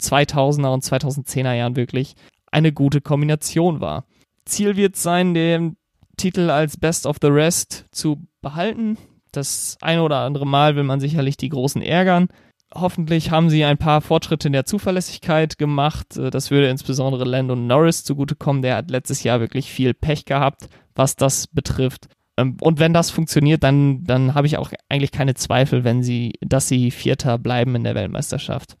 2000er 0.00 0.72
und 0.72 0.84
2010er 0.84 1.54
Jahren 1.54 1.76
wirklich 1.76 2.14
eine 2.50 2.72
gute 2.72 3.00
Kombination 3.00 3.80
war. 3.80 4.04
Ziel 4.44 4.76
wird 4.76 4.96
sein, 4.96 5.34
den 5.34 5.76
Titel 6.16 6.50
als 6.50 6.76
Best 6.76 7.06
of 7.06 7.16
the 7.20 7.28
Rest 7.28 7.86
zu 7.90 8.22
behalten 8.40 8.98
das 9.36 9.76
ein 9.80 10.00
oder 10.00 10.18
andere 10.18 10.46
Mal 10.46 10.76
will 10.76 10.84
man 10.84 11.00
sicherlich 11.00 11.36
die 11.36 11.48
Großen 11.48 11.82
ärgern. 11.82 12.28
Hoffentlich 12.74 13.30
haben 13.30 13.50
sie 13.50 13.64
ein 13.64 13.78
paar 13.78 14.00
Fortschritte 14.00 14.48
in 14.48 14.52
der 14.52 14.64
Zuverlässigkeit 14.64 15.58
gemacht. 15.58 16.16
Äh, 16.16 16.30
das 16.30 16.50
würde 16.50 16.68
insbesondere 16.68 17.24
Landon 17.24 17.66
Norris 17.66 18.04
zugutekommen. 18.04 18.62
Der 18.62 18.76
hat 18.76 18.90
letztes 18.90 19.22
Jahr 19.22 19.40
wirklich 19.40 19.70
viel 19.70 19.94
Pech 19.94 20.24
gehabt, 20.24 20.68
was 20.94 21.16
das 21.16 21.46
betrifft. 21.46 22.08
Ähm, 22.36 22.56
und 22.60 22.80
wenn 22.80 22.92
das 22.92 23.10
funktioniert, 23.10 23.62
dann, 23.62 24.04
dann 24.04 24.34
habe 24.34 24.46
ich 24.46 24.56
auch 24.56 24.70
eigentlich 24.88 25.12
keine 25.12 25.34
Zweifel, 25.34 25.84
wenn 25.84 26.02
sie, 26.02 26.32
dass 26.40 26.68
sie 26.68 26.90
Vierter 26.90 27.38
bleiben 27.38 27.74
in 27.76 27.84
der 27.84 27.94
Weltmeisterschaft. 27.94 28.76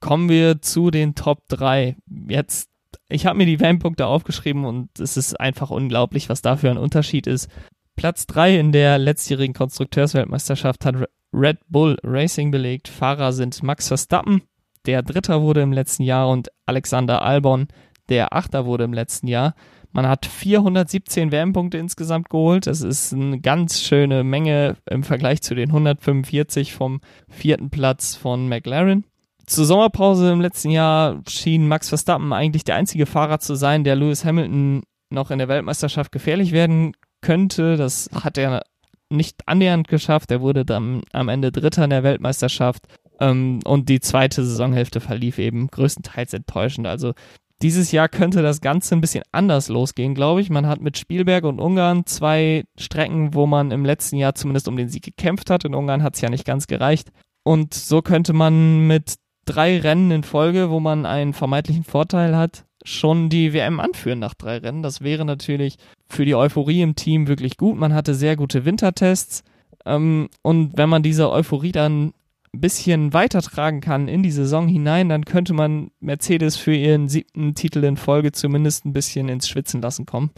Kommen 0.00 0.28
wir 0.28 0.60
zu 0.60 0.90
den 0.90 1.14
Top 1.14 1.48
3. 1.48 1.96
Jetzt, 2.28 2.68
ich 3.08 3.24
habe 3.24 3.38
mir 3.38 3.46
die 3.46 3.60
WM-Punkte 3.60 4.06
aufgeschrieben 4.06 4.64
und 4.64 4.98
es 4.98 5.16
ist 5.16 5.38
einfach 5.40 5.70
unglaublich, 5.70 6.28
was 6.28 6.42
da 6.42 6.56
für 6.56 6.70
ein 6.70 6.78
Unterschied 6.78 7.26
ist. 7.26 7.48
Platz 7.96 8.26
3 8.26 8.58
in 8.58 8.72
der 8.72 8.98
letztjährigen 8.98 9.54
Konstrukteursweltmeisterschaft 9.54 10.84
hat 10.84 10.96
Red 11.32 11.58
Bull 11.68 11.96
Racing 12.02 12.50
belegt. 12.50 12.88
Fahrer 12.88 13.32
sind 13.32 13.62
Max 13.62 13.88
Verstappen, 13.88 14.42
der 14.86 15.02
Dritter 15.02 15.42
wurde 15.42 15.62
im 15.62 15.72
letzten 15.72 16.02
Jahr, 16.02 16.28
und 16.28 16.48
Alexander 16.66 17.22
Albon, 17.22 17.68
der 18.08 18.32
Achter 18.32 18.66
wurde 18.66 18.84
im 18.84 18.92
letzten 18.92 19.28
Jahr. 19.28 19.54
Man 19.92 20.08
hat 20.08 20.26
417 20.26 21.30
WM-Punkte 21.30 21.78
insgesamt 21.78 22.30
geholt. 22.30 22.66
Das 22.66 22.80
ist 22.80 23.12
eine 23.12 23.40
ganz 23.40 23.80
schöne 23.80 24.24
Menge 24.24 24.76
im 24.88 25.04
Vergleich 25.04 25.42
zu 25.42 25.54
den 25.54 25.68
145 25.68 26.72
vom 26.72 27.00
vierten 27.28 27.70
Platz 27.70 28.16
von 28.16 28.48
McLaren. 28.48 29.04
Zur 29.46 29.66
Sommerpause 29.66 30.32
im 30.32 30.40
letzten 30.40 30.70
Jahr 30.70 31.20
schien 31.28 31.68
Max 31.68 31.90
Verstappen 31.90 32.32
eigentlich 32.32 32.64
der 32.64 32.76
einzige 32.76 33.06
Fahrer 33.06 33.38
zu 33.38 33.54
sein, 33.54 33.84
der 33.84 33.96
Lewis 33.96 34.24
Hamilton 34.24 34.82
noch 35.10 35.30
in 35.30 35.38
der 35.38 35.48
Weltmeisterschaft 35.48 36.10
gefährlich 36.10 36.52
werden 36.52 36.94
könnte. 37.22 37.76
Das 37.76 38.10
hat 38.12 38.36
er 38.36 38.62
nicht 39.08 39.46
annähernd 39.46 39.88
geschafft. 39.88 40.30
Er 40.30 40.40
wurde 40.40 40.64
dann 40.64 41.02
am 41.12 41.28
Ende 41.28 41.52
Dritter 41.52 41.84
in 41.84 41.90
der 41.90 42.02
Weltmeisterschaft. 42.02 42.86
Ähm, 43.20 43.60
und 43.64 43.88
die 43.88 44.00
zweite 44.00 44.44
Saisonhälfte 44.44 45.00
verlief 45.00 45.38
eben 45.38 45.68
größtenteils 45.68 46.34
enttäuschend. 46.34 46.86
Also 46.86 47.12
dieses 47.62 47.92
Jahr 47.92 48.08
könnte 48.08 48.42
das 48.42 48.60
Ganze 48.60 48.94
ein 48.94 49.00
bisschen 49.00 49.22
anders 49.30 49.68
losgehen, 49.68 50.14
glaube 50.14 50.40
ich. 50.40 50.50
Man 50.50 50.66
hat 50.66 50.80
mit 50.80 50.98
Spielberg 50.98 51.44
und 51.44 51.60
Ungarn 51.60 52.06
zwei 52.06 52.64
Strecken, 52.76 53.34
wo 53.34 53.46
man 53.46 53.70
im 53.70 53.84
letzten 53.84 54.16
Jahr 54.16 54.34
zumindest 54.34 54.66
um 54.66 54.76
den 54.76 54.88
Sieg 54.88 55.04
gekämpft 55.04 55.48
hat. 55.48 55.64
In 55.64 55.74
Ungarn 55.74 56.02
hat 56.02 56.16
es 56.16 56.20
ja 56.20 56.28
nicht 56.28 56.44
ganz 56.44 56.66
gereicht. 56.66 57.12
Und 57.44 57.72
so 57.74 58.02
könnte 58.02 58.32
man 58.32 58.86
mit 58.88 59.14
drei 59.44 59.78
Rennen 59.78 60.10
in 60.10 60.22
Folge, 60.24 60.70
wo 60.70 60.80
man 60.80 61.06
einen 61.06 61.32
vermeintlichen 61.32 61.84
Vorteil 61.84 62.36
hat, 62.36 62.64
schon 62.84 63.28
die 63.28 63.52
WM 63.52 63.80
anführen 63.80 64.18
nach 64.18 64.34
drei 64.34 64.58
Rennen. 64.58 64.82
Das 64.82 65.00
wäre 65.00 65.24
natürlich 65.24 65.76
für 66.08 66.24
die 66.24 66.34
Euphorie 66.34 66.82
im 66.82 66.94
Team 66.96 67.28
wirklich 67.28 67.56
gut. 67.56 67.76
Man 67.76 67.94
hatte 67.94 68.14
sehr 68.14 68.36
gute 68.36 68.64
Wintertests. 68.64 69.44
Ähm, 69.84 70.28
und 70.42 70.76
wenn 70.76 70.88
man 70.88 71.02
diese 71.02 71.30
Euphorie 71.30 71.72
dann 71.72 72.12
ein 72.54 72.60
bisschen 72.60 73.12
weitertragen 73.12 73.80
kann 73.80 74.08
in 74.08 74.22
die 74.22 74.30
Saison 74.30 74.68
hinein, 74.68 75.08
dann 75.08 75.24
könnte 75.24 75.54
man 75.54 75.90
Mercedes 76.00 76.56
für 76.56 76.74
ihren 76.74 77.08
siebten 77.08 77.54
Titel 77.54 77.82
in 77.84 77.96
Folge 77.96 78.32
zumindest 78.32 78.84
ein 78.84 78.92
bisschen 78.92 79.28
ins 79.28 79.48
Schwitzen 79.48 79.80
lassen 79.80 80.04
kommen. 80.04 80.30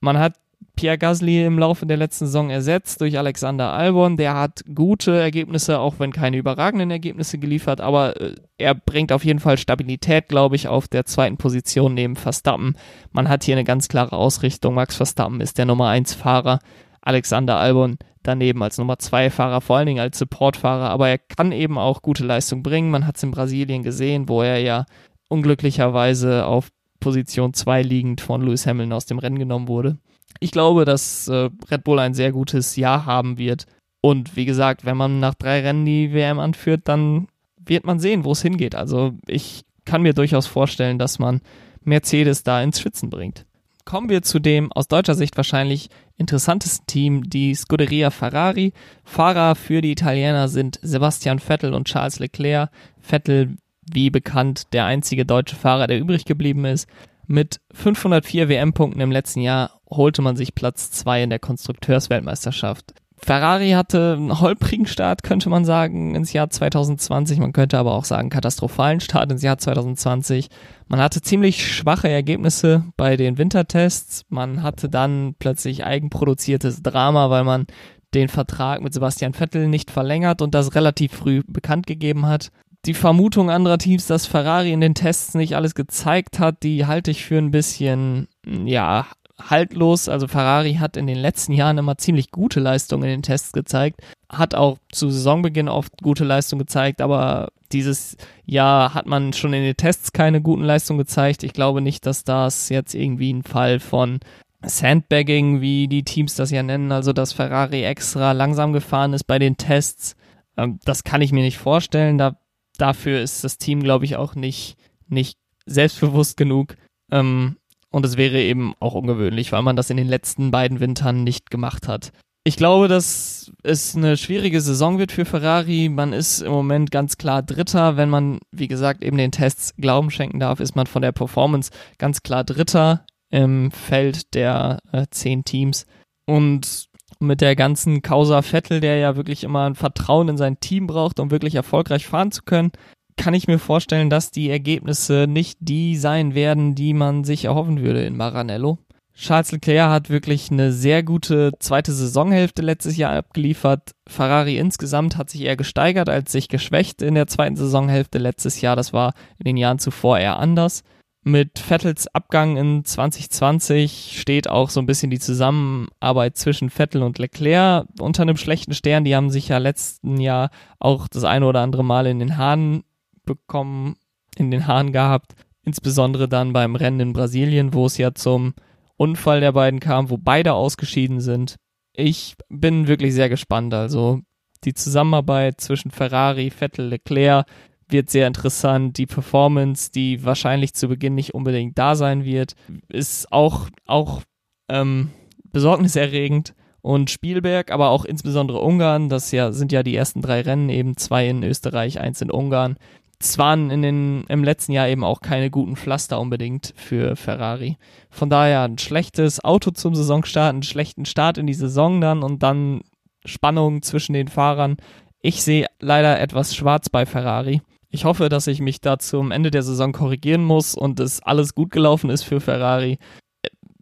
Man 0.00 0.18
hat 0.18 0.34
Pierre 0.78 0.96
Gasly 0.96 1.44
im 1.44 1.58
Laufe 1.58 1.86
der 1.86 1.96
letzten 1.96 2.26
Saison 2.26 2.50
ersetzt 2.50 3.00
durch 3.00 3.18
Alexander 3.18 3.72
Albon. 3.72 4.16
Der 4.16 4.36
hat 4.36 4.62
gute 4.72 5.10
Ergebnisse, 5.10 5.80
auch 5.80 5.96
wenn 5.98 6.12
keine 6.12 6.36
überragenden 6.36 6.92
Ergebnisse 6.92 7.36
geliefert, 7.38 7.80
aber 7.80 8.20
äh, 8.20 8.36
er 8.58 8.76
bringt 8.76 9.10
auf 9.10 9.24
jeden 9.24 9.40
Fall 9.40 9.58
Stabilität, 9.58 10.28
glaube 10.28 10.54
ich, 10.54 10.68
auf 10.68 10.86
der 10.86 11.04
zweiten 11.04 11.36
Position 11.36 11.94
neben 11.94 12.14
Verstappen. 12.14 12.76
Man 13.10 13.28
hat 13.28 13.42
hier 13.42 13.56
eine 13.56 13.64
ganz 13.64 13.88
klare 13.88 14.14
Ausrichtung. 14.14 14.74
Max 14.74 14.94
Verstappen 14.94 15.40
ist 15.40 15.58
der 15.58 15.64
Nummer 15.64 15.88
1 15.88 16.14
Fahrer. 16.14 16.60
Alexander 17.00 17.56
Albon 17.56 17.98
daneben 18.22 18.62
als 18.62 18.78
Nummer 18.78 19.00
2 19.00 19.30
Fahrer, 19.30 19.60
vor 19.60 19.78
allen 19.78 19.86
Dingen 19.86 20.00
als 20.00 20.16
Supportfahrer, 20.16 20.90
aber 20.90 21.08
er 21.08 21.18
kann 21.18 21.50
eben 21.50 21.76
auch 21.76 22.02
gute 22.02 22.24
Leistung 22.24 22.62
bringen. 22.62 22.92
Man 22.92 23.04
hat 23.04 23.16
es 23.16 23.24
in 23.24 23.32
Brasilien 23.32 23.82
gesehen, 23.82 24.28
wo 24.28 24.42
er 24.42 24.58
ja 24.58 24.86
unglücklicherweise 25.28 26.46
auf 26.46 26.68
Position 27.00 27.52
2 27.52 27.82
liegend 27.82 28.20
von 28.20 28.42
Lewis 28.42 28.64
Hamilton 28.64 28.92
aus 28.92 29.06
dem 29.06 29.18
Rennen 29.18 29.40
genommen 29.40 29.66
wurde 29.66 29.98
ich 30.40 30.50
glaube, 30.50 30.84
dass 30.84 31.28
äh, 31.28 31.50
Red 31.70 31.84
Bull 31.84 31.98
ein 31.98 32.14
sehr 32.14 32.32
gutes 32.32 32.76
Jahr 32.76 33.06
haben 33.06 33.38
wird. 33.38 33.66
Und 34.00 34.36
wie 34.36 34.44
gesagt, 34.44 34.84
wenn 34.84 34.96
man 34.96 35.18
nach 35.20 35.34
drei 35.34 35.60
Rennen 35.60 35.84
die 35.84 36.12
WM 36.12 36.38
anführt, 36.38 36.82
dann 36.84 37.28
wird 37.56 37.84
man 37.84 37.98
sehen, 37.98 38.24
wo 38.24 38.32
es 38.32 38.42
hingeht. 38.42 38.74
Also 38.74 39.14
ich 39.26 39.64
kann 39.84 40.02
mir 40.02 40.14
durchaus 40.14 40.46
vorstellen, 40.46 40.98
dass 40.98 41.18
man 41.18 41.40
Mercedes 41.82 42.42
da 42.42 42.62
ins 42.62 42.80
Schwitzen 42.80 43.10
bringt. 43.10 43.44
Kommen 43.84 44.10
wir 44.10 44.22
zu 44.22 44.38
dem 44.38 44.70
aus 44.72 44.86
deutscher 44.86 45.14
Sicht 45.14 45.36
wahrscheinlich 45.36 45.88
interessantesten 46.18 46.86
Team, 46.86 47.30
die 47.30 47.54
Scuderia 47.54 48.10
Ferrari. 48.10 48.72
Fahrer 49.02 49.54
für 49.54 49.80
die 49.80 49.92
Italiener 49.92 50.48
sind 50.48 50.78
Sebastian 50.82 51.38
Vettel 51.38 51.72
und 51.72 51.88
Charles 51.88 52.18
Leclerc. 52.18 52.70
Vettel, 53.00 53.56
wie 53.90 54.10
bekannt, 54.10 54.74
der 54.74 54.84
einzige 54.84 55.24
deutsche 55.24 55.56
Fahrer, 55.56 55.86
der 55.86 55.98
übrig 55.98 56.26
geblieben 56.26 56.66
ist. 56.66 56.86
Mit 57.30 57.60
504 57.72 58.48
WM-Punkten 58.48 59.02
im 59.02 59.12
letzten 59.12 59.42
Jahr 59.42 59.82
holte 59.90 60.22
man 60.22 60.34
sich 60.34 60.54
Platz 60.54 60.90
2 60.92 61.24
in 61.24 61.30
der 61.30 61.38
Konstrukteursweltmeisterschaft. 61.38 62.94
Ferrari 63.18 63.72
hatte 63.72 64.14
einen 64.16 64.40
holprigen 64.40 64.86
Start, 64.86 65.22
könnte 65.22 65.50
man 65.50 65.66
sagen, 65.66 66.14
ins 66.14 66.32
Jahr 66.32 66.48
2020. 66.48 67.38
Man 67.38 67.52
könnte 67.52 67.76
aber 67.76 67.92
auch 67.92 68.06
sagen, 68.06 68.30
katastrophalen 68.30 69.00
Start 69.00 69.30
ins 69.30 69.42
Jahr 69.42 69.58
2020. 69.58 70.48
Man 70.86 71.00
hatte 71.00 71.20
ziemlich 71.20 71.66
schwache 71.70 72.08
Ergebnisse 72.08 72.84
bei 72.96 73.18
den 73.18 73.36
Wintertests. 73.36 74.24
Man 74.30 74.62
hatte 74.62 74.88
dann 74.88 75.34
plötzlich 75.38 75.84
eigenproduziertes 75.84 76.82
Drama, 76.82 77.28
weil 77.28 77.44
man 77.44 77.66
den 78.14 78.28
Vertrag 78.28 78.80
mit 78.80 78.94
Sebastian 78.94 79.34
Vettel 79.34 79.68
nicht 79.68 79.90
verlängert 79.90 80.40
und 80.40 80.54
das 80.54 80.74
relativ 80.74 81.12
früh 81.12 81.42
bekannt 81.46 81.86
gegeben 81.86 82.24
hat. 82.24 82.50
Die 82.86 82.94
Vermutung 82.94 83.50
anderer 83.50 83.78
Teams, 83.78 84.06
dass 84.06 84.26
Ferrari 84.26 84.72
in 84.72 84.80
den 84.80 84.94
Tests 84.94 85.34
nicht 85.34 85.56
alles 85.56 85.74
gezeigt 85.74 86.38
hat, 86.38 86.62
die 86.62 86.86
halte 86.86 87.10
ich 87.10 87.24
für 87.24 87.38
ein 87.38 87.50
bisschen, 87.50 88.28
ja, 88.46 89.06
haltlos. 89.38 90.08
Also 90.08 90.26
Ferrari 90.26 90.74
hat 90.74 90.96
in 90.96 91.06
den 91.06 91.18
letzten 91.18 91.52
Jahren 91.52 91.78
immer 91.78 91.98
ziemlich 91.98 92.30
gute 92.30 92.60
Leistungen 92.60 93.04
in 93.04 93.10
den 93.10 93.22
Tests 93.22 93.52
gezeigt, 93.52 94.00
hat 94.28 94.54
auch 94.54 94.78
zu 94.92 95.10
Saisonbeginn 95.10 95.68
oft 95.68 95.92
gute 96.02 96.24
Leistungen 96.24 96.60
gezeigt, 96.60 97.00
aber 97.00 97.48
dieses 97.72 98.16
Jahr 98.44 98.94
hat 98.94 99.06
man 99.06 99.32
schon 99.32 99.52
in 99.52 99.62
den 99.62 99.76
Tests 99.76 100.12
keine 100.12 100.40
guten 100.40 100.64
Leistungen 100.64 100.98
gezeigt. 100.98 101.42
Ich 101.42 101.52
glaube 101.52 101.80
nicht, 101.80 102.06
dass 102.06 102.24
das 102.24 102.68
jetzt 102.68 102.94
irgendwie 102.94 103.32
ein 103.32 103.42
Fall 103.42 103.80
von 103.80 104.20
Sandbagging, 104.62 105.60
wie 105.60 105.86
die 105.86 106.02
Teams 106.02 106.34
das 106.34 106.50
ja 106.50 106.62
nennen, 106.62 106.90
also 106.90 107.12
dass 107.12 107.32
Ferrari 107.32 107.84
extra 107.84 108.32
langsam 108.32 108.72
gefahren 108.72 109.12
ist 109.12 109.24
bei 109.24 109.38
den 109.38 109.56
Tests. 109.56 110.16
Ähm, 110.56 110.80
das 110.84 111.04
kann 111.04 111.20
ich 111.20 111.32
mir 111.32 111.42
nicht 111.42 111.58
vorstellen. 111.58 112.18
Da, 112.18 112.36
dafür 112.78 113.20
ist 113.20 113.44
das 113.44 113.58
Team, 113.58 113.82
glaube 113.82 114.06
ich, 114.06 114.16
auch 114.16 114.34
nicht, 114.34 114.76
nicht 115.06 115.38
selbstbewusst 115.66 116.36
genug. 116.36 116.76
Ähm, 117.12 117.56
und 117.90 118.04
es 118.04 118.16
wäre 118.16 118.40
eben 118.40 118.74
auch 118.80 118.94
ungewöhnlich, 118.94 119.52
weil 119.52 119.62
man 119.62 119.76
das 119.76 119.90
in 119.90 119.96
den 119.96 120.08
letzten 120.08 120.50
beiden 120.50 120.80
Wintern 120.80 121.24
nicht 121.24 121.50
gemacht 121.50 121.88
hat. 121.88 122.12
Ich 122.44 122.56
glaube, 122.56 122.88
dass 122.88 123.52
es 123.62 123.94
eine 123.94 124.16
schwierige 124.16 124.60
Saison 124.60 124.98
wird 124.98 125.12
für 125.12 125.24
Ferrari. 125.24 125.90
Man 125.90 126.12
ist 126.12 126.40
im 126.40 126.52
Moment 126.52 126.90
ganz 126.90 127.18
klar 127.18 127.42
Dritter. 127.42 127.96
Wenn 127.96 128.08
man, 128.08 128.38
wie 128.52 128.68
gesagt, 128.68 129.02
eben 129.02 129.18
den 129.18 129.32
Tests 129.32 129.74
Glauben 129.76 130.10
schenken 130.10 130.40
darf, 130.40 130.60
ist 130.60 130.74
man 130.74 130.86
von 130.86 131.02
der 131.02 131.12
Performance 131.12 131.70
ganz 131.98 132.22
klar 132.22 132.44
Dritter 132.44 133.04
im 133.30 133.70
Feld 133.70 134.34
der 134.34 134.78
äh, 134.92 135.06
zehn 135.10 135.44
Teams. 135.44 135.84
Und 136.26 136.87
mit 137.20 137.40
der 137.40 137.56
ganzen 137.56 138.02
Causa 138.02 138.42
Vettel, 138.42 138.80
der 138.80 138.98
ja 138.98 139.16
wirklich 139.16 139.44
immer 139.44 139.66
ein 139.66 139.74
Vertrauen 139.74 140.28
in 140.28 140.36
sein 140.36 140.60
Team 140.60 140.86
braucht, 140.86 141.20
um 141.20 141.30
wirklich 141.30 141.54
erfolgreich 141.54 142.06
fahren 142.06 142.32
zu 142.32 142.42
können, 142.42 142.72
kann 143.16 143.34
ich 143.34 143.48
mir 143.48 143.58
vorstellen, 143.58 144.10
dass 144.10 144.30
die 144.30 144.48
Ergebnisse 144.48 145.26
nicht 145.28 145.58
die 145.60 145.96
sein 145.96 146.34
werden, 146.34 146.74
die 146.74 146.94
man 146.94 147.24
sich 147.24 147.44
erhoffen 147.44 147.82
würde 147.82 148.04
in 148.04 148.16
Maranello. 148.16 148.78
Charles 149.18 149.50
Leclerc 149.50 149.90
hat 149.90 150.10
wirklich 150.10 150.52
eine 150.52 150.72
sehr 150.72 151.02
gute 151.02 151.50
zweite 151.58 151.92
Saisonhälfte 151.92 152.62
letztes 152.62 152.96
Jahr 152.96 153.16
abgeliefert. 153.16 153.90
Ferrari 154.08 154.58
insgesamt 154.58 155.16
hat 155.16 155.28
sich 155.28 155.40
eher 155.40 155.56
gesteigert 155.56 156.08
als 156.08 156.30
sich 156.30 156.48
geschwächt 156.48 157.02
in 157.02 157.16
der 157.16 157.26
zweiten 157.26 157.56
Saisonhälfte 157.56 158.18
letztes 158.18 158.60
Jahr. 158.60 158.76
Das 158.76 158.92
war 158.92 159.14
in 159.38 159.44
den 159.44 159.56
Jahren 159.56 159.80
zuvor 159.80 160.20
eher 160.20 160.38
anders. 160.38 160.84
Mit 161.24 161.58
Vettels 161.58 162.06
Abgang 162.14 162.56
in 162.56 162.84
2020 162.84 164.18
steht 164.18 164.48
auch 164.48 164.70
so 164.70 164.80
ein 164.80 164.86
bisschen 164.86 165.10
die 165.10 165.18
Zusammenarbeit 165.18 166.36
zwischen 166.36 166.70
Vettel 166.70 167.02
und 167.02 167.18
Leclerc 167.18 167.86
unter 168.00 168.22
einem 168.22 168.36
schlechten 168.36 168.72
Stern. 168.72 169.04
Die 169.04 169.14
haben 169.14 169.30
sich 169.30 169.48
ja 169.48 169.58
letzten 169.58 170.18
Jahr 170.18 170.50
auch 170.78 171.08
das 171.08 171.24
eine 171.24 171.46
oder 171.46 171.60
andere 171.60 171.84
Mal 171.84 172.06
in 172.06 172.18
den 172.18 172.38
Haaren 172.38 172.84
bekommen, 173.24 173.96
in 174.36 174.50
den 174.50 174.66
Haaren 174.66 174.92
gehabt. 174.92 175.34
Insbesondere 175.64 176.28
dann 176.28 176.52
beim 176.52 176.76
Rennen 176.76 177.00
in 177.00 177.12
Brasilien, 177.12 177.74
wo 177.74 177.86
es 177.86 177.98
ja 177.98 178.14
zum 178.14 178.54
Unfall 178.96 179.40
der 179.40 179.52
beiden 179.52 179.80
kam, 179.80 180.10
wo 180.10 180.16
beide 180.16 180.54
ausgeschieden 180.54 181.20
sind. 181.20 181.56
Ich 181.92 182.36
bin 182.48 182.86
wirklich 182.86 183.12
sehr 183.12 183.28
gespannt. 183.28 183.74
Also 183.74 184.20
die 184.64 184.74
Zusammenarbeit 184.74 185.60
zwischen 185.60 185.90
Ferrari, 185.90 186.50
Vettel, 186.50 186.88
Leclerc 186.88 187.46
wird 187.90 188.10
sehr 188.10 188.26
interessant. 188.26 188.98
Die 188.98 189.06
Performance, 189.06 189.90
die 189.90 190.24
wahrscheinlich 190.24 190.74
zu 190.74 190.88
Beginn 190.88 191.14
nicht 191.14 191.34
unbedingt 191.34 191.78
da 191.78 191.94
sein 191.94 192.24
wird, 192.24 192.54
ist 192.88 193.32
auch, 193.32 193.68
auch 193.86 194.22
ähm, 194.68 195.10
besorgniserregend. 195.52 196.54
Und 196.80 197.10
Spielberg, 197.10 197.72
aber 197.72 197.90
auch 197.90 198.04
insbesondere 198.04 198.60
Ungarn, 198.60 199.08
das 199.08 199.32
ja 199.32 199.52
sind 199.52 199.72
ja 199.72 199.82
die 199.82 199.96
ersten 199.96 200.22
drei 200.22 200.40
Rennen, 200.40 200.68
eben 200.70 200.96
zwei 200.96 201.28
in 201.28 201.42
Österreich, 201.42 202.00
eins 202.00 202.22
in 202.22 202.30
Ungarn. 202.30 202.76
Es 203.20 203.36
waren 203.36 203.70
in 203.70 203.82
den, 203.82 204.24
im 204.28 204.44
letzten 204.44 204.72
Jahr 204.72 204.88
eben 204.88 205.02
auch 205.02 205.20
keine 205.20 205.50
guten 205.50 205.74
Pflaster 205.74 206.20
unbedingt 206.20 206.72
für 206.76 207.16
Ferrari. 207.16 207.76
Von 208.10 208.30
daher 208.30 208.62
ein 208.62 208.78
schlechtes 208.78 209.44
Auto 209.44 209.72
zum 209.72 209.96
Saisonstart, 209.96 210.50
einen 210.50 210.62
schlechten 210.62 211.04
Start 211.04 211.36
in 211.36 211.48
die 211.48 211.54
Saison 211.54 212.00
dann 212.00 212.22
und 212.22 212.44
dann 212.44 212.82
Spannung 213.24 213.82
zwischen 213.82 214.12
den 214.12 214.28
Fahrern. 214.28 214.76
Ich 215.20 215.42
sehe 215.42 215.66
leider 215.80 216.20
etwas 216.20 216.54
schwarz 216.54 216.88
bei 216.90 217.06
Ferrari. 217.06 217.60
Ich 217.90 218.04
hoffe, 218.04 218.28
dass 218.28 218.46
ich 218.46 218.60
mich 218.60 218.80
da 218.80 218.98
zum 218.98 219.30
Ende 219.30 219.50
der 219.50 219.62
Saison 219.62 219.92
korrigieren 219.92 220.44
muss 220.44 220.74
und 220.74 221.00
es 221.00 221.22
alles 221.22 221.54
gut 221.54 221.70
gelaufen 221.70 222.10
ist 222.10 222.22
für 222.22 222.40
Ferrari. 222.40 222.98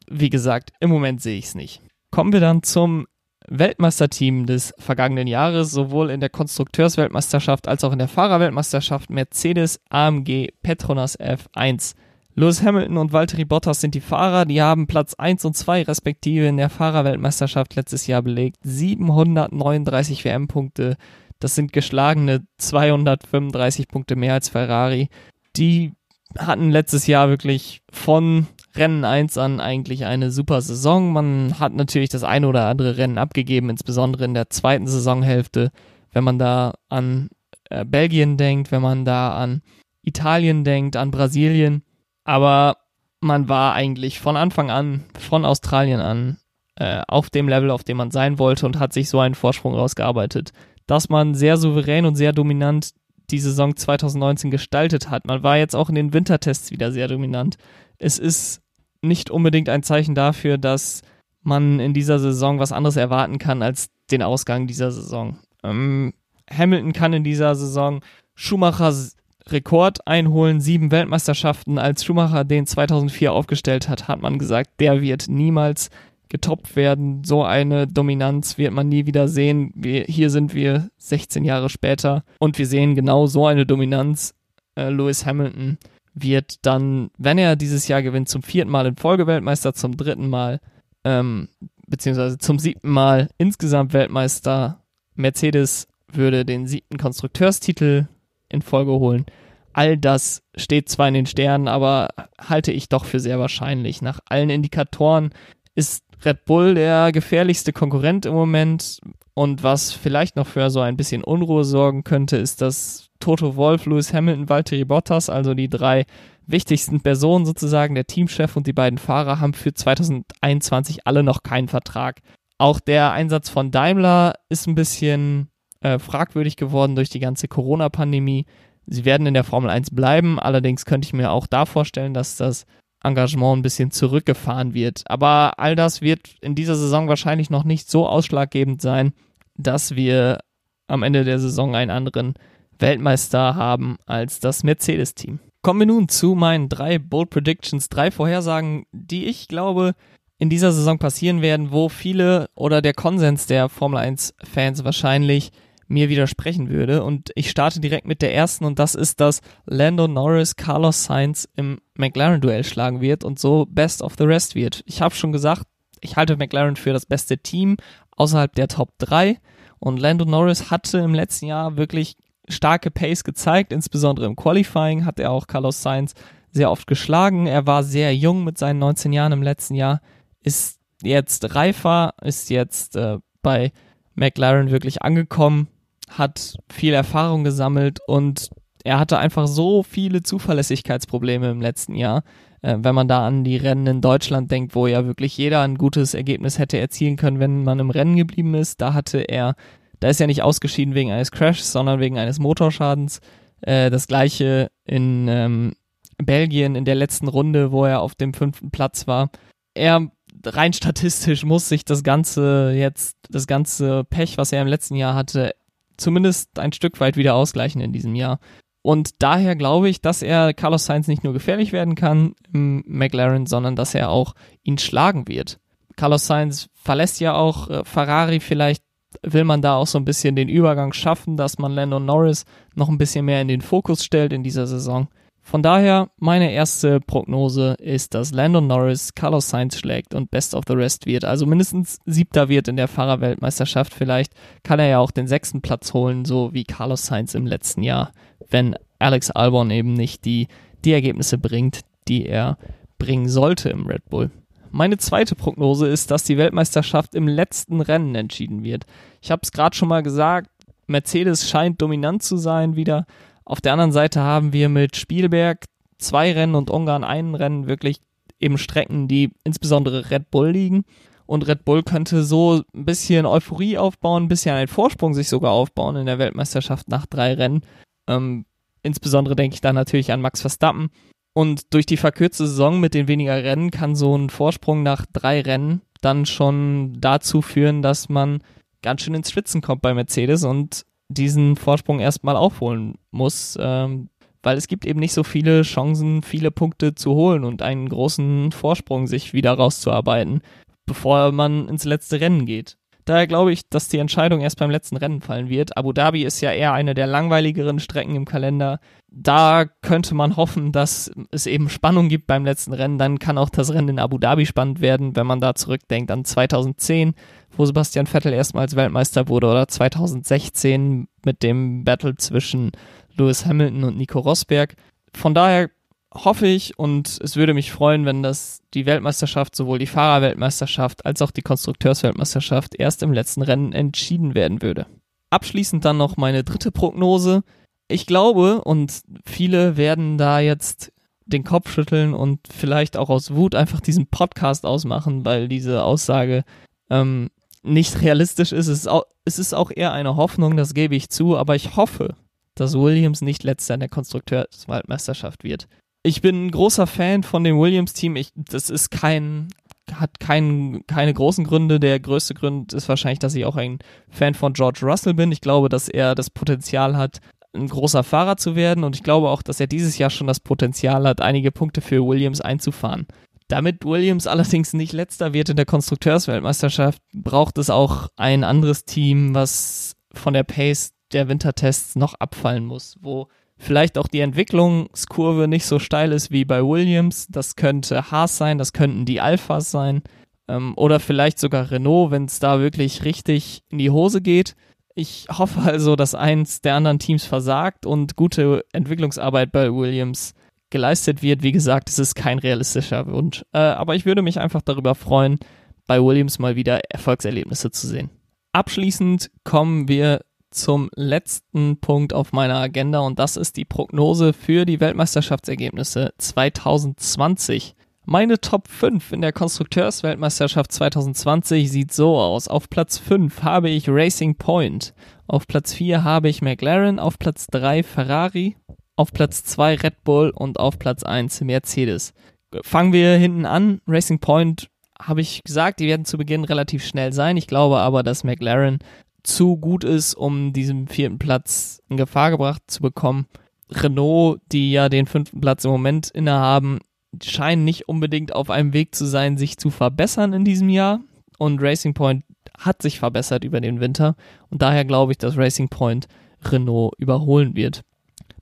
Wie 0.09 0.31
gesagt, 0.31 0.71
im 0.81 0.91
Moment 0.91 1.21
sehe 1.21 1.39
ich 1.39 1.47
es 1.47 1.55
nicht. 1.57 1.83
Kommen 2.13 2.33
wir 2.33 2.41
dann 2.41 2.63
zum 2.63 3.07
Weltmeisterteam 3.49 4.47
des 4.47 4.75
vergangenen 4.79 5.27
Jahres, 5.27 5.71
sowohl 5.71 6.11
in 6.11 6.21
der 6.21 6.31
Konstrukteursweltmeisterschaft 6.31 7.69
als 7.69 7.85
auch 7.85 7.93
in 7.93 7.99
der 7.99 8.09
Fahrerweltmeisterschaft 8.09 9.11
Mercedes 9.11 9.81
AMG 9.89 10.53
Petronas 10.63 11.19
F1. 11.19 11.95
Lewis 12.35 12.63
Hamilton 12.63 12.99
und 12.99 13.13
Valtteri 13.13 13.47
Bottas 13.47 13.81
sind 13.81 13.95
die 13.95 14.01
Fahrer, 14.01 14.45
die 14.45 14.61
haben 14.61 14.87
Platz 14.87 15.15
1 15.15 15.45
und 15.47 15.57
2 15.57 15.85
respektive 15.85 16.47
in 16.47 16.59
der 16.59 16.69
Fahrerweltmeisterschaft 16.69 17.75
letztes 17.77 18.07
Jahr 18.07 18.21
belegt. 18.21 18.59
739 18.63 20.25
WM-Punkte, 20.25 20.97
das 21.39 21.55
sind 21.55 21.73
geschlagene 21.73 22.47
235 22.59 23.89
Punkte 23.89 24.17
mehr 24.17 24.35
als 24.35 24.49
Ferrari. 24.49 25.09
Die 25.57 25.93
hatten 26.39 26.71
letztes 26.71 27.07
Jahr 27.07 27.29
wirklich 27.29 27.83
von 27.91 28.47
Rennen 28.75 29.05
1 29.05 29.39
an 29.39 29.61
eigentlich 29.61 30.05
eine 30.05 30.31
super 30.31 30.61
Saison. 30.61 31.13
Man 31.13 31.59
hat 31.59 31.73
natürlich 31.73 32.11
das 32.11 32.25
eine 32.25 32.49
oder 32.49 32.67
andere 32.67 32.97
Rennen 32.97 33.19
abgegeben, 33.19 33.71
insbesondere 33.71 34.25
in 34.25 34.35
der 34.35 34.51
zweiten 34.51 34.87
Saisonhälfte. 34.87 35.71
Wenn 36.13 36.25
man 36.25 36.39
da 36.39 36.75
an 36.89 37.31
äh, 37.71 37.85
Belgien 37.85 38.37
denkt, 38.37 38.71
wenn 38.73 38.83
man 38.83 39.05
da 39.05 39.37
an 39.37 39.63
Italien 40.03 40.65
denkt, 40.65 40.97
an 40.97 41.11
Brasilien. 41.11 41.83
Aber 42.25 42.77
man 43.21 43.49
war 43.49 43.75
eigentlich 43.75 44.21
von 44.21 44.37
Anfang 44.37 44.71
an, 44.71 45.05
von 45.19 45.45
Australien 45.45 46.01
an, 46.01 46.39
äh, 46.77 47.03
auf 47.09 47.31
dem 47.31 47.49
Level, 47.49 47.71
auf 47.71 47.85
dem 47.85 47.97
man 47.97 48.11
sein 48.11 48.39
wollte 48.39 48.67
und 48.67 48.79
hat 48.79 48.93
sich 48.93 49.09
so 49.09 49.21
einen 49.21 49.35
Vorsprung 49.35 49.75
rausgearbeitet, 49.75 50.53
dass 50.87 51.09
man 51.09 51.35
sehr 51.35 51.57
souverän 51.57 52.07
und 52.07 52.17
sehr 52.17 52.33
dominant 52.33 52.91
die 53.31 53.39
Saison 53.39 53.75
2019 53.75 54.51
gestaltet 54.51 55.11
hat. 55.11 55.27
Man 55.27 55.43
war 55.43 55.57
jetzt 55.57 55.75
auch 55.75 55.89
in 55.89 55.95
den 55.97 56.13
Wintertests 56.13 56.71
wieder 56.71 56.93
sehr 56.93 57.09
dominant. 57.09 57.57
Es 57.99 58.19
ist 58.19 58.61
nicht 59.03 59.31
unbedingt 59.31 59.69
ein 59.69 59.83
Zeichen 59.83 60.15
dafür, 60.15 60.59
dass 60.59 61.03
man 61.43 61.81
in 61.81 61.95
dieser 61.95 62.19
Saison 62.19 62.59
was 62.59 62.73
anderes 62.73 62.97
erwarten 62.97 63.39
kann 63.39 63.63
als 63.63 63.89
den 64.11 64.23
Ausgang 64.23 64.67
dieser 64.67 64.91
Saison. 64.91 65.39
Ähm, 65.63 66.13
Hamilton 66.51 66.93
kann 66.93 67.13
in 67.13 67.25
dieser 67.25 67.55
Saison 67.55 68.01
Schumachers 68.35 69.17
Rekord 69.49 70.07
einholen, 70.07 70.61
sieben 70.61 70.91
Weltmeisterschaften. 70.91 71.79
Als 71.79 72.05
Schumacher 72.05 72.45
den 72.45 72.67
2004 72.67 73.33
aufgestellt 73.33 73.89
hat, 73.89 74.09
hat 74.09 74.21
man 74.21 74.39
gesagt, 74.39 74.71
der 74.81 75.01
wird 75.01 75.29
niemals 75.29 75.91
getoppt 76.29 76.77
werden. 76.77 77.25
So 77.25 77.45
eine 77.45 77.87
Dominanz 77.87 78.59
wird 78.59 78.73
man 78.73 78.89
nie 78.89 79.07
wieder 79.07 79.29
sehen. 79.29 79.73
Wir, 79.75 80.05
hier 80.05 80.31
sind 80.31 80.55
wir 80.55 80.91
16 80.99 81.45
Jahre 81.45 81.69
später 81.69 82.25
und 82.39 82.59
wir 82.59 82.67
sehen 82.67 82.95
genau 82.95 83.27
so 83.27 83.47
eine 83.47 83.67
Dominanz. 83.67 84.35
Äh, 84.77 84.91
Lewis 84.91 85.25
Hamilton 85.25 85.79
wird 86.15 86.65
dann, 86.65 87.11
wenn 87.19 87.39
er 87.39 87.57
dieses 87.57 87.89
Jahr 87.89 88.03
gewinnt, 88.03 88.29
zum 88.29 88.43
vierten 88.43 88.71
Mal 88.71 88.87
in 88.87 88.97
Folge 88.97 89.27
Weltmeister, 89.27 89.75
zum 89.75 89.97
dritten 89.97 90.29
Mal, 90.29 90.61
ähm, 91.05 91.49
beziehungsweise 91.87 92.39
zum 92.39 92.59
siebten 92.59 92.91
Mal 92.91 93.29
insgesamt 93.39 93.93
Weltmeister. 93.93 94.83
Mercedes 95.15 95.89
würde 96.11 96.45
den 96.45 96.67
siebten 96.67 96.99
Konstrukteurstitel 96.99 98.09
in 98.49 98.63
Folge 98.63 98.93
holen. 98.93 99.27
All 99.73 99.99
das 99.99 100.43
steht 100.57 100.89
zwar 100.89 101.09
in 101.09 101.15
den 101.15 101.27
Sternen, 101.27 101.69
aber 101.69 102.09
halte 102.41 102.73
ich 102.73 102.89
doch 102.89 103.05
für 103.05 103.21
sehr 103.21 103.39
wahrscheinlich. 103.39 104.01
Nach 104.01 104.21
allen 104.27 104.49
Indikatoren 104.49 105.31
ist 105.75 106.03
Red 106.25 106.45
Bull 106.45 106.75
der 106.75 107.13
gefährlichste 107.13 107.73
Konkurrent 107.73 108.27
im 108.27 108.35
Moment. 108.35 109.01
Und 109.35 109.63
was 109.63 109.93
vielleicht 109.93 110.37
noch 110.37 110.47
für 110.47 110.71
so 110.71 110.81
ein 110.81 110.97
bisschen 110.97 111.23
Unruhe 111.23 111.65
sorgen 111.65 112.05
könnte, 112.05 112.37
ist, 112.39 112.63
dass 112.63 113.11
Toto 113.21 113.57
Wolf, 113.57 113.87
Lewis 113.87 114.15
Hamilton, 114.15 114.49
Valtteri 114.49 114.85
Bottas, 114.85 115.29
also 115.29 115.55
die 115.55 115.69
drei 115.69 116.07
wichtigsten 116.47 117.01
Personen 117.01 117.45
sozusagen, 117.45 117.95
der 117.95 118.07
Teamchef 118.07 118.57
und 118.57 118.67
die 118.67 118.73
beiden 118.73 118.99
Fahrer 118.99 119.41
haben 119.41 119.53
für 119.53 119.75
2021 119.75 121.07
alle 121.07 121.23
noch 121.23 121.43
keinen 121.43 121.69
Vertrag. 121.69 122.21
Auch 122.59 122.81
der 122.81 123.13
Einsatz 123.13 123.51
von 123.51 123.71
Daimler 123.71 124.35
ist 124.49 124.67
ein 124.67 124.75
bisschen 124.75 125.51
äh, 125.81 125.99
fragwürdig 125.99 126.57
geworden 126.57 126.97
durch 126.97 127.11
die 127.11 127.21
ganze 127.21 127.49
Corona-Pandemie. 127.49 128.47
Sie 128.87 129.05
werden 129.05 129.27
in 129.27 129.35
der 129.35 129.45
Formel 129.45 129.69
1 129.69 129.91
bleiben, 129.91 130.39
allerdings 130.39 130.85
könnte 130.85 131.07
ich 131.07 131.13
mir 131.13 131.31
auch 131.31 131.47
da 131.47 131.67
vorstellen, 131.67 132.15
dass 132.15 132.37
das 132.37 132.65
Engagement 133.07 133.59
ein 133.59 133.63
bisschen 133.63 133.91
zurückgefahren 133.91 134.75
wird. 134.75 135.03
Aber 135.07 135.59
all 135.59 135.77
das 135.77 136.03
wird 136.03 136.35
in 136.41 136.55
dieser 136.55 136.75
Saison 136.75 137.09
wahrscheinlich 137.09 137.51
noch 137.51 137.65
nicht 137.65 137.91
so 137.91 138.07
ausschlaggebend 138.07 138.83
sein, 138.83 139.13
dass 139.57 139.95
wir 139.95 140.41
am 140.89 141.03
Ende 141.03 141.25
der 141.25 141.39
Saison 141.39 141.75
einen 141.75 141.91
anderen 141.91 142.35
Weltmeister 142.79 143.55
haben 143.55 143.97
als 144.07 144.41
das 144.41 144.63
Mercedes-Team. 144.63 145.39
Kommen 145.63 145.81
wir 145.81 145.87
nun 145.87 146.09
zu 146.09 146.35
meinen 146.35 146.69
drei 146.69 146.99
Bold 146.99 147.31
Predictions, 147.31 147.89
drei 147.89 148.11
Vorhersagen, 148.11 148.87
die 148.93 149.27
ich 149.27 149.49
glaube 149.49 149.95
in 150.39 150.51
dieser 150.51 150.71
Saison 150.73 150.99
passieren 150.99 151.41
werden, 151.43 151.73
wo 151.73 151.89
viele 151.89 152.51
oder 152.55 152.83
der 152.83 152.93
Konsens 152.93 153.47
der 153.47 153.69
Formel 153.69 153.99
1-Fans 153.99 154.85
wahrscheinlich 154.85 155.51
mir 155.89 156.09
widersprechen 156.09 156.69
würde. 156.69 157.05
Und 157.05 157.31
ich 157.35 157.51
starte 157.51 157.81
direkt 157.81 158.07
mit 158.07 158.23
der 158.23 158.35
ersten 158.35 158.65
und 158.65 158.79
das 158.79 158.95
ist, 158.95 159.21
dass 159.21 159.41
Lando 159.67 160.09
Norris 160.09 160.57
Carlos 160.57 161.05
Sainz 161.05 161.49
im 161.57 161.81
McLaren-Duell 161.95 162.65
schlagen 162.65 163.01
wird 163.01 163.25
und 163.25 163.39
so 163.39 163.67
Best 163.69 164.03
of 164.03 164.15
the 164.19 164.25
Rest 164.25 164.55
wird. 164.55 164.83
Ich 164.87 165.01
habe 165.01 165.15
schon 165.15 165.33
gesagt, 165.33 165.63
ich 166.01 166.17
halte 166.17 166.37
McLaren 166.37 166.77
für 166.77 166.93
das 166.93 167.07
beste 167.07 167.39
Team 167.39 167.77
außerhalb 168.17 168.55
der 168.55 168.69
Top 168.69 168.99
3 168.99 169.39
und 169.79 170.01
Lando 170.01 170.25
Norris 170.25 170.71
hatte 170.71 170.99
im 170.99 171.15
letzten 171.15 171.47
Jahr 171.47 171.77
wirklich 171.77 172.17
starke 172.49 172.91
Pace 172.91 173.25
gezeigt, 173.25 173.73
insbesondere 173.73 174.27
im 174.27 174.37
Qualifying 174.37 175.05
hat 175.05 175.19
er 175.19 175.33
auch 175.33 175.47
Carlos 175.47 175.83
Sainz 175.83 176.15
sehr 176.53 176.71
oft 176.71 176.87
geschlagen. 176.87 177.47
Er 177.47 177.67
war 177.67 177.83
sehr 177.83 178.15
jung 178.15 178.45
mit 178.45 178.57
seinen 178.57 178.79
19 178.79 179.13
Jahren 179.13 179.33
im 179.33 179.43
letzten 179.43 179.75
Jahr, 179.75 180.01
ist 180.43 180.81
jetzt 181.03 181.55
reifer, 181.55 182.15
ist 182.23 182.51
jetzt 182.51 182.97
äh, 182.97 183.19
bei 183.43 183.73
McLaren 184.15 184.71
wirklich 184.71 185.03
angekommen 185.03 185.69
hat 186.11 186.57
viel 186.71 186.95
Erfahrung 186.95 187.45
gesammelt 187.45 187.99
und 188.07 188.51
er 188.85 189.01
hatte 189.01 189.19
einfach 189.19 189.49
so 189.49 189.83
viele 189.83 190.23
Zuverlässigkeitsprobleme 190.23 191.51
im 191.51 191.61
letzten 191.61 191.97
Jahr. 191.97 192.23
Äh, 192.63 192.79
wenn 192.81 192.95
man 192.95 193.09
da 193.09 193.27
an 193.27 193.43
die 193.43 193.57
Rennen 193.57 193.87
in 193.87 194.01
Deutschland 194.01 194.51
denkt, 194.51 194.75
wo 194.75 194.87
ja 194.87 195.05
wirklich 195.07 195.37
jeder 195.37 195.63
ein 195.63 195.77
gutes 195.77 196.15
Ergebnis 196.15 196.59
hätte 196.59 196.79
erzielen 196.79 197.17
können, 197.17 197.41
wenn 197.41 197.65
man 197.65 197.81
im 197.81 197.91
Rennen 197.91 198.17
geblieben 198.17 198.55
ist, 198.55 198.81
da 198.81 198.95
hatte 198.95 199.19
er, 199.19 199.57
da 200.01 200.09
ist 200.09 200.21
er 200.21 200.29
nicht 200.29 200.43
ausgeschieden 200.43 200.95
wegen 200.95 201.11
eines 201.11 201.33
Crashs, 201.33 201.73
sondern 201.73 202.01
wegen 202.01 202.19
eines 202.19 202.39
Motorschadens. 202.39 203.21
Äh, 203.61 203.91
das 203.91 204.07
gleiche 204.07 204.71
in 204.85 205.27
ähm, 205.29 205.73
Belgien 206.19 206.77
in 206.77 206.85
der 206.85 206.95
letzten 206.95 207.29
Runde, 207.29 207.73
wo 207.73 207.85
er 207.85 208.01
auf 208.01 208.15
dem 208.15 208.35
fünften 208.35 208.71
Platz 208.71 209.07
war. 209.07 209.31
Er 209.75 210.09
rein 210.45 210.73
statistisch 210.73 211.45
muss 211.45 211.69
sich 211.69 211.85
das 211.85 212.03
ganze 212.03 212.73
jetzt, 212.73 213.17
das 213.29 213.47
ganze 213.47 214.05
Pech, 214.05 214.39
was 214.39 214.53
er 214.53 214.63
im 214.63 214.69
letzten 214.69 214.95
Jahr 214.95 215.15
hatte, 215.15 215.55
zumindest 215.97 216.59
ein 216.59 216.73
Stück 216.73 217.01
weit 217.01 217.17
wieder 217.17 217.35
ausgleichen 217.35 217.81
in 217.81 217.93
diesem 217.93 218.15
Jahr. 218.15 218.39
Und 218.83 219.21
daher 219.21 219.57
glaube 219.57 219.89
ich, 219.89 220.01
dass 220.01 220.23
er 220.23 220.55
Carlos 220.55 220.87
Sainz 220.87 221.09
nicht 221.09 221.25
nur 221.25 221.33
gefährlich 221.33 221.73
werden 221.73 221.97
kann 221.97 222.35
im 222.53 222.85
McLaren, 222.87 223.47
sondern 223.47 223.75
dass 223.75 223.95
er 223.95 224.11
auch 224.11 224.35
ihn 224.63 224.79
schlagen 224.79 225.27
wird. 225.27 225.59
Carlos 225.97 226.27
Sainz 226.27 226.69
verlässt 226.75 227.21
ja 227.21 227.35
auch 227.35 227.69
äh, 227.69 227.85
Ferrari, 227.85 228.39
vielleicht 228.39 228.85
will 229.23 229.45
man 229.45 229.63
da 229.63 229.77
auch 229.77 229.87
so 229.87 229.99
ein 229.99 230.05
bisschen 230.05 230.37
den 230.37 230.49
Übergang 230.49 230.93
schaffen, 230.93 231.37
dass 231.37 231.59
man 231.59 231.73
Lando 231.73 231.99
Norris 231.99 232.45
noch 232.75 232.89
ein 232.89 232.99
bisschen 232.99 233.25
mehr 233.25 233.41
in 233.41 233.49
den 233.49 233.61
Fokus 233.61 234.05
stellt 234.05 234.33
in 234.33 234.43
dieser 234.43 234.67
Saison. 234.67 235.09
Von 235.47 235.63
daher, 235.63 236.11
meine 236.19 236.51
erste 236.51 236.99
Prognose 236.99 237.77
ist, 237.79 238.15
dass 238.15 238.33
Landon 238.33 238.67
Norris 238.67 239.15
Carlos 239.15 239.49
Sainz 239.49 239.79
schlägt 239.79 240.13
und 240.13 240.29
Best 240.29 240.57
of 240.57 240.65
the 240.67 240.75
Rest 240.75 241.07
wird. 241.07 241.25
Also 241.25 241.47
mindestens 241.47 242.01
siebter 242.05 242.49
wird 242.49 242.67
in 242.67 242.75
der 242.75 242.89
Fahrerweltmeisterschaft. 242.89 243.95
Vielleicht 243.95 244.33
kann 244.65 244.81
er 244.81 244.89
ja 244.89 244.99
auch 244.99 245.13
den 245.13 245.29
sechsten 245.29 245.61
Platz 245.61 245.95
holen, 245.95 246.25
so 246.25 246.53
wie 246.53 246.65
Carlos 246.65 247.07
Sainz 247.07 247.37
im 247.37 247.47
letzten 247.47 247.85
Jahr, 247.85 248.11
wenn 248.51 248.75
Alex 248.99 249.31
Albon 249.31 249.71
eben 249.71 249.93
nicht 249.93 250.25
die, 250.25 250.49
die 250.85 250.93
Ergebnisse 250.93 251.39
bringt, 251.39 251.83
die 252.09 252.27
er 252.27 252.59
bringen 252.99 253.29
sollte 253.29 253.69
im 253.69 253.87
Red 253.87 254.11
Bull. 254.11 254.33
Meine 254.73 254.99
zweite 254.99 255.37
Prognose 255.37 255.87
ist, 255.87 256.11
dass 256.11 256.25
die 256.25 256.39
Weltmeisterschaft 256.39 257.15
im 257.15 257.29
letzten 257.29 257.81
Rennen 257.81 258.17
entschieden 258.17 258.65
wird. 258.65 258.85
Ich 259.23 259.31
habe 259.31 259.43
es 259.45 259.53
gerade 259.53 259.77
schon 259.77 259.91
mal 259.91 260.03
gesagt, 260.03 260.51
Mercedes 260.89 261.49
scheint 261.49 261.81
dominant 261.81 262.25
zu 262.25 262.37
sein 262.37 262.75
wieder, 262.75 263.07
auf 263.47 263.61
der 263.61 263.73
anderen 263.73 263.93
Seite 263.93 264.21
haben 264.21 264.53
wir 264.53 264.69
mit 264.69 264.97
Spielberg 264.97 265.65
zwei 265.99 266.33
Rennen 266.33 266.57
und 266.57 266.69
Ungarn 266.69 267.05
einen 267.05 267.35
Rennen 267.35 267.67
wirklich 267.67 268.01
eben 268.41 268.59
Strecken, 268.59 269.09
die 269.09 269.31
insbesondere 269.45 270.11
Red 270.11 270.31
Bull 270.31 270.51
liegen. 270.51 270.85
Und 271.27 271.47
Red 271.47 271.65
Bull 271.65 271.83
könnte 271.83 272.23
so 272.23 272.63
ein 272.75 272.85
bisschen 272.85 273.25
Euphorie 273.25 273.79
aufbauen, 273.79 274.25
ein 274.25 274.29
bisschen 274.29 274.55
einen 274.55 274.69
Vorsprung 274.69 275.15
sich 275.15 275.29
sogar 275.29 275.53
aufbauen 275.53 275.97
in 275.97 276.07
der 276.07 276.19
Weltmeisterschaft 276.19 276.89
nach 276.89 277.07
drei 277.07 277.35
Rennen. 277.35 277.63
Ähm, 278.07 278.47
insbesondere 278.83 279.35
denke 279.35 279.55
ich 279.55 279.61
da 279.61 279.73
natürlich 279.73 280.13
an 280.13 280.21
Max 280.21 280.41
Verstappen. 280.41 280.91
Und 281.33 281.75
durch 281.75 281.87
die 281.87 281.97
verkürzte 281.97 282.47
Saison 282.47 282.81
mit 282.81 282.95
den 282.95 283.09
weniger 283.09 283.43
Rennen 283.43 283.71
kann 283.71 283.95
so 283.95 284.17
ein 284.17 284.31
Vorsprung 284.31 284.83
nach 284.83 285.05
drei 285.13 285.41
Rennen 285.41 285.83
dann 286.01 286.27
schon 286.27 287.01
dazu 287.01 287.43
führen, 287.43 287.83
dass 287.83 288.09
man 288.09 288.43
ganz 288.83 289.03
schön 289.03 289.15
ins 289.15 289.31
Schwitzen 289.31 289.61
kommt 289.61 289.83
bei 289.83 289.93
Mercedes 289.95 290.45
und 290.45 290.86
diesen 291.09 291.57
Vorsprung 291.57 292.01
erstmal 292.01 292.37
aufholen 292.37 292.95
muss, 293.11 293.57
ähm, 293.61 294.09
weil 294.43 294.57
es 294.57 294.69
gibt 294.69 294.85
eben 294.85 295.01
nicht 295.01 295.13
so 295.13 295.25
viele 295.25 295.63
Chancen, 295.63 296.23
viele 296.23 296.51
Punkte 296.51 296.95
zu 296.95 297.15
holen 297.15 297.45
und 297.45 297.63
einen 297.63 297.89
großen 297.89 298.53
Vorsprung 298.53 299.07
sich 299.07 299.33
wieder 299.33 299.53
rauszuarbeiten, 299.53 300.41
bevor 300.87 301.33
man 301.33 301.69
ins 301.69 301.85
letzte 301.85 302.21
Rennen 302.21 302.47
geht. 302.47 302.77
Daher 303.07 303.29
glaube 303.29 303.53
ich, 303.53 303.69
dass 303.69 303.89
die 303.89 303.99
Entscheidung 303.99 304.41
erst 304.41 304.59
beim 304.59 304.71
letzten 304.71 304.97
Rennen 304.97 305.21
fallen 305.21 305.49
wird. 305.49 305.77
Abu 305.77 305.93
Dhabi 305.93 306.25
ist 306.25 306.41
ja 306.41 306.51
eher 306.51 306.73
eine 306.73 306.93
der 306.93 307.07
langweiligeren 307.07 307.79
Strecken 307.79 308.17
im 308.17 308.25
Kalender. 308.25 308.81
Da 309.09 309.65
könnte 309.65 310.17
man 310.17 310.37
hoffen, 310.37 310.73
dass 310.73 311.13
es 311.31 311.47
eben 311.47 311.69
Spannung 311.69 312.09
gibt 312.09 312.27
beim 312.27 312.45
letzten 312.45 312.73
Rennen. 312.73 312.99
Dann 312.99 313.21
kann 313.21 313.39
auch 313.39 313.49
das 313.49 313.73
Rennen 313.73 313.91
in 313.91 313.99
Abu 314.01 314.19
Dhabi 314.19 314.45
spannend 314.45 314.81
werden, 314.81 315.15
wenn 315.15 315.27
man 315.27 315.41
da 315.41 315.55
zurückdenkt 315.55 316.11
an 316.11 316.25
2010, 316.25 317.15
wo 317.57 317.65
Sebastian 317.65 318.09
Vettel 318.09 318.33
erstmals 318.33 318.75
Weltmeister 318.75 319.29
wurde, 319.29 319.47
oder 319.47 319.69
2016 319.69 321.07
mit 321.25 321.45
dem 321.45 321.85
Battle 321.85 322.17
zwischen 322.17 322.73
Lewis 323.17 323.47
Hamilton 323.47 323.85
und 323.85 323.97
Nico 323.97 324.19
Rosberg. 324.19 324.75
Von 325.15 325.33
daher 325.33 325.71
hoffe 326.15 326.47
ich 326.47 326.79
und 326.79 327.19
es 327.23 327.37
würde 327.37 327.55
mich 327.55 327.73
freuen, 327.73 328.05
wenn 328.05 328.23
das 328.23 328.61
die 328.75 328.87
Weltmeisterschaft, 328.87 329.55
sowohl 329.57 329.79
die 329.79 329.87
Fahrerweltmeisterschaft 329.87 331.05
als 331.05 331.23
auch 331.23 331.31
die 331.31 331.43
Konstrukteursweltmeisterschaft 331.43 332.75
erst 332.75 333.03
im 333.03 333.13
letzten 333.13 333.43
Rennen 333.43 333.73
entschieden 333.73 334.35
werden 334.35 334.63
würde. 334.63 334.87
Abschließend 335.31 335.85
dann 335.85 335.97
noch 335.97 336.17
meine 336.17 336.45
dritte 336.45 336.71
Prognose. 336.71 337.43
Ich 337.89 338.07
glaube, 338.07 338.63
und 338.63 339.01
viele 339.25 339.77
werden 339.77 340.19
da 340.19 340.41
jetzt 340.41 340.93
den 341.27 341.45
Kopf 341.45 341.73
schütteln 341.73 342.15
und 342.15 342.41
vielleicht 342.49 342.97
auch 342.97 343.11
aus 343.11 343.35
Wut 343.35 343.55
einfach 343.55 343.81
diesen 343.81 344.07
Podcast 344.07 344.65
ausmachen, 344.65 345.25
weil 345.25 345.49
diese 345.49 345.83
Aussage 345.83 346.45
ähm, 346.89 347.31
nicht 347.65 348.01
realistisch 348.01 348.53
ist. 348.53 348.69
Es 348.69 348.79
ist, 348.79 348.89
auch, 348.89 349.05
es 349.25 349.41
ist 349.41 349.53
auch 349.53 349.73
eher 349.75 349.93
eine 349.93 350.15
Hoffnung, 350.15 350.57
das 350.57 350.73
gebe 350.73 350.95
ich 350.95 351.11
zu, 351.11 351.37
aber 351.37 351.57
ich 351.57 351.75
hoffe, 351.77 352.15
dass 352.55 352.79
Williams 352.79 353.23
nicht 353.23 353.43
letzter 353.43 353.75
in 353.75 353.81
der 353.81 353.89
Konstrukteursweltmeisterschaft 353.89 355.43
wird 355.43 355.67
ich 356.07 356.23
bin 356.23 356.47
ein 356.47 356.51
großer 356.53 356.87
Fan 356.87 357.25
von 357.25 357.43
dem 357.43 357.59
Williams-Team. 357.59 358.17
das 358.37 358.71
ist 358.71 358.91
kein, 358.91 359.49
hat 359.93 360.21
kein, 360.21 360.85
keine 360.87 361.13
großen 361.13 361.45
Gründe. 361.45 361.81
Der 361.81 361.99
größte 361.99 362.35
Grund 362.35 362.73
ist 362.73 362.89
wahrscheinlich, 362.89 363.19
dass 363.19 363.35
ich 363.35 363.45
auch 363.45 363.57
ein 363.57 363.81
Fan 364.09 364.35
von 364.35 364.53
George 364.53 364.81
Russell 364.83 365.15
bin. 365.15 365.33
Ich 365.33 365.41
glaube, 365.41 365.69
dass 365.69 365.89
er 365.89 366.15
das 366.15 366.31
Potenzial 366.31 366.97
hat, 366.97 367.19
ein 367.55 367.67
großer 367.67 368.05
Fahrer 368.05 368.37
zu 368.37 368.55
werden. 368.55 368.85
Und 368.85 368.95
ich 368.95 369.03
glaube 369.03 369.29
auch, 369.29 369.43
dass 369.43 369.59
er 369.59 369.67
dieses 369.67 369.99
Jahr 369.99 370.11
schon 370.11 370.29
das 370.29 370.39
Potenzial 370.39 371.07
hat, 371.09 371.21
einige 371.21 371.51
Punkte 371.51 371.81
für 371.81 372.07
Williams 372.07 372.41
einzufahren. 372.41 373.07
Damit 373.49 373.85
Williams 373.85 374.27
allerdings 374.29 374.75
nicht 374.75 374.93
letzter 374.93 375.33
wird 375.33 375.49
in 375.49 375.57
der 375.57 375.67
Konstrukteursweltmeisterschaft, 375.67 377.03
braucht 377.13 377.59
es 377.59 377.69
auch 377.69 378.09
ein 378.17 378.45
anderes 378.45 378.85
Team, 378.85 379.35
was 379.35 379.95
von 380.13 380.35
der 380.35 380.45
Pace 380.45 380.93
der 381.13 381.29
Wintertests 381.29 381.97
noch 381.97 382.15
abfallen 382.15 382.65
muss, 382.65 382.97
wo 383.01 383.29
vielleicht 383.59 383.99
auch 383.99 384.09
die 384.09 384.21
Entwicklungskurve 384.21 385.49
nicht 385.49 385.67
so 385.67 385.79
steil 385.79 386.13
ist 386.13 386.31
wie 386.31 386.45
bei 386.45 386.63
Williams. 386.63 387.27
Das 387.29 387.57
könnte 387.57 388.11
Haas 388.11 388.37
sein, 388.37 388.59
das 388.59 388.73
könnten 388.73 389.05
die 389.05 389.21
Alphas 389.21 389.71
sein 389.71 390.03
ähm, 390.49 390.75
oder 390.77 391.01
vielleicht 391.01 391.39
sogar 391.39 391.71
Renault, 391.71 392.11
wenn 392.11 392.25
es 392.25 392.39
da 392.39 392.61
wirklich 392.61 393.05
richtig 393.05 393.63
in 393.71 393.79
die 393.79 393.91
Hose 393.91 394.21
geht. 394.21 394.55
Ich 394.95 395.27
hoffe 395.31 395.61
also, 395.63 395.97
dass 395.97 396.15
eins 396.15 396.61
der 396.61 396.75
anderen 396.75 396.99
Teams 396.99 397.25
versagt 397.25 397.87
und 397.87 398.17
gute 398.17 398.65
Entwicklungsarbeit 398.73 399.53
bei 399.53 399.73
Williams 399.73 400.35
geleistet 400.71 401.23
wird. 401.23 401.43
Wie 401.43 401.53
gesagt, 401.53 401.89
es 401.89 401.99
ist 401.99 402.15
kein 402.15 402.39
realistischer 402.39 403.07
Wunsch, 403.07 403.45
äh, 403.53 403.59
aber 403.59 403.95
ich 403.95 404.07
würde 404.07 404.23
mich 404.23 404.41
einfach 404.41 404.63
darüber 404.63 404.95
freuen, 404.95 405.39
bei 405.87 406.03
Williams 406.03 406.39
mal 406.39 406.57
wieder 406.57 406.81
Erfolgserlebnisse 406.91 407.71
zu 407.71 407.87
sehen. 407.87 408.11
Abschließend 408.53 409.31
kommen 409.45 409.87
wir 409.87 410.23
zum 410.57 410.91
letzten 410.97 411.79
Punkt 411.79 412.13
auf 412.13 412.33
meiner 412.33 412.57
Agenda 412.57 413.01
und 413.01 413.19
das 413.19 413.37
ist 413.37 413.57
die 413.57 413.65
Prognose 413.65 414.33
für 414.33 414.65
die 414.65 414.81
Weltmeisterschaftsergebnisse 414.81 416.13
2020. 416.19 417.77
Meine 418.05 418.41
Top 418.41 418.69
5 418.69 419.13
in 419.13 419.21
der 419.21 419.33
Konstrukteursweltmeisterschaft 419.33 420.73
2020 420.73 421.71
sieht 421.71 421.93
so 421.93 422.17
aus. 422.17 422.47
Auf 422.47 422.71
Platz 422.71 422.99
5 422.99 423.43
habe 423.43 423.69
ich 423.69 423.89
Racing 423.89 424.37
Point, 424.37 424.95
auf 425.27 425.47
Platz 425.47 425.75
4 425.75 426.05
habe 426.05 426.29
ich 426.29 426.41
McLaren, 426.41 426.99
auf 426.99 427.19
Platz 427.19 427.49
3 427.49 427.83
Ferrari, 427.83 428.57
auf 428.95 429.13
Platz 429.13 429.45
2 429.45 429.77
Red 429.77 430.05
Bull 430.05 430.31
und 430.31 430.59
auf 430.59 430.79
Platz 430.79 431.03
1 431.03 431.41
Mercedes. 431.43 432.15
fangen 432.63 432.93
wir 432.93 433.17
hinten 433.17 433.45
an. 433.45 433.81
Racing 433.87 434.21
Point 434.21 434.69
habe 435.01 435.21
ich 435.21 435.43
gesagt, 435.45 435.81
die 435.81 435.87
werden 435.87 436.07
zu 436.07 436.17
Beginn 436.17 436.45
relativ 436.45 436.85
schnell 436.85 437.13
sein. 437.13 437.37
Ich 437.37 437.47
glaube 437.47 437.79
aber, 437.79 438.03
dass 438.03 438.25
McLaren 438.25 438.79
zu 439.27 439.57
gut 439.57 439.85
ist, 439.85 440.15
um 440.15 440.53
diesen 440.53 440.89
vierten 440.89 441.19
Platz 441.19 441.83
in 441.89 441.97
Gefahr 441.97 442.31
gebracht 442.31 442.63
zu 442.67 442.83
bekommen. 442.83 443.27
Renault, 443.71 444.41
die 444.53 444.71
ja 444.71 444.89
den 444.89 445.07
fünften 445.07 445.41
Platz 445.41 445.65
im 445.65 445.71
Moment 445.71 446.09
innehaben, 446.11 446.79
scheinen 447.23 447.65
nicht 447.65 447.89
unbedingt 447.89 448.35
auf 448.35 448.51
einem 448.51 448.73
Weg 448.73 448.95
zu 448.95 449.07
sein, 449.07 449.37
sich 449.37 449.59
zu 449.59 449.71
verbessern 449.71 450.33
in 450.33 450.45
diesem 450.45 450.69
Jahr. 450.69 451.01
Und 451.39 451.61
Racing 451.61 451.95
Point 451.95 452.25
hat 452.59 452.83
sich 452.83 452.99
verbessert 452.99 453.45
über 453.45 453.61
den 453.61 453.81
Winter. 453.81 454.17
Und 454.51 454.63
daher 454.63 454.85
glaube 454.85 455.13
ich, 455.13 455.19
dass 455.19 455.37
Racing 455.37 455.69
Point 455.69 456.07
Renault 456.45 456.95
überholen 456.99 457.57
wird. 457.57 457.83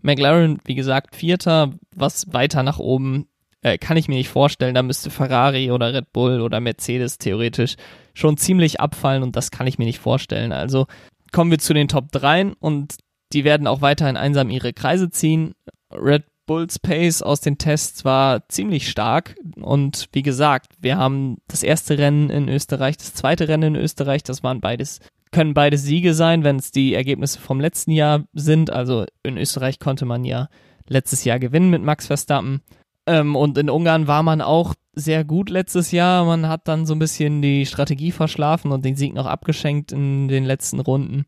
McLaren, 0.02 0.58
wie 0.64 0.74
gesagt, 0.74 1.16
Vierter, 1.16 1.72
was 1.94 2.32
weiter 2.32 2.62
nach 2.62 2.78
oben 2.78 3.26
äh, 3.64 3.78
kann 3.78 3.96
ich 3.96 4.06
mir 4.06 4.16
nicht 4.16 4.28
vorstellen. 4.28 4.74
Da 4.74 4.82
müsste 4.82 5.10
Ferrari 5.10 5.72
oder 5.72 5.92
Red 5.92 6.12
Bull 6.12 6.40
oder 6.40 6.60
Mercedes 6.60 7.18
theoretisch 7.18 7.74
schon 8.12 8.36
ziemlich 8.36 8.78
abfallen 8.78 9.24
und 9.24 9.34
das 9.34 9.50
kann 9.50 9.66
ich 9.66 9.78
mir 9.78 9.86
nicht 9.86 9.98
vorstellen. 9.98 10.52
Also 10.52 10.86
kommen 11.32 11.50
wir 11.50 11.58
zu 11.58 11.74
den 11.74 11.88
Top 11.88 12.12
3 12.12 12.52
und 12.60 12.94
die 13.32 13.42
werden 13.42 13.66
auch 13.66 13.80
weiterhin 13.80 14.16
einsam 14.16 14.50
ihre 14.50 14.72
Kreise 14.72 15.10
ziehen. 15.10 15.54
Red 15.90 16.24
Bulls 16.46 16.78
Pace 16.78 17.22
aus 17.22 17.40
den 17.40 17.56
Tests 17.56 18.04
war 18.04 18.46
ziemlich 18.48 18.90
stark 18.90 19.34
und 19.56 20.08
wie 20.12 20.22
gesagt, 20.22 20.74
wir 20.78 20.98
haben 20.98 21.38
das 21.48 21.62
erste 21.62 21.96
Rennen 21.96 22.28
in 22.28 22.50
Österreich, 22.50 22.98
das 22.98 23.14
zweite 23.14 23.48
Rennen 23.48 23.74
in 23.74 23.82
Österreich, 23.82 24.22
das 24.22 24.42
waren 24.42 24.60
beides 24.60 25.00
können 25.32 25.54
beide 25.54 25.78
Siege 25.78 26.14
sein, 26.14 26.44
wenn 26.44 26.56
es 26.56 26.70
die 26.70 26.94
Ergebnisse 26.94 27.40
vom 27.40 27.60
letzten 27.60 27.90
Jahr 27.90 28.22
sind. 28.34 28.70
Also 28.70 29.04
in 29.24 29.36
Österreich 29.36 29.80
konnte 29.80 30.04
man 30.04 30.24
ja 30.24 30.48
letztes 30.86 31.24
Jahr 31.24 31.40
gewinnen 31.40 31.70
mit 31.70 31.82
Max 31.82 32.06
Verstappen. 32.06 32.62
Ähm, 33.06 33.36
und 33.36 33.58
in 33.58 33.70
Ungarn 33.70 34.06
war 34.06 34.22
man 34.22 34.40
auch 34.40 34.74
sehr 34.94 35.24
gut 35.24 35.50
letztes 35.50 35.90
Jahr. 35.90 36.24
Man 36.24 36.48
hat 36.48 36.68
dann 36.68 36.86
so 36.86 36.94
ein 36.94 36.98
bisschen 36.98 37.42
die 37.42 37.66
Strategie 37.66 38.12
verschlafen 38.12 38.72
und 38.72 38.84
den 38.84 38.96
Sieg 38.96 39.14
noch 39.14 39.26
abgeschenkt 39.26 39.92
in 39.92 40.28
den 40.28 40.44
letzten 40.44 40.80
Runden. 40.80 41.24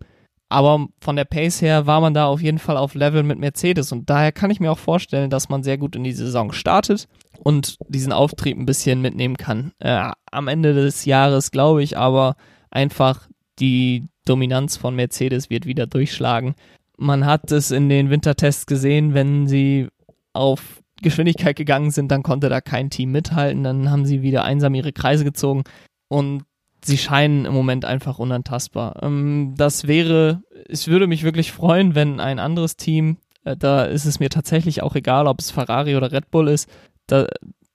Aber 0.48 0.86
von 1.00 1.16
der 1.16 1.24
Pace 1.24 1.60
her 1.60 1.86
war 1.86 2.00
man 2.00 2.14
da 2.14 2.26
auf 2.26 2.40
jeden 2.40 2.60
Fall 2.60 2.76
auf 2.76 2.94
Level 2.94 3.24
mit 3.24 3.38
Mercedes 3.38 3.90
und 3.90 4.08
daher 4.08 4.30
kann 4.30 4.50
ich 4.50 4.60
mir 4.60 4.70
auch 4.70 4.78
vorstellen, 4.78 5.28
dass 5.28 5.48
man 5.48 5.64
sehr 5.64 5.76
gut 5.76 5.96
in 5.96 6.04
die 6.04 6.12
Saison 6.12 6.52
startet 6.52 7.08
und 7.42 7.76
diesen 7.88 8.12
Auftrieb 8.12 8.56
ein 8.56 8.66
bisschen 8.66 9.02
mitnehmen 9.02 9.36
kann. 9.36 9.72
Äh, 9.80 10.12
am 10.30 10.46
Ende 10.46 10.72
des 10.72 11.04
Jahres 11.04 11.50
glaube 11.50 11.82
ich 11.82 11.98
aber 11.98 12.36
einfach, 12.70 13.28
die 13.58 14.06
Dominanz 14.24 14.76
von 14.76 14.94
Mercedes 14.94 15.50
wird 15.50 15.66
wieder 15.66 15.88
durchschlagen. 15.88 16.54
Man 16.96 17.26
hat 17.26 17.50
es 17.50 17.72
in 17.72 17.88
den 17.88 18.10
Wintertests 18.10 18.66
gesehen, 18.66 19.14
wenn 19.14 19.48
sie 19.48 19.88
auf 20.32 20.80
Geschwindigkeit 21.02 21.56
gegangen 21.56 21.90
sind, 21.90 22.10
dann 22.10 22.22
konnte 22.22 22.48
da 22.48 22.60
kein 22.60 22.90
Team 22.90 23.12
mithalten, 23.12 23.64
dann 23.64 23.90
haben 23.90 24.06
sie 24.06 24.22
wieder 24.22 24.44
einsam 24.44 24.74
ihre 24.74 24.92
Kreise 24.92 25.24
gezogen 25.24 25.64
und 26.08 26.44
sie 26.84 26.98
scheinen 26.98 27.44
im 27.44 27.52
Moment 27.54 27.84
einfach 27.84 28.18
unantastbar. 28.18 29.02
Ähm, 29.02 29.54
das 29.56 29.86
wäre, 29.86 30.42
es 30.68 30.88
würde 30.88 31.06
mich 31.06 31.22
wirklich 31.22 31.52
freuen, 31.52 31.94
wenn 31.94 32.20
ein 32.20 32.38
anderes 32.38 32.76
Team, 32.76 33.18
äh, 33.44 33.56
da 33.56 33.84
ist 33.84 34.04
es 34.04 34.20
mir 34.20 34.30
tatsächlich 34.30 34.82
auch 34.82 34.94
egal, 34.94 35.26
ob 35.26 35.40
es 35.40 35.50
Ferrari 35.50 35.96
oder 35.96 36.12
Red 36.12 36.30
Bull 36.30 36.48
ist, 36.48 36.68
da, 37.06 37.26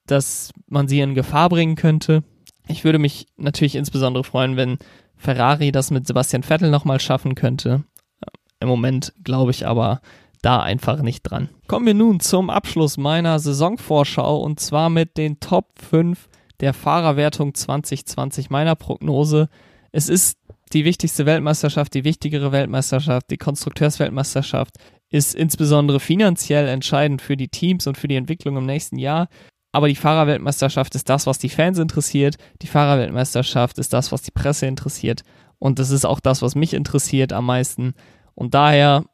dass 0.07 0.51
man 0.67 0.87
sie 0.87 0.99
in 0.99 1.15
Gefahr 1.15 1.49
bringen 1.49 1.75
könnte. 1.75 2.23
Ich 2.67 2.83
würde 2.83 2.99
mich 2.99 3.27
natürlich 3.37 3.75
insbesondere 3.75 4.23
freuen, 4.23 4.55
wenn 4.55 4.77
Ferrari 5.15 5.71
das 5.71 5.91
mit 5.91 6.07
Sebastian 6.07 6.43
Vettel 6.43 6.69
nochmal 6.69 6.99
schaffen 6.99 7.35
könnte. 7.35 7.83
Im 8.59 8.67
Moment 8.67 9.13
glaube 9.23 9.51
ich 9.51 9.67
aber 9.67 10.01
da 10.41 10.61
einfach 10.61 11.01
nicht 11.01 11.23
dran. 11.23 11.49
Kommen 11.67 11.85
wir 11.85 11.93
nun 11.93 12.19
zum 12.19 12.49
Abschluss 12.49 12.97
meiner 12.97 13.39
Saisonvorschau 13.39 14.41
und 14.41 14.59
zwar 14.59 14.89
mit 14.89 15.17
den 15.17 15.39
Top 15.39 15.79
5 15.79 16.29
der 16.59 16.73
Fahrerwertung 16.73 17.53
2020 17.53 18.49
meiner 18.49 18.75
Prognose. 18.75 19.49
Es 19.91 20.09
ist 20.09 20.37
die 20.73 20.85
wichtigste 20.85 21.25
Weltmeisterschaft, 21.25 21.93
die 21.93 22.03
wichtigere 22.03 22.51
Weltmeisterschaft, 22.51 23.29
die 23.29 23.37
Konstrukteursweltmeisterschaft 23.37 24.77
ist 25.09 25.35
insbesondere 25.35 25.99
finanziell 25.99 26.67
entscheidend 26.67 27.21
für 27.21 27.35
die 27.35 27.49
Teams 27.49 27.85
und 27.85 27.97
für 27.97 28.07
die 28.07 28.15
Entwicklung 28.15 28.55
im 28.55 28.65
nächsten 28.65 28.97
Jahr. 28.97 29.27
Aber 29.73 29.87
die 29.87 29.95
Fahrerweltmeisterschaft 29.95 30.95
ist 30.95 31.09
das, 31.09 31.27
was 31.27 31.37
die 31.37 31.49
Fans 31.49 31.77
interessiert. 31.79 32.37
Die 32.61 32.67
Fahrerweltmeisterschaft 32.67 33.77
ist 33.77 33.93
das, 33.93 34.11
was 34.11 34.21
die 34.21 34.31
Presse 34.31 34.67
interessiert. 34.67 35.23
Und 35.59 35.79
das 35.79 35.91
ist 35.91 36.05
auch 36.05 36.19
das, 36.19 36.41
was 36.41 36.55
mich 36.55 36.73
interessiert 36.73 37.33
am 37.33 37.45
meisten. 37.45 37.93
Und 38.33 38.53
daher 38.53 39.05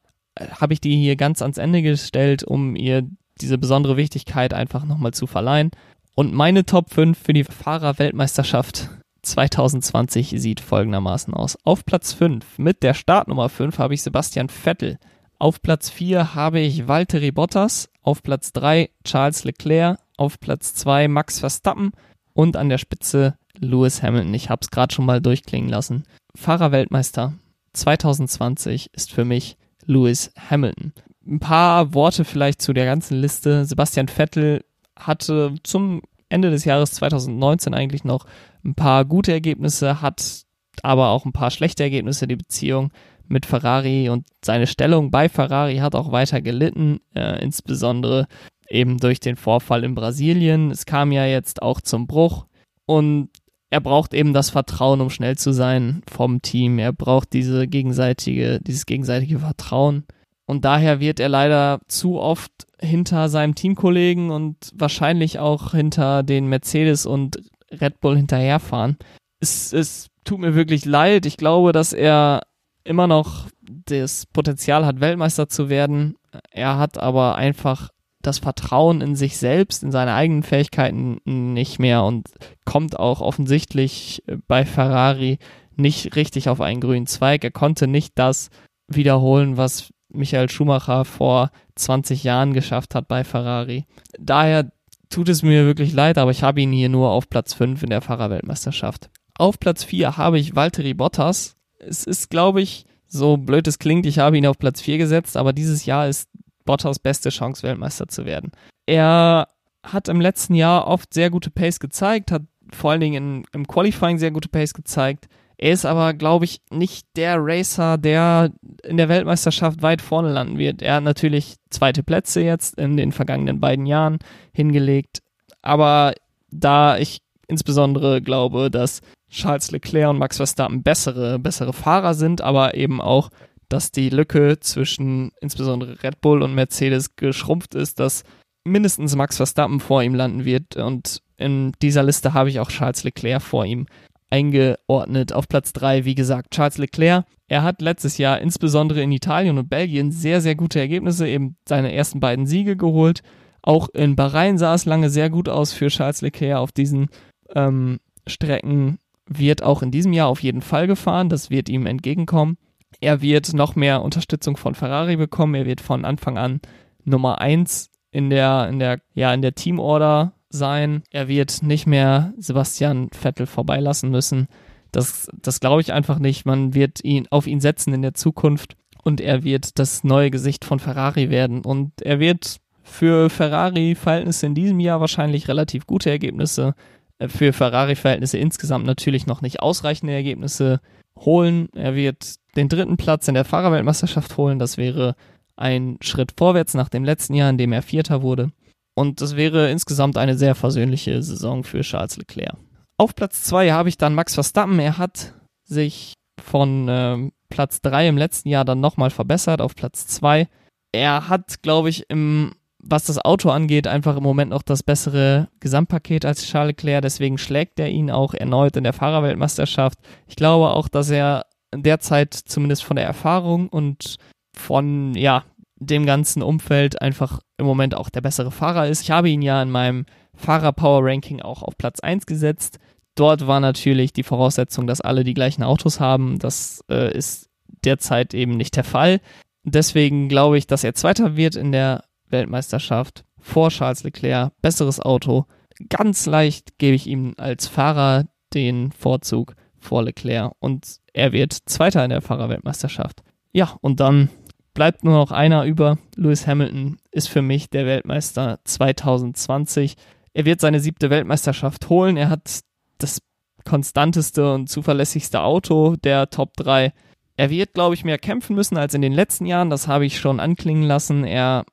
habe 0.59 0.73
ich 0.73 0.81
die 0.81 0.95
hier 0.97 1.15
ganz 1.15 1.41
ans 1.41 1.57
Ende 1.57 1.81
gestellt, 1.81 2.43
um 2.43 2.75
ihr 2.75 3.07
diese 3.41 3.57
besondere 3.57 3.97
Wichtigkeit 3.97 4.53
einfach 4.53 4.85
nochmal 4.85 5.13
zu 5.13 5.27
verleihen. 5.27 5.71
Und 6.15 6.33
meine 6.33 6.65
Top 6.65 6.91
5 6.91 7.17
für 7.17 7.33
die 7.33 7.43
Fahrerweltmeisterschaft 7.43 8.89
2020 9.21 10.35
sieht 10.37 10.59
folgendermaßen 10.59 11.33
aus. 11.33 11.57
Auf 11.63 11.85
Platz 11.85 12.13
5 12.13 12.57
mit 12.57 12.81
der 12.81 12.93
Startnummer 12.93 13.49
5 13.49 13.77
habe 13.77 13.93
ich 13.93 14.01
Sebastian 14.01 14.49
Vettel. 14.49 14.97
Auf 15.39 15.61
Platz 15.61 15.89
4 15.89 16.33
habe 16.33 16.59
ich 16.59 16.87
Valtteri 16.87 17.31
Bottas. 17.31 17.89
Auf 18.01 18.23
Platz 18.23 18.53
3 18.53 18.89
Charles 19.03 19.43
Leclerc 19.43 19.99
auf 20.17 20.39
Platz 20.39 20.73
2 20.73 21.07
Max 21.07 21.39
Verstappen 21.39 21.91
und 22.33 22.57
an 22.57 22.69
der 22.69 22.79
Spitze 22.79 23.37
Lewis 23.59 24.01
Hamilton. 24.01 24.33
Ich 24.33 24.49
habe 24.49 24.61
es 24.63 24.71
gerade 24.71 24.93
schon 24.93 25.05
mal 25.05 25.21
durchklingen 25.21 25.69
lassen. 25.69 26.03
Fahrerweltmeister 26.35 27.33
2020 27.73 28.89
ist 28.93 29.11
für 29.11 29.25
mich 29.25 29.57
Lewis 29.87 30.31
Hamilton. 30.49 30.93
Ein 31.25 31.39
paar 31.39 31.93
Worte 31.93 32.23
vielleicht 32.23 32.61
zu 32.61 32.73
der 32.73 32.85
ganzen 32.85 33.19
Liste. 33.19 33.65
Sebastian 33.65 34.07
Vettel 34.07 34.63
hatte 34.97 35.55
zum 35.63 36.01
Ende 36.29 36.51
des 36.51 36.65
Jahres 36.65 36.91
2019 36.91 37.73
eigentlich 37.73 38.03
noch 38.03 38.25
ein 38.63 38.75
paar 38.75 39.05
gute 39.05 39.31
Ergebnisse, 39.31 40.01
hat 40.01 40.43
aber 40.83 41.09
auch 41.09 41.25
ein 41.25 41.33
paar 41.33 41.51
schlechte 41.51 41.83
Ergebnisse. 41.83 42.27
Die 42.27 42.35
Beziehung 42.35 42.91
mit 43.27 43.45
Ferrari 43.45 44.09
und 44.09 44.25
seine 44.43 44.67
Stellung 44.67 45.11
bei 45.11 45.29
Ferrari 45.29 45.77
hat 45.77 45.95
auch 45.95 46.11
weiter 46.11 46.41
gelitten, 46.41 46.99
äh, 47.15 47.41
insbesondere 47.43 48.27
eben 48.69 48.97
durch 48.97 49.19
den 49.19 49.35
Vorfall 49.35 49.83
in 49.83 49.95
Brasilien. 49.95 50.71
Es 50.71 50.85
kam 50.85 51.11
ja 51.11 51.25
jetzt 51.25 51.61
auch 51.61 51.81
zum 51.81 52.07
Bruch 52.07 52.45
und 52.85 53.29
er 53.69 53.81
braucht 53.81 54.13
eben 54.13 54.33
das 54.33 54.49
Vertrauen, 54.49 55.01
um 55.01 55.09
schnell 55.09 55.37
zu 55.37 55.51
sein 55.51 56.01
vom 56.09 56.41
Team. 56.41 56.79
Er 56.79 56.93
braucht 56.93 57.33
diese 57.33 57.67
gegenseitige, 57.67 58.59
dieses 58.61 58.85
gegenseitige 58.85 59.39
Vertrauen. 59.39 60.05
Und 60.45 60.63
daher 60.63 61.01
wird 61.01 61.19
er 61.19 61.27
leider 61.27 61.79
zu 61.87 62.19
oft 62.19 62.51
hinter 62.79 63.27
seinem 63.27 63.55
Teamkollegen 63.55 64.31
und 64.31 64.55
wahrscheinlich 64.73 65.39
auch 65.39 65.71
hinter 65.71 66.23
den 66.23 66.47
Mercedes 66.47 67.05
und 67.05 67.37
Red 67.69 67.99
Bull 67.99 68.15
hinterherfahren. 68.15 68.97
Es, 69.41 69.73
es 69.73 70.07
tut 70.23 70.39
mir 70.39 70.55
wirklich 70.55 70.85
leid. 70.85 71.25
Ich 71.25 71.35
glaube, 71.35 71.73
dass 71.73 71.91
er 71.91 72.43
immer 72.85 73.07
noch 73.07 73.49
das 73.61 74.25
Potenzial 74.27 74.85
hat, 74.85 75.01
Weltmeister 75.01 75.49
zu 75.49 75.67
werden. 75.67 76.15
Er 76.51 76.77
hat 76.77 76.97
aber 76.97 77.35
einfach 77.35 77.89
das 78.27 78.39
Vertrauen 78.39 79.01
in 79.01 79.15
sich 79.15 79.37
selbst, 79.37 79.83
in 79.83 79.91
seine 79.91 80.13
eigenen 80.13 80.43
Fähigkeiten 80.43 81.19
nicht 81.25 81.79
mehr 81.79 82.03
und 82.03 82.27
kommt 82.65 82.99
auch 82.99 83.21
offensichtlich 83.21 84.23
äh, 84.27 84.37
bei 84.47 84.65
Ferrari 84.65 85.39
nicht 85.75 86.15
richtig 86.15 86.49
auf 86.49 86.61
einen 86.61 86.81
grünen 86.81 87.07
Zweig. 87.07 87.43
Er 87.43 87.51
konnte 87.51 87.87
nicht 87.87 88.13
das 88.15 88.49
wiederholen, 88.87 89.57
was 89.57 89.93
Michael 90.09 90.49
Schumacher 90.49 91.05
vor 91.05 91.51
20 91.75 92.23
Jahren 92.23 92.53
geschafft 92.53 92.95
hat 92.95 93.07
bei 93.07 93.23
Ferrari. 93.23 93.85
Daher 94.19 94.71
tut 95.09 95.29
es 95.29 95.43
mir 95.43 95.65
wirklich 95.65 95.93
leid, 95.93 96.17
aber 96.17 96.31
ich 96.31 96.43
habe 96.43 96.61
ihn 96.61 96.71
hier 96.71 96.89
nur 96.89 97.11
auf 97.11 97.29
Platz 97.29 97.53
5 97.53 97.83
in 97.83 97.89
der 97.89 98.01
Fahrerweltmeisterschaft. 98.01 99.09
Auf 99.37 99.59
Platz 99.59 99.83
4 99.83 100.17
habe 100.17 100.39
ich 100.39 100.55
Valtteri 100.55 100.93
Bottas. 100.93 101.55
Es 101.79 102.03
ist, 102.05 102.29
glaube 102.29 102.61
ich, 102.61 102.85
so 103.07 103.37
blöd 103.37 103.67
es 103.67 103.79
klingt, 103.79 104.05
ich 104.05 104.19
habe 104.19 104.37
ihn 104.37 104.47
auf 104.47 104.57
Platz 104.57 104.81
4 104.81 104.97
gesetzt, 104.97 105.37
aber 105.37 105.53
dieses 105.53 105.85
Jahr 105.85 106.07
ist 106.07 106.29
Bottas 106.67 106.99
beste 106.99 107.29
Chance, 107.29 107.63
Weltmeister 107.63 108.07
zu 108.07 108.25
werden. 108.25 108.51
Er 108.85 109.47
hat 109.83 110.07
im 110.07 110.21
letzten 110.21 110.53
Jahr 110.53 110.85
oft 110.85 111.11
sehr 111.13 111.31
gute 111.31 111.49
Pace 111.49 111.79
gezeigt, 111.79 112.31
hat 112.31 112.43
vor 112.71 112.91
allen 112.91 113.01
Dingen 113.01 113.15
in, 113.15 113.45
im 113.53 113.67
Qualifying 113.67 114.19
sehr 114.19 114.31
gute 114.31 114.49
Pace 114.49 114.75
gezeigt. 114.75 115.27
Er 115.57 115.71
ist 115.71 115.85
aber, 115.85 116.13
glaube 116.13 116.45
ich, 116.45 116.61
nicht 116.69 117.07
der 117.15 117.37
Racer, 117.39 117.97
der 117.97 118.51
in 118.83 118.97
der 118.97 119.09
Weltmeisterschaft 119.09 119.81
weit 119.81 120.03
vorne 120.03 120.31
landen 120.31 120.59
wird. 120.59 120.83
Er 120.83 120.95
hat 120.95 121.03
natürlich 121.03 121.55
zweite 121.71 122.03
Plätze 122.03 122.41
jetzt 122.41 122.77
in 122.77 122.95
den 122.95 123.11
vergangenen 123.11 123.59
beiden 123.59 123.87
Jahren 123.87 124.19
hingelegt. 124.53 125.23
Aber 125.63 126.13
da 126.51 126.97
ich 126.99 127.21
insbesondere 127.47 128.21
glaube, 128.21 128.69
dass 128.69 129.01
Charles 129.29 129.71
Leclerc 129.71 130.09
und 130.11 130.19
Max 130.19 130.37
Verstappen 130.37 130.83
bessere, 130.83 131.39
bessere 131.39 131.73
Fahrer 131.73 132.13
sind, 132.13 132.41
aber 132.41 132.75
eben 132.75 133.01
auch 133.01 133.29
dass 133.69 133.91
die 133.91 134.09
Lücke 134.09 134.59
zwischen 134.59 135.31
insbesondere 135.41 136.01
Red 136.03 136.21
Bull 136.21 136.41
und 136.41 136.55
Mercedes 136.55 137.15
geschrumpft 137.15 137.75
ist, 137.75 137.99
dass 137.99 138.23
mindestens 138.63 139.15
Max 139.15 139.37
Verstappen 139.37 139.79
vor 139.79 140.03
ihm 140.03 140.15
landen 140.15 140.45
wird. 140.45 140.75
Und 140.75 141.21
in 141.37 141.73
dieser 141.81 142.03
Liste 142.03 142.33
habe 142.33 142.49
ich 142.49 142.59
auch 142.59 142.69
Charles 142.69 143.03
Leclerc 143.03 143.41
vor 143.41 143.65
ihm 143.65 143.87
eingeordnet. 144.29 145.33
Auf 145.33 145.47
Platz 145.47 145.73
3, 145.73 146.05
wie 146.05 146.15
gesagt, 146.15 146.51
Charles 146.51 146.77
Leclerc. 146.77 147.25
Er 147.47 147.63
hat 147.63 147.81
letztes 147.81 148.17
Jahr 148.17 148.39
insbesondere 148.41 149.01
in 149.01 149.11
Italien 149.11 149.57
und 149.57 149.69
Belgien 149.69 150.11
sehr, 150.11 150.41
sehr 150.41 150.55
gute 150.55 150.79
Ergebnisse, 150.79 151.27
eben 151.27 151.55
seine 151.67 151.93
ersten 151.93 152.19
beiden 152.19 152.45
Siege 152.45 152.75
geholt. 152.75 153.21
Auch 153.61 153.89
in 153.89 154.15
Bahrain 154.15 154.57
sah 154.57 154.73
es 154.73 154.85
lange 154.85 155.09
sehr 155.09 155.29
gut 155.29 155.49
aus 155.49 155.73
für 155.73 155.87
Charles 155.87 156.21
Leclerc 156.21 156.57
auf 156.57 156.71
diesen 156.71 157.07
ähm, 157.55 157.99
Strecken. 158.27 158.99
Wird 159.29 159.63
auch 159.63 159.81
in 159.81 159.91
diesem 159.91 160.13
Jahr 160.13 160.27
auf 160.27 160.41
jeden 160.41 160.61
Fall 160.61 160.87
gefahren. 160.87 161.29
Das 161.29 161.49
wird 161.49 161.69
ihm 161.69 161.85
entgegenkommen. 161.85 162.57
Er 162.99 163.21
wird 163.21 163.53
noch 163.53 163.75
mehr 163.75 164.01
Unterstützung 164.01 164.57
von 164.57 164.75
Ferrari 164.75 165.15
bekommen. 165.15 165.55
Er 165.55 165.65
wird 165.65 165.81
von 165.81 166.05
Anfang 166.05 166.37
an 166.37 166.61
Nummer 167.03 167.39
1 167.41 167.89
in 168.11 168.29
der, 168.29 168.67
in 168.69 168.79
der, 168.79 168.99
ja, 169.13 169.33
in 169.33 169.41
der 169.41 169.55
Teamorder 169.55 170.33
sein. 170.49 171.03
Er 171.11 171.27
wird 171.27 171.61
nicht 171.61 171.87
mehr 171.87 172.33
Sebastian 172.37 173.09
Vettel 173.11 173.45
vorbeilassen 173.45 174.09
müssen. 174.09 174.47
Das, 174.91 175.29
das 175.41 175.59
glaube 175.59 175.81
ich 175.81 175.93
einfach 175.93 176.19
nicht. 176.19 176.45
Man 176.45 176.73
wird 176.73 177.03
ihn 177.03 177.27
auf 177.29 177.47
ihn 177.47 177.59
setzen 177.59 177.93
in 177.93 178.01
der 178.01 178.13
Zukunft 178.13 178.75
und 179.03 179.21
er 179.21 179.43
wird 179.43 179.77
das 179.79 180.03
neue 180.03 180.31
Gesicht 180.31 180.65
von 180.65 180.79
Ferrari 180.79 181.29
werden. 181.29 181.63
Und 181.63 182.01
er 182.01 182.19
wird 182.19 182.57
für 182.83 183.29
Ferrari-Verhältnisse 183.29 184.45
in 184.45 184.55
diesem 184.55 184.79
Jahr 184.79 185.01
wahrscheinlich 185.01 185.47
relativ 185.47 185.85
gute 185.85 186.09
Ergebnisse, 186.09 186.73
äh, 187.19 187.27
für 187.27 187.53
Ferrari-Verhältnisse 187.53 188.37
insgesamt 188.37 188.85
natürlich 188.85 189.27
noch 189.27 189.41
nicht 189.41 189.61
ausreichende 189.61 190.13
Ergebnisse 190.13 190.79
holen. 191.25 191.69
Er 191.73 191.95
wird 191.95 192.35
den 192.55 192.69
dritten 192.69 192.97
Platz 192.97 193.27
in 193.27 193.33
der 193.33 193.45
Fahrerweltmeisterschaft 193.45 194.37
holen. 194.37 194.59
Das 194.59 194.77
wäre 194.77 195.15
ein 195.55 195.97
Schritt 196.01 196.33
vorwärts 196.37 196.73
nach 196.73 196.89
dem 196.89 197.03
letzten 197.03 197.33
Jahr, 197.33 197.49
in 197.49 197.57
dem 197.57 197.73
er 197.73 197.81
Vierter 197.81 198.21
wurde. 198.21 198.51
Und 198.95 199.21
das 199.21 199.35
wäre 199.35 199.69
insgesamt 199.69 200.17
eine 200.17 200.37
sehr 200.37 200.55
versöhnliche 200.55 201.21
Saison 201.21 201.63
für 201.63 201.81
Charles 201.81 202.17
Leclerc. 202.17 202.57
Auf 202.97 203.15
Platz 203.15 203.43
2 203.43 203.71
habe 203.71 203.89
ich 203.89 203.97
dann 203.97 204.15
Max 204.15 204.33
Verstappen. 204.33 204.79
Er 204.79 204.97
hat 204.97 205.35
sich 205.63 206.13
von 206.41 206.87
äh, 206.87 207.29
Platz 207.49 207.81
3 207.81 208.07
im 208.07 208.17
letzten 208.17 208.49
Jahr 208.49 208.65
dann 208.65 208.79
nochmal 208.79 209.11
verbessert 209.11 209.61
auf 209.61 209.75
Platz 209.75 210.07
2. 210.07 210.47
Er 210.93 211.29
hat, 211.29 211.61
glaube 211.61 211.89
ich, 211.89 212.09
im, 212.09 212.55
was 212.79 213.05
das 213.05 213.23
Auto 213.23 213.49
angeht, 213.49 213.87
einfach 213.87 214.17
im 214.17 214.23
Moment 214.23 214.51
noch 214.51 214.61
das 214.61 214.83
bessere 214.83 215.49
Gesamtpaket 215.59 216.25
als 216.25 216.45
Charles 216.45 216.69
Leclerc. 216.69 217.01
Deswegen 217.01 217.37
schlägt 217.37 217.79
er 217.79 217.89
ihn 217.89 218.11
auch 218.11 218.33
erneut 218.33 218.77
in 218.77 218.83
der 218.83 218.93
Fahrerweltmeisterschaft. 218.93 219.99
Ich 220.27 220.35
glaube 220.35 220.69
auch, 220.69 220.87
dass 220.87 221.09
er 221.09 221.45
derzeit 221.75 222.33
zumindest 222.33 222.83
von 222.83 222.95
der 222.95 223.05
Erfahrung 223.05 223.67
und 223.67 224.17
von, 224.55 225.13
ja, 225.15 225.43
dem 225.79 226.05
ganzen 226.05 226.41
Umfeld 226.41 227.01
einfach 227.01 227.39
im 227.57 227.65
Moment 227.65 227.93
auch 227.93 228.09
der 228.09 228.21
bessere 228.21 228.51
Fahrer 228.51 228.87
ist. 228.87 229.01
Ich 229.01 229.11
habe 229.11 229.29
ihn 229.29 229.41
ja 229.41 229.61
in 229.61 229.69
meinem 229.69 230.05
Fahrer-Power-Ranking 230.35 231.41
auch 231.41 231.61
auf 231.61 231.77
Platz 231.77 231.99
1 231.99 232.25
gesetzt. 232.25 232.79
Dort 233.15 233.47
war 233.47 233.59
natürlich 233.59 234.13
die 234.13 234.23
Voraussetzung, 234.23 234.87
dass 234.87 235.01
alle 235.01 235.23
die 235.23 235.33
gleichen 235.33 235.63
Autos 235.63 235.99
haben. 235.99 236.39
Das 236.39 236.81
äh, 236.89 237.15
ist 237.15 237.49
derzeit 237.83 238.33
eben 238.33 238.57
nicht 238.57 238.75
der 238.75 238.83
Fall. 238.83 239.19
Deswegen 239.63 240.29
glaube 240.29 240.57
ich, 240.57 240.67
dass 240.67 240.83
er 240.83 240.93
Zweiter 240.93 241.35
wird 241.35 241.55
in 241.55 241.71
der 241.71 242.03
Weltmeisterschaft 242.29 243.23
vor 243.39 243.69
Charles 243.69 244.03
Leclerc. 244.03 244.51
Besseres 244.61 244.99
Auto. 244.99 245.45
Ganz 245.89 246.25
leicht 246.25 246.77
gebe 246.77 246.95
ich 246.95 247.07
ihm 247.07 247.33
als 247.37 247.67
Fahrer 247.67 248.25
den 248.53 248.91
Vorzug 248.91 249.55
vor 249.79 250.03
Leclerc 250.03 250.53
und 250.59 250.97
er 251.13 251.31
wird 251.31 251.53
Zweiter 251.53 252.03
in 252.03 252.09
der 252.09 252.21
Fahrerweltmeisterschaft. 252.21 253.21
Ja, 253.51 253.77
und 253.81 253.99
dann 253.99 254.29
bleibt 254.73 255.03
nur 255.03 255.15
noch 255.15 255.31
einer 255.31 255.65
über. 255.65 255.97
Lewis 256.15 256.45
Hamilton 256.45 256.97
ist 257.11 257.29
für 257.29 257.41
mich 257.41 257.69
der 257.69 257.85
Weltmeister 257.85 258.59
2020. 258.63 259.95
Er 260.33 260.45
wird 260.45 260.61
seine 260.61 260.79
siebte 260.79 261.09
Weltmeisterschaft 261.09 261.89
holen. 261.89 262.17
Er 262.17 262.29
hat 262.29 262.59
das 262.99 263.19
konstanteste 263.65 264.53
und 264.53 264.69
zuverlässigste 264.69 265.41
Auto 265.41 265.95
der 265.95 266.29
Top 266.29 266.53
3. 266.57 266.93
Er 267.37 267.49
wird, 267.49 267.73
glaube 267.73 267.95
ich, 267.95 268.05
mehr 268.05 268.17
kämpfen 268.17 268.55
müssen 268.55 268.77
als 268.77 268.93
in 268.93 269.01
den 269.01 269.13
letzten 269.13 269.45
Jahren. 269.45 269.69
Das 269.69 269.87
habe 269.87 270.05
ich 270.05 270.19
schon 270.19 270.39
anklingen 270.39 270.83
lassen. 270.83 271.23
Er 271.23 271.65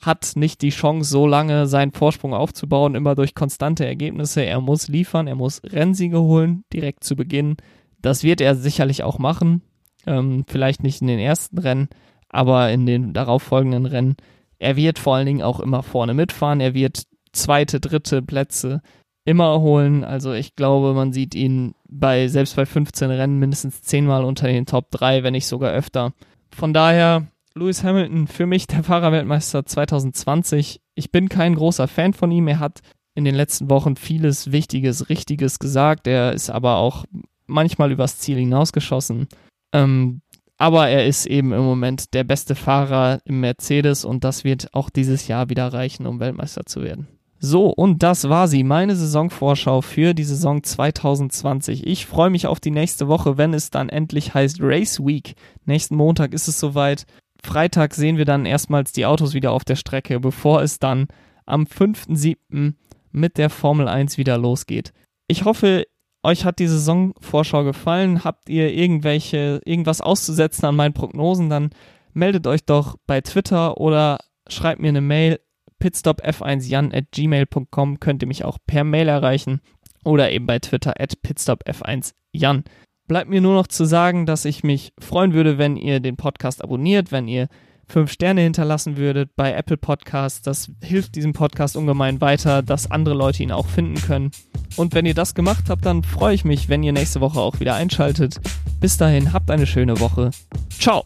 hat 0.00 0.32
nicht 0.36 0.62
die 0.62 0.70
Chance, 0.70 1.10
so 1.10 1.26
lange 1.26 1.66
seinen 1.66 1.92
Vorsprung 1.92 2.34
aufzubauen, 2.34 2.94
immer 2.94 3.14
durch 3.14 3.34
konstante 3.34 3.84
Ergebnisse. 3.84 4.42
Er 4.42 4.60
muss 4.60 4.88
liefern, 4.88 5.26
er 5.26 5.34
muss 5.34 5.62
Rennsiege 5.64 6.20
holen, 6.20 6.64
direkt 6.72 7.04
zu 7.04 7.16
Beginn. 7.16 7.56
Das 8.00 8.22
wird 8.22 8.40
er 8.40 8.54
sicherlich 8.54 9.02
auch 9.02 9.18
machen. 9.18 9.62
Ähm, 10.06 10.44
vielleicht 10.46 10.82
nicht 10.82 11.00
in 11.00 11.08
den 11.08 11.18
ersten 11.18 11.58
Rennen, 11.58 11.88
aber 12.28 12.70
in 12.70 12.86
den 12.86 13.12
darauffolgenden 13.12 13.86
Rennen. 13.86 14.16
Er 14.58 14.76
wird 14.76 14.98
vor 14.98 15.16
allen 15.16 15.26
Dingen 15.26 15.42
auch 15.42 15.60
immer 15.60 15.82
vorne 15.82 16.14
mitfahren. 16.14 16.60
Er 16.60 16.74
wird 16.74 17.04
zweite, 17.32 17.80
dritte 17.80 18.22
Plätze 18.22 18.82
immer 19.24 19.60
holen. 19.60 20.04
Also 20.04 20.32
ich 20.32 20.56
glaube, 20.56 20.94
man 20.94 21.12
sieht 21.12 21.34
ihn 21.34 21.74
bei, 21.88 22.28
selbst 22.28 22.56
bei 22.56 22.64
15 22.64 23.10
Rennen 23.10 23.38
mindestens 23.38 23.82
zehnmal 23.82 24.24
unter 24.24 24.46
den 24.46 24.64
Top 24.64 24.90
3, 24.90 25.22
wenn 25.22 25.32
nicht 25.32 25.46
sogar 25.46 25.72
öfter. 25.72 26.12
Von 26.50 26.72
daher, 26.72 27.26
Lewis 27.58 27.82
Hamilton 27.82 28.26
für 28.28 28.46
mich 28.46 28.66
der 28.66 28.84
Fahrerweltmeister 28.84 29.66
2020. 29.66 30.80
Ich 30.94 31.10
bin 31.10 31.28
kein 31.28 31.56
großer 31.56 31.88
Fan 31.88 32.12
von 32.14 32.30
ihm. 32.30 32.48
Er 32.48 32.60
hat 32.60 32.80
in 33.14 33.24
den 33.24 33.34
letzten 33.34 33.68
Wochen 33.68 33.96
vieles 33.96 34.52
Wichtiges, 34.52 35.08
Richtiges 35.08 35.58
gesagt. 35.58 36.06
Er 36.06 36.32
ist 36.32 36.50
aber 36.50 36.76
auch 36.76 37.04
manchmal 37.46 37.90
übers 37.90 38.18
Ziel 38.18 38.38
hinausgeschossen. 38.38 39.26
Ähm, 39.72 40.22
aber 40.56 40.88
er 40.88 41.06
ist 41.06 41.26
eben 41.26 41.52
im 41.52 41.62
Moment 41.62 42.14
der 42.14 42.24
beste 42.24 42.54
Fahrer 42.54 43.20
im 43.24 43.40
Mercedes 43.40 44.04
und 44.04 44.24
das 44.24 44.44
wird 44.44 44.72
auch 44.72 44.90
dieses 44.90 45.28
Jahr 45.28 45.50
wieder 45.50 45.72
reichen, 45.72 46.06
um 46.06 46.20
Weltmeister 46.20 46.64
zu 46.64 46.82
werden. 46.82 47.08
So, 47.40 47.68
und 47.68 48.02
das 48.02 48.28
war 48.28 48.48
sie, 48.48 48.64
meine 48.64 48.96
Saisonvorschau 48.96 49.80
für 49.80 50.12
die 50.14 50.24
Saison 50.24 50.62
2020. 50.62 51.86
Ich 51.86 52.06
freue 52.06 52.30
mich 52.30 52.48
auf 52.48 52.58
die 52.58 52.72
nächste 52.72 53.06
Woche, 53.06 53.38
wenn 53.38 53.54
es 53.54 53.70
dann 53.70 53.88
endlich 53.88 54.34
heißt 54.34 54.58
Race 54.60 54.98
Week. 54.98 55.34
Nächsten 55.64 55.94
Montag 55.94 56.34
ist 56.34 56.48
es 56.48 56.58
soweit. 56.58 57.06
Freitag 57.42 57.94
sehen 57.94 58.16
wir 58.16 58.24
dann 58.24 58.46
erstmals 58.46 58.92
die 58.92 59.06
Autos 59.06 59.34
wieder 59.34 59.52
auf 59.52 59.64
der 59.64 59.76
Strecke, 59.76 60.20
bevor 60.20 60.62
es 60.62 60.78
dann 60.78 61.08
am 61.46 61.64
5.7. 61.64 62.74
mit 63.12 63.38
der 63.38 63.50
Formel 63.50 63.88
1 63.88 64.18
wieder 64.18 64.38
losgeht. 64.38 64.92
Ich 65.28 65.44
hoffe, 65.44 65.86
euch 66.22 66.44
hat 66.44 66.58
die 66.58 66.66
Saisonvorschau 66.66 67.64
gefallen, 67.64 68.24
habt 68.24 68.48
ihr 68.48 68.72
irgendwelche, 68.72 69.60
irgendwas 69.64 70.00
auszusetzen 70.00 70.66
an 70.66 70.76
meinen 70.76 70.94
Prognosen, 70.94 71.48
dann 71.48 71.70
meldet 72.12 72.46
euch 72.46 72.64
doch 72.64 72.96
bei 73.06 73.20
Twitter 73.20 73.78
oder 73.78 74.18
schreibt 74.48 74.80
mir 74.80 74.88
eine 74.88 75.00
Mail 75.00 75.40
pitstopf1jan 75.80 76.94
at 76.94 77.12
gmail.com 77.12 78.00
könnt 78.00 78.22
ihr 78.22 78.28
mich 78.28 78.44
auch 78.44 78.58
per 78.66 78.82
Mail 78.82 79.08
erreichen 79.08 79.60
oder 80.04 80.30
eben 80.32 80.46
bei 80.46 80.58
Twitter 80.58 80.94
at 80.98 81.18
pitstopf1jan. 81.24 82.64
Bleibt 83.08 83.30
mir 83.30 83.40
nur 83.40 83.54
noch 83.54 83.66
zu 83.66 83.86
sagen, 83.86 84.26
dass 84.26 84.44
ich 84.44 84.62
mich 84.62 84.92
freuen 84.98 85.32
würde, 85.32 85.56
wenn 85.56 85.76
ihr 85.76 85.98
den 85.98 86.16
Podcast 86.16 86.62
abonniert, 86.62 87.10
wenn 87.10 87.26
ihr 87.26 87.48
fünf 87.86 88.12
Sterne 88.12 88.42
hinterlassen 88.42 88.98
würdet 88.98 89.34
bei 89.34 89.52
Apple 89.52 89.78
Podcasts. 89.78 90.42
Das 90.42 90.70
hilft 90.82 91.14
diesem 91.14 91.32
Podcast 91.32 91.74
ungemein 91.76 92.20
weiter, 92.20 92.62
dass 92.62 92.90
andere 92.90 93.14
Leute 93.14 93.42
ihn 93.42 93.50
auch 93.50 93.66
finden 93.66 93.94
können. 93.94 94.30
Und 94.76 94.94
wenn 94.94 95.06
ihr 95.06 95.14
das 95.14 95.34
gemacht 95.34 95.70
habt, 95.70 95.86
dann 95.86 96.02
freue 96.02 96.34
ich 96.34 96.44
mich, 96.44 96.68
wenn 96.68 96.82
ihr 96.82 96.92
nächste 96.92 97.22
Woche 97.22 97.40
auch 97.40 97.60
wieder 97.60 97.74
einschaltet. 97.74 98.40
Bis 98.78 98.98
dahin, 98.98 99.32
habt 99.32 99.50
eine 99.50 99.66
schöne 99.66 99.98
Woche. 100.00 100.30
Ciao! 100.78 101.04